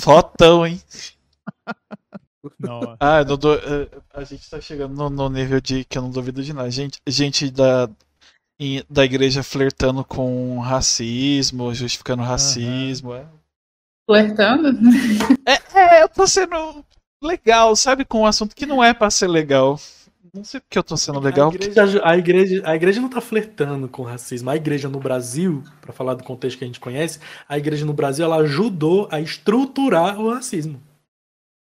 [0.00, 0.80] Fotão, hein?
[3.00, 6.10] Ah, não dou- eh, a gente tá chegando no, no nível de que eu não
[6.10, 6.70] duvido de nada.
[6.70, 7.88] Gente, gente da,
[8.60, 13.12] em- da igreja flertando com racismo, justificando racismo.
[13.14, 13.26] é.
[14.08, 14.68] Flertando?
[15.74, 16.84] É, eu tô sendo
[17.22, 18.04] legal, sabe?
[18.04, 19.78] Com um assunto que não é pra ser legal.
[20.34, 21.50] Não sei porque eu tô sendo legal.
[21.50, 24.50] A igreja, a, igreja, a igreja não tá flertando com racismo.
[24.50, 27.92] A igreja no Brasil, para falar do contexto que a gente conhece, a igreja no
[27.92, 30.82] Brasil ela ajudou a estruturar o racismo.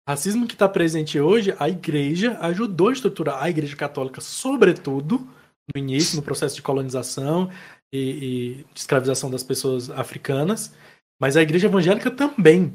[0.07, 3.41] O racismo que está presente hoje, a igreja ajudou a estruturar.
[3.41, 5.27] A igreja católica, sobretudo,
[5.73, 7.49] no início, no processo de colonização
[7.91, 10.73] e, e de escravização das pessoas africanas,
[11.19, 12.73] mas a igreja evangélica também.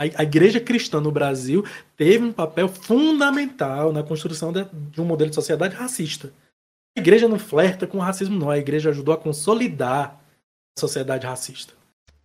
[0.00, 1.62] A, a igreja cristã no Brasil
[1.94, 6.32] teve um papel fundamental na construção de, de um modelo de sociedade racista.
[6.96, 8.48] A igreja não flerta com o racismo, não.
[8.48, 10.18] A igreja ajudou a consolidar
[10.74, 11.74] a sociedade racista.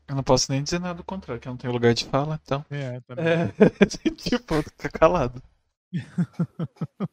[0.08, 2.40] Eu não posso nem dizer nada do contrário, que eu não tenho lugar de fala,
[2.42, 2.64] então.
[2.70, 3.52] É, tá É,
[4.16, 5.44] tipo, fica calado.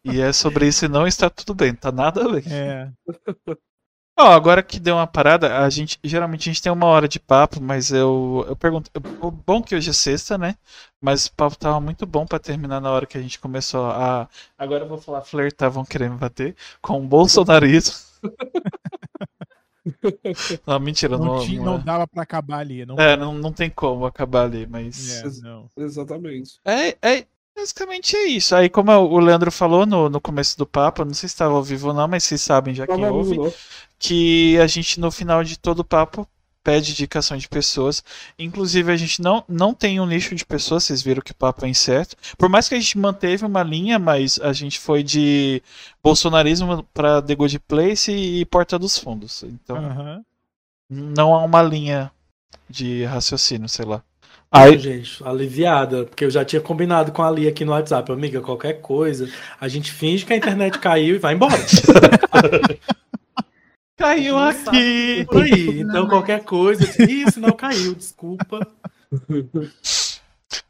[0.05, 2.45] E é sobre isso e não está tudo bem, tá nada bem.
[2.47, 2.93] É.
[4.19, 7.19] Ó, agora que deu uma parada, a gente geralmente a gente tem uma hora de
[7.19, 8.91] papo, mas eu eu pergunto,
[9.21, 10.55] o bom que hoje é sexta, né?
[11.01, 14.29] Mas o papo tava muito bom pra terminar na hora que a gente começou a
[14.59, 17.95] agora eu vou falar flertar, vão querer me bater com o bolsonarismo.
[20.67, 21.83] não, mentira, Não, não, tinha- não, não é.
[21.83, 22.85] dava pra acabar ali.
[22.87, 25.71] Não, É, não, não tem como acabar ali, mas é, não.
[25.77, 26.61] Exatamente.
[26.65, 27.27] É, é,
[27.57, 28.55] basicamente é isso.
[28.55, 31.63] Aí, como o Leandro falou no, no começo do papo, não sei se estava ao
[31.63, 33.53] vivo ou não, mas vocês sabem já quem Tava ouve, vivo, não.
[33.99, 36.27] que a gente no final de todo o papo
[36.65, 38.05] pede indicação de pessoas.
[38.39, 41.65] Inclusive, a gente não, não tem um nicho de pessoas, vocês viram que o papo
[41.67, 42.17] é incerto.
[42.39, 45.63] Por mais que a gente manteve uma linha, mas a gente foi de
[46.03, 49.43] bolsonarismo para The Good Place e Porta dos Fundos.
[49.43, 50.25] Então, Aham.
[50.89, 52.13] não há uma linha
[52.69, 54.03] de raciocínio, sei lá.
[54.53, 58.43] Aí, gente, aliviada, porque eu já tinha combinado com a Ali aqui no WhatsApp, amiga,
[58.43, 59.27] qualquer coisa,
[59.59, 61.57] a gente finge que a internet caiu e vai embora.
[63.97, 65.25] caiu aqui!
[65.27, 65.81] Por aí.
[65.81, 68.61] Então, qualquer coisa, ih, sinal caiu, desculpa.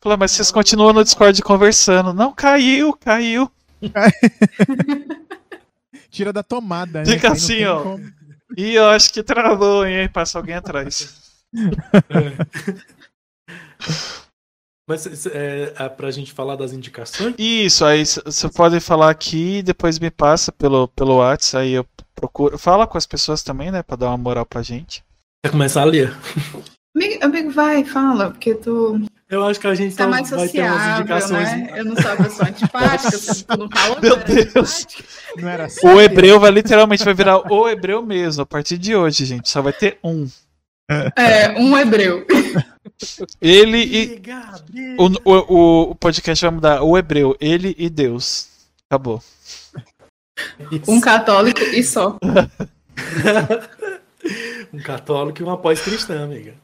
[0.00, 2.12] Falei, mas vocês continuam no Discord conversando.
[2.12, 3.50] Não, caiu, caiu.
[6.08, 7.06] Tira da tomada, né?
[7.06, 7.82] Fica não assim, ó.
[7.82, 8.12] como.
[8.56, 10.08] Ih, eu acho que travou, hein?
[10.08, 11.42] Passa alguém atrás.
[14.88, 17.34] Mas é, é pra gente falar das indicações?
[17.38, 21.86] Isso, aí você pode falar aqui e depois me passa pelo, pelo WhatsApp, aí eu
[22.14, 22.58] procuro.
[22.58, 23.82] Fala com as pessoas também, né?
[23.82, 25.04] Pra dar uma moral pra gente.
[25.44, 26.12] Vai começar a ler.
[26.94, 29.00] Amigo, amigo, vai, fala, porque tu
[29.30, 31.48] Eu acho que a gente tá só mais vai ter umas sociável, indicações.
[31.50, 31.72] né?
[31.74, 34.80] Eu não sou a pessoa antipática, se tu não falou que Meu eu Deus.
[34.84, 35.04] antipática.
[35.38, 35.86] Não era assim.
[35.86, 39.48] O hebreu vai literalmente vai virar o hebreu mesmo, a partir de hoje, gente.
[39.48, 40.28] Só vai ter um.
[41.16, 42.26] É, um hebreu.
[43.40, 44.22] Ele e.
[44.98, 46.82] O, o, o podcast vai mudar.
[46.82, 48.50] O hebreu, ele e Deus.
[48.88, 49.22] Acabou.
[50.88, 52.16] Um católico e só.
[54.72, 56.54] um católico e uma pós-cristã, amiga.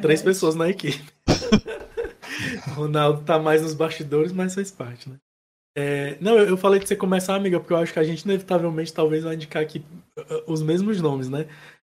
[0.00, 1.04] Três pessoas na equipe.
[2.68, 5.16] o Ronaldo tá mais nos bastidores, mas faz parte, né?
[5.76, 8.22] É, não, eu, eu falei de você começar, amiga, porque eu acho que a gente
[8.22, 9.84] inevitavelmente talvez vai indicar aqui
[10.18, 11.46] uh, os mesmos nomes, né?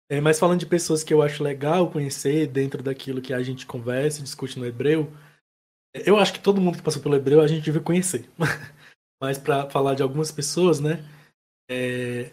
[0.09, 3.65] É, mas falando de pessoas que eu acho legal conhecer dentro daquilo que a gente
[3.65, 5.11] conversa e discute no hebreu,
[5.93, 8.29] eu acho que todo mundo que passou pelo hebreu a gente deve conhecer.
[9.21, 11.03] mas para falar de algumas pessoas, né?
[11.69, 12.31] É,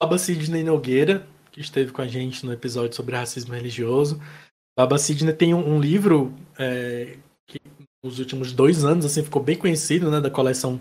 [0.00, 4.20] Baba Sidney Nogueira, que esteve com a gente no episódio sobre racismo religioso.
[4.76, 7.60] Baba Sidney tem um, um livro é, que
[8.02, 10.80] nos últimos dois anos assim ficou bem conhecido, né, da coleção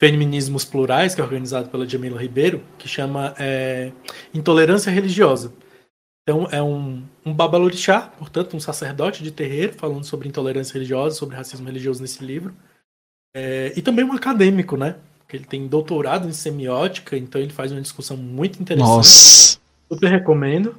[0.00, 3.92] Feminismos Plurais, que é organizado pela Jamila Ribeiro, que chama é,
[4.32, 5.52] Intolerância Religiosa.
[6.22, 11.34] Então é um, um babalorixá, portanto um sacerdote de terreiro, falando sobre intolerância religiosa, sobre
[11.34, 12.54] racismo religioso nesse livro.
[13.34, 14.96] É, e também um acadêmico, né?
[15.18, 19.58] Porque ele tem doutorado em semiótica, então ele faz uma discussão muito interessante Nossa.
[19.90, 20.76] super recomendo.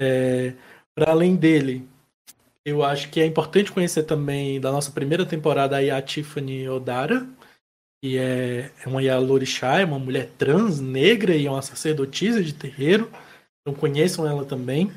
[0.00, 0.54] É,
[0.94, 1.86] para além dele,
[2.64, 7.26] eu acho que é importante conhecer também da nossa primeira temporada aí a Tiffany Odara,
[8.02, 12.54] que é, é uma Yalorixá, é uma mulher trans, negra e é uma sacerdotisa de
[12.54, 13.10] terreiro.
[13.60, 14.90] Então conheçam ela também.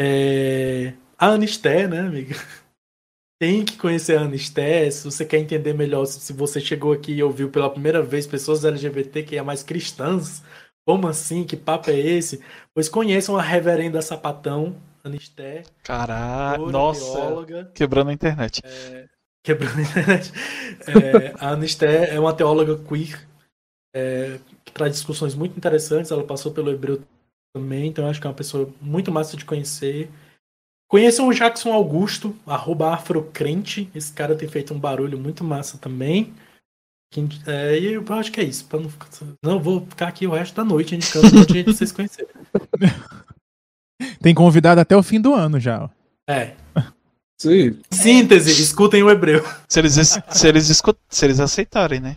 [0.00, 2.34] É, a Anisté, né, amiga?
[3.40, 4.90] Tem que conhecer a Anisté.
[4.90, 8.64] Se você quer entender melhor, se você chegou aqui e ouviu pela primeira vez pessoas
[8.64, 10.42] LGBT que é mais cristãs,
[10.86, 11.44] como assim?
[11.44, 12.42] Que papo é esse?
[12.74, 16.58] Pois conheçam a Reverenda Sapatão, Anisté, Caralho.
[16.58, 17.12] doutora, Nossa.
[17.12, 18.62] teóloga, Quebrando a internet.
[19.44, 20.32] Quebrando a internet.
[20.84, 23.24] É, a Anisté é uma teóloga queer
[23.94, 26.10] é, que traz discussões muito interessantes.
[26.10, 27.00] Ela passou pelo hebreu
[27.54, 30.10] também, então eu acho que é uma pessoa muito massa de conhecer.
[30.90, 33.88] Conheçam o Jackson Augusto, arroba afrocrente.
[33.94, 36.34] Esse cara tem feito um barulho muito massa também.
[37.12, 38.66] Que- é, e eu acho que é isso.
[38.72, 39.08] não, ficar,
[39.42, 42.32] não vou ficar aqui o resto da noite indicando um monte de vocês conhecerem.
[44.20, 45.88] Tem convidado até o fim do ano já.
[46.28, 46.54] É.
[47.42, 47.78] Sim.
[47.90, 49.44] Síntese, escutem o hebreu.
[49.68, 49.94] Se eles,
[50.30, 52.16] se eles, escu- se eles aceitarem, né?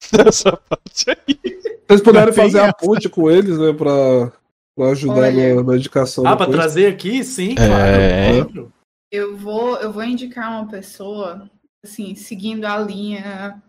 [0.26, 1.38] Essa parte aí.
[1.86, 4.32] Vocês puderem fazer a ponte com eles, né, pra,
[4.76, 5.54] pra ajudar Olha.
[5.56, 6.26] na, na indicação.
[6.26, 7.22] Ah, pra trazer aqui?
[7.22, 8.44] Sim, É.
[8.44, 8.72] claro.
[9.12, 11.48] Eu vou, eu vou indicar uma pessoa,
[11.84, 13.62] assim, seguindo a linha,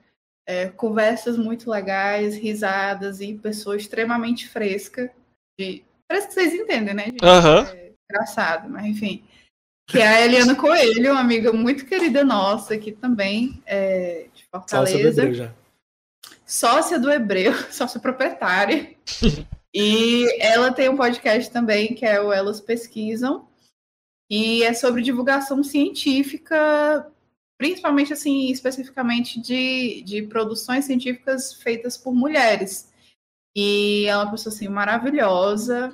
[0.47, 5.11] é, conversas muito legais, risadas e pessoa extremamente fresca.
[5.59, 7.23] De, parece que vocês entendem, né, gente?
[7.23, 9.23] É engraçado, mas enfim.
[9.87, 14.81] Que é a Eliana Coelho, uma amiga muito querida nossa aqui também, é, de Salsa
[14.81, 15.21] do Fortaleza.
[15.21, 15.53] hebreu já.
[16.45, 18.95] sócia do Hebreu, sócia proprietária.
[19.73, 23.47] e ela tem um podcast também, que é o Elas Pesquisam,
[24.29, 27.07] e é sobre divulgação científica,
[27.55, 32.91] principalmente, assim, especificamente de, de produções científicas feitas por mulheres.
[33.55, 35.93] E ela é uma pessoa, assim, maravilhosa.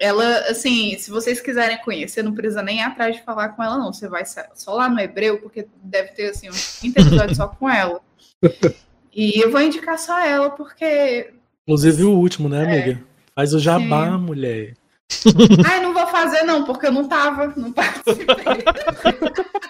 [0.00, 3.76] Ela, assim, se vocês quiserem conhecer, não precisa nem ir atrás de falar com ela,
[3.76, 3.92] não.
[3.92, 7.68] Você vai só lá no Hebreu, porque deve ter, assim, uns 30 episódios só com
[7.68, 8.00] ela.
[9.12, 11.32] E eu vou indicar só ela, porque.
[11.66, 12.92] Inclusive o último, né, amiga?
[12.92, 12.98] É,
[13.34, 14.18] Faz o jabá, sim.
[14.18, 14.76] mulher.
[15.66, 18.26] Ai, não vou fazer, não, porque eu não tava, não participei.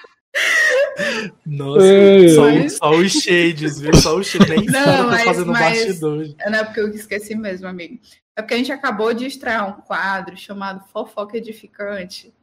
[1.44, 2.76] Nossa, é, só, mas...
[2.76, 3.94] só, os shades, viu?
[3.96, 4.48] Só os shades.
[4.48, 5.78] Nem não, mas, fazendo mas...
[5.78, 6.34] bastidores.
[6.46, 7.98] Não é porque eu esqueci mesmo, amigo.
[8.40, 12.34] É porque a gente acabou de estrear um quadro chamado Fofoca Edificante.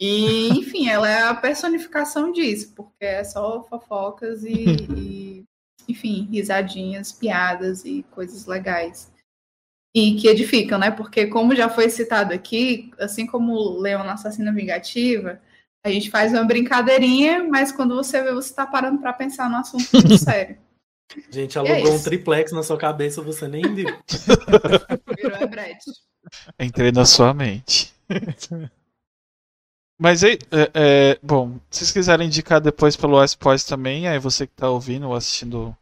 [0.00, 4.54] E, enfim, ela é a personificação disso, porque é só fofocas e,
[4.96, 5.44] e
[5.88, 9.12] enfim, risadinhas, piadas e coisas legais.
[9.94, 10.92] E que edificam, né?
[10.92, 15.40] Porque, como já foi citado aqui, assim como o Leão na Assassina Vingativa,
[15.84, 19.56] a gente faz uma brincadeirinha, mas quando você vê, você está parando para pensar no
[19.56, 20.56] assunto muito sério.
[21.28, 23.86] A gente alugou é um triplex na sua cabeça, você nem viu.
[25.16, 25.84] Virou Everett.
[26.58, 27.92] Entrei na sua mente.
[29.98, 34.46] Mas aí, é, é, bom, se vocês quiserem indicar depois pelo iSpoils também, aí você
[34.46, 35.76] que está ouvindo ou assistindo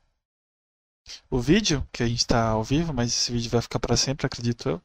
[1.31, 4.27] o vídeo, que a gente está ao vivo, mas esse vídeo vai ficar para sempre,
[4.27, 4.83] acredito eu.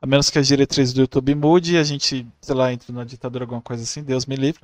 [0.00, 3.02] A menos que as diretrizes do YouTube mude e a gente, sei lá, entre na
[3.02, 4.60] ditadura alguma coisa assim, Deus me livre.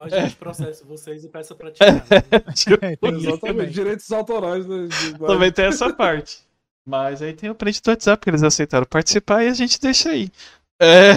[0.00, 0.36] A gente é.
[0.36, 1.92] processa vocês e peça pra tirar.
[1.92, 2.00] Né?
[3.12, 4.66] Exatamente, direitos autorais.
[4.66, 4.88] Né.
[5.26, 6.38] Também tem essa parte.
[6.86, 10.08] Mas aí tem o print do WhatsApp que eles aceitaram participar e a gente deixa
[10.08, 10.30] aí.
[10.80, 11.12] É.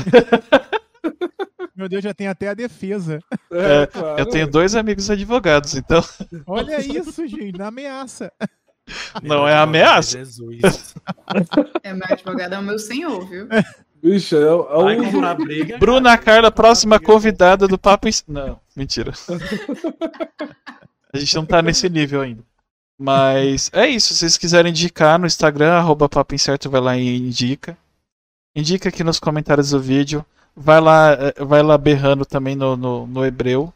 [1.74, 3.20] Meu Deus, já tem até a defesa.
[3.50, 4.20] É, é, claro.
[4.20, 6.04] Eu tenho dois amigos advogados, então.
[6.46, 8.32] Olha isso, gente, na ameaça.
[9.24, 10.18] Não é ameaça.
[10.18, 10.94] Jesus.
[11.82, 13.48] É, meu advogado é o meu senhor, viu?
[14.04, 15.36] Vixe, é, é o...
[15.36, 18.10] briga, Bruna Carla, próxima convidada do Papo.
[18.28, 19.14] Não, mentira.
[21.14, 22.44] A gente não tá nesse nível ainda.
[22.98, 24.14] Mas é isso.
[24.14, 26.10] Se vocês quiserem indicar no Instagram, arroba
[26.70, 27.78] vai lá e indica.
[28.56, 30.26] Indica aqui nos comentários do vídeo.
[30.56, 33.74] Vai lá, é, vai lá berrando também no, no, no hebreu.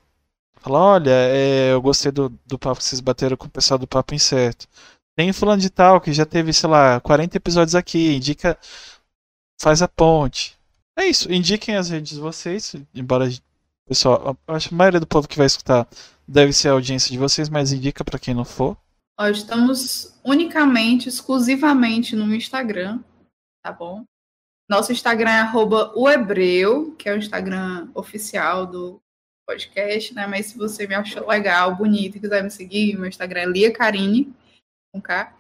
[0.56, 3.88] Fala, olha, é, eu gostei do, do papo que vocês bateram com o pessoal do
[3.88, 4.68] Papo Incerto.
[5.16, 8.16] Tem fulano de tal que já teve, sei lá, 40 episódios aqui.
[8.16, 8.58] Indica.
[9.60, 10.58] Faz a ponte.
[10.98, 11.32] É isso.
[11.32, 12.76] Indiquem as redes de vocês.
[12.94, 13.28] Embora,
[13.88, 15.88] pessoal, acho que a maioria do povo que vai escutar
[16.28, 18.78] deve ser a audiência de vocês, mas indica para quem não for.
[19.20, 23.00] Ó, estamos unicamente, exclusivamente no Instagram,
[23.64, 24.04] tá bom?
[24.70, 25.52] Nosso Instagram é
[25.96, 29.00] @ohebreu, que é o Instagram oficial do
[29.48, 30.28] podcast, né?
[30.28, 33.74] Mas se você me achou legal, bonito e quiser me seguir, meu Instagram é Lia
[33.74, 34.34] Carine
[34.94, 35.34] com K.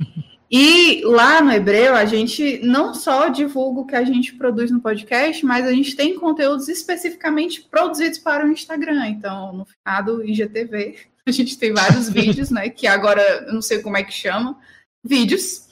[0.50, 4.80] E lá no Hebreu, a gente não só divulga o que a gente produz no
[4.80, 9.06] podcast, mas a gente tem conteúdos especificamente produzidos para o Instagram.
[9.06, 12.68] Então, no finado IGTV, a gente tem vários vídeos, né?
[12.68, 14.58] Que agora eu não sei como é que chama.
[15.04, 15.68] Vídeos.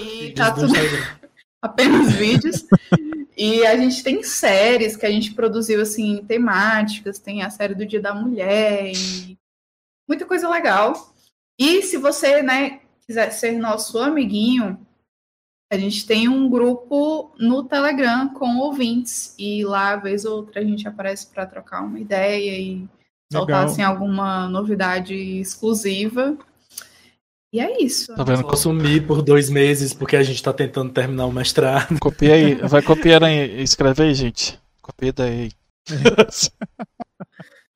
[0.00, 0.72] E tá tudo.
[1.60, 2.64] Apenas vídeos.
[3.36, 7.18] E a gente tem séries que a gente produziu, assim, temáticas.
[7.18, 9.38] Tem a série do Dia da Mulher e
[10.08, 11.14] muita coisa legal.
[11.58, 14.78] E se você, né, quiser ser nosso amiguinho,
[15.72, 20.64] a gente tem um grupo no Telegram com ouvintes e lá, vez ou outra, a
[20.64, 22.88] gente aparece para trocar uma ideia e
[23.32, 26.36] soltar assim, alguma novidade exclusiva.
[27.52, 28.14] E é isso.
[28.14, 28.44] Tá vendo?
[28.44, 31.98] Consumir por dois meses porque a gente tá tentando terminar o mestrado.
[32.00, 34.58] Copia aí, vai copiando aí, escreve aí, gente.
[34.82, 35.50] Copia daí.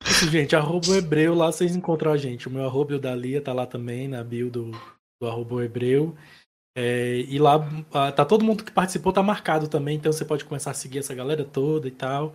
[0.05, 2.47] Isso, gente, arroba o hebreu, lá vocês encontram a gente.
[2.47, 4.71] O meu arroba e o da Lia tá lá também, na bio do,
[5.19, 6.15] do arroba hebreu.
[6.75, 7.59] É, e lá
[7.93, 10.99] ah, tá todo mundo que participou tá marcado também, então você pode começar a seguir
[10.99, 12.33] essa galera toda e tal.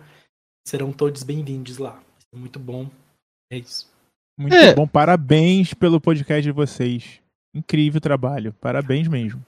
[0.67, 2.01] Serão todos bem-vindos lá.
[2.33, 2.89] Muito bom.
[3.51, 3.89] É isso.
[4.37, 4.73] Muito é.
[4.73, 4.87] bom.
[4.87, 7.21] Parabéns pelo podcast de vocês.
[7.53, 8.53] Incrível trabalho.
[8.53, 9.43] Parabéns mesmo.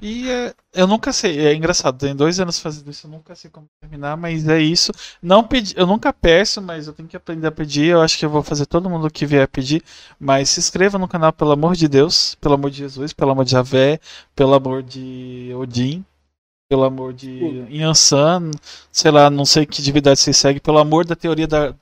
[0.00, 3.50] E é, eu nunca sei, é engraçado, tem dois anos fazendo isso, eu nunca sei
[3.50, 4.92] como terminar, mas é isso.
[5.20, 7.86] Não pedi, eu nunca peço, mas eu tenho que aprender a pedir.
[7.86, 9.82] Eu acho que eu vou fazer todo mundo que vier pedir.
[10.18, 13.44] Mas se inscreva no canal, pelo amor de Deus, pelo amor de Jesus, pelo amor
[13.44, 13.98] de Javé,
[14.36, 16.04] pelo amor de Odin,
[16.70, 18.52] pelo amor de Yansan,
[18.92, 21.74] sei lá, não sei que divindade você segue, pelo amor da teoria da,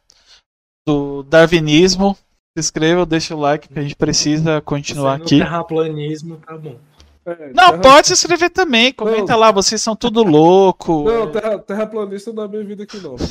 [0.88, 2.16] do darwinismo.
[2.56, 5.38] Se inscreva, deixa o like que a gente precisa continuar aqui.
[5.40, 6.78] Terraplanismo, tá bom.
[7.26, 7.80] É, não, terra...
[7.80, 8.92] pode se inscrever também.
[8.92, 9.40] Comenta não.
[9.40, 11.02] lá, vocês são tudo louco.
[11.02, 13.16] Não, terra, terraplanista não é bem-vindo aqui, não.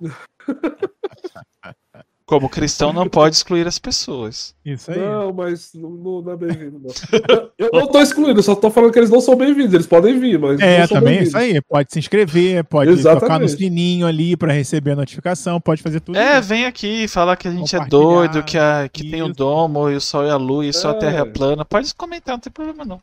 [2.26, 4.54] Como cristão não pode excluir as pessoas.
[4.64, 4.98] Isso aí.
[4.98, 5.90] Não, mas não,
[6.22, 7.50] não, é bem-vindo, não.
[7.58, 9.74] Eu não tô excluindo, eu só tô falando que eles não são bem-vindos.
[9.74, 10.58] Eles podem vir, mas.
[10.58, 11.28] É, não são também bem-vindos.
[11.28, 11.60] isso aí.
[11.60, 16.16] Pode se inscrever, pode tocar no sininho ali pra receber a notificação, pode fazer tudo.
[16.18, 16.48] É, isso.
[16.48, 19.94] vem aqui falar que a gente é doido, que, a, que tem o domo, e
[19.96, 21.24] o sol e a lua, e só a terra é É.
[21.26, 21.64] plana.
[21.64, 23.00] Pode comentar, não tem problema não.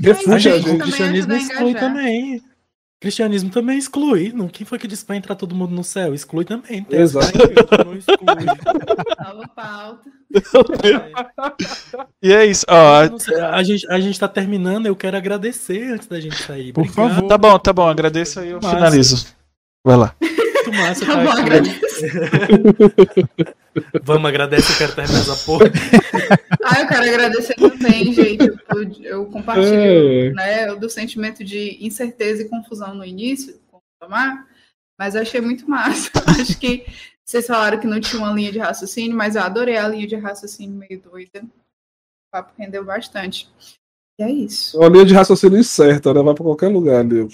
[0.00, 0.70] Refute A a gente gente.
[0.70, 2.42] O cristianismo exclui também.
[3.06, 4.32] Cristianismo também exclui.
[4.34, 6.12] Não, quem foi que disse pra entrar todo mundo no céu?
[6.12, 6.82] Exclui também.
[6.82, 7.26] Tem Exato.
[7.26, 8.16] essa não exclui.
[9.54, 10.10] Pauta.
[12.20, 12.66] E é isso,
[13.10, 16.72] não sei, a, gente, a gente tá terminando, eu quero agradecer antes da gente sair.
[16.72, 17.28] Por Obrigado, favor.
[17.28, 19.24] Tá bom, tá bom, agradeço aí, eu finalizo.
[19.84, 20.14] Vai lá.
[20.66, 21.80] Muito massa Tá tá agradeço.
[24.02, 25.66] Vamos, agradece, eu quero terminar essa porra.
[26.64, 28.44] Ah, eu quero agradecer também, gente.
[28.44, 30.32] Eu, eu compartilho É.
[30.32, 33.60] né, do sentimento de incerteza e confusão no início,
[34.00, 34.46] Tomar,
[34.98, 36.10] mas eu achei muito massa.
[36.40, 36.84] Acho que
[37.24, 40.16] vocês falaram que não tinha uma linha de raciocínio, mas eu adorei a linha de
[40.16, 41.42] raciocínio meio doida.
[41.42, 43.48] O papo rendeu bastante.
[44.18, 44.76] E é isso.
[44.76, 46.22] É uma linha de raciocínio incerta, né?
[46.22, 47.28] Vai pra qualquer lugar ali.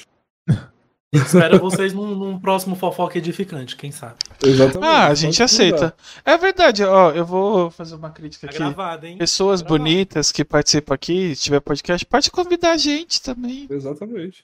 [1.12, 4.14] Espero vocês num, num próximo fofoca edificante, quem sabe.
[4.43, 4.84] Exatamente.
[4.90, 5.94] Ah, a gente aceita.
[6.24, 8.59] É verdade, ó, eu vou fazer uma crítica Tá aqui.
[8.59, 9.18] gravado, hein?
[9.18, 13.66] Pessoas Tá bonitas que participam aqui, se tiver podcast, pode convidar a gente também.
[13.68, 14.43] Exatamente.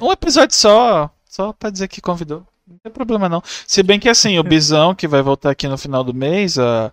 [0.00, 2.46] Um episódio só, só pra dizer que convidou.
[2.66, 3.42] Não tem problema não.
[3.66, 6.92] Se bem que assim, o Bizão, que vai voltar aqui no final do mês, a,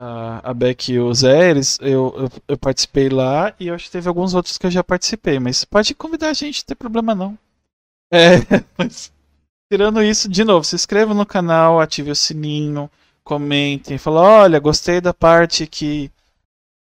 [0.00, 3.84] a, a Beck e o Zé, eles, eu, eu, eu participei lá e eu acho
[3.86, 6.76] que teve alguns outros que eu já participei, mas pode convidar a gente, não tem
[6.76, 7.38] problema não.
[8.14, 8.38] É,
[8.78, 9.12] mas
[9.70, 12.88] tirando isso, de novo, se inscreva no canal, ative o sininho,
[13.24, 16.12] comentem, fala, olha, gostei da parte que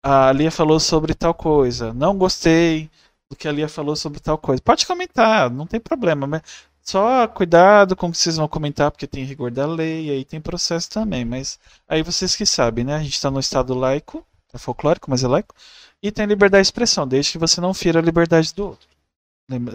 [0.04, 2.90] a Lia falou sobre tal coisa, não gostei
[3.30, 4.62] do que a Lia falou sobre tal coisa.
[4.62, 6.42] Pode comentar, não tem problema, mas
[6.82, 10.42] só cuidado com o que vocês vão comentar, porque tem rigor da lei, aí tem
[10.42, 12.96] processo também, mas aí vocês que sabem, né?
[12.96, 15.56] A gente está no estado laico, é folclórico, mas é laico,
[16.02, 18.88] e tem liberdade de expressão, desde que você não fira a liberdade do outro.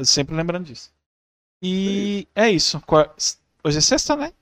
[0.05, 0.91] Sempre lembrando disso.
[1.63, 2.81] E é isso.
[2.87, 3.11] Qua-
[3.65, 4.33] Hoje é sexta, né?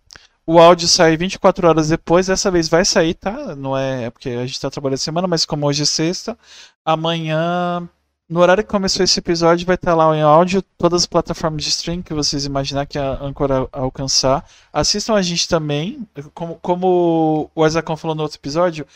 [0.47, 3.57] O áudio sai 24 horas depois, dessa vez vai sair, tá?
[3.57, 6.39] Não é é porque a gente tá trabalhando semana, mas como hoje é sexta,
[6.85, 7.89] amanhã,
[8.29, 11.71] no horário que começou esse episódio, vai estar lá em áudio, todas as plataformas de
[11.71, 14.45] stream que vocês imaginar que a Anchor a- alcançar.
[14.73, 18.87] Assistam a gente também, como, como o Azacão falou no outro episódio,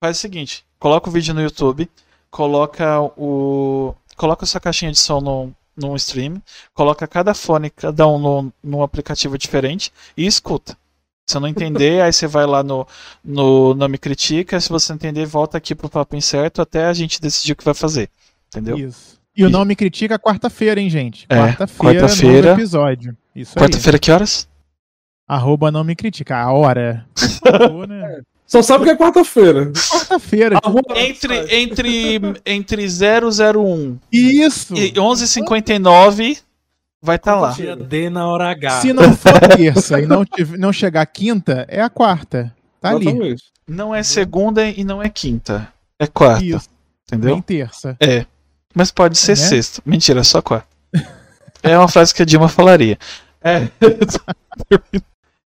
[0.00, 1.90] faz o seguinte, coloca o vídeo no YouTube,
[2.30, 6.40] coloca o coloca a sua caixinha de som no, num stream,
[6.74, 10.76] coloca cada fone, cada um num, num aplicativo diferente e escuta.
[11.26, 12.86] Se você não entender, aí você vai lá no,
[13.24, 14.60] no Não Me Critica.
[14.60, 17.74] Se você entender, volta aqui pro Papo Incerto até a gente decidir o que vai
[17.74, 18.10] fazer.
[18.48, 18.76] Entendeu?
[18.76, 19.20] Isso.
[19.36, 21.24] E o não me critica quarta-feira, hein, gente?
[21.28, 22.48] É, Quarta-feira, quarta-feira.
[22.48, 23.16] novo episódio.
[23.34, 23.64] Isso aí.
[23.64, 24.48] Quarta-feira, que horas?
[25.26, 26.36] Arroba não me critica.
[26.36, 27.06] A hora.
[27.70, 28.20] Pô, né?
[28.50, 29.70] Só sabe que é quarta-feira.
[29.72, 30.58] Quarta-feira.
[30.62, 34.74] Arruma- Entre, entre, entre 001 Isso.
[34.74, 36.38] e 11h59
[37.00, 37.50] vai estar lá.
[37.52, 38.80] Dia D na hora H.
[38.80, 40.24] Se não for terça e não,
[40.58, 42.52] não chegar quinta, é a quarta.
[42.80, 43.36] Tá ali.
[43.68, 45.68] Não é segunda e não é quinta.
[45.96, 46.44] É quarta.
[46.44, 46.68] Isso.
[47.06, 47.34] Entendeu?
[47.34, 47.96] Nem terça.
[48.00, 48.26] É.
[48.74, 49.36] Mas pode ser Né?
[49.36, 49.80] sexta.
[49.86, 50.66] Mentira, só quarta.
[51.62, 52.98] É uma frase que a Dilma falaria.
[53.42, 53.68] É.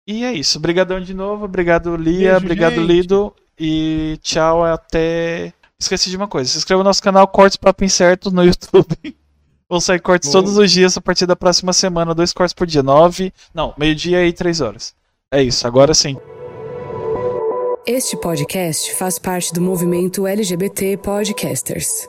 [0.08, 0.56] e é isso.
[0.56, 1.44] Obrigadão de novo.
[1.44, 2.30] Obrigado, Lia.
[2.32, 2.86] Beijo, obrigado, gente.
[2.86, 3.34] Lido.
[3.60, 5.52] E tchau, até.
[5.78, 6.50] Esqueci de uma coisa.
[6.50, 8.96] Se inscreva no nosso canal Cortes Papo Incerto no YouTube.
[9.68, 10.42] Vão sair cortes Boa.
[10.42, 12.14] todos os dias a partir da próxima semana.
[12.14, 12.82] Dois cortes por dia.
[12.82, 13.32] Nove.
[13.52, 14.94] Não, meio-dia e três horas.
[15.30, 15.66] É isso.
[15.66, 16.16] Agora sim.
[17.86, 22.08] Este podcast faz parte do movimento LGBT Podcasters.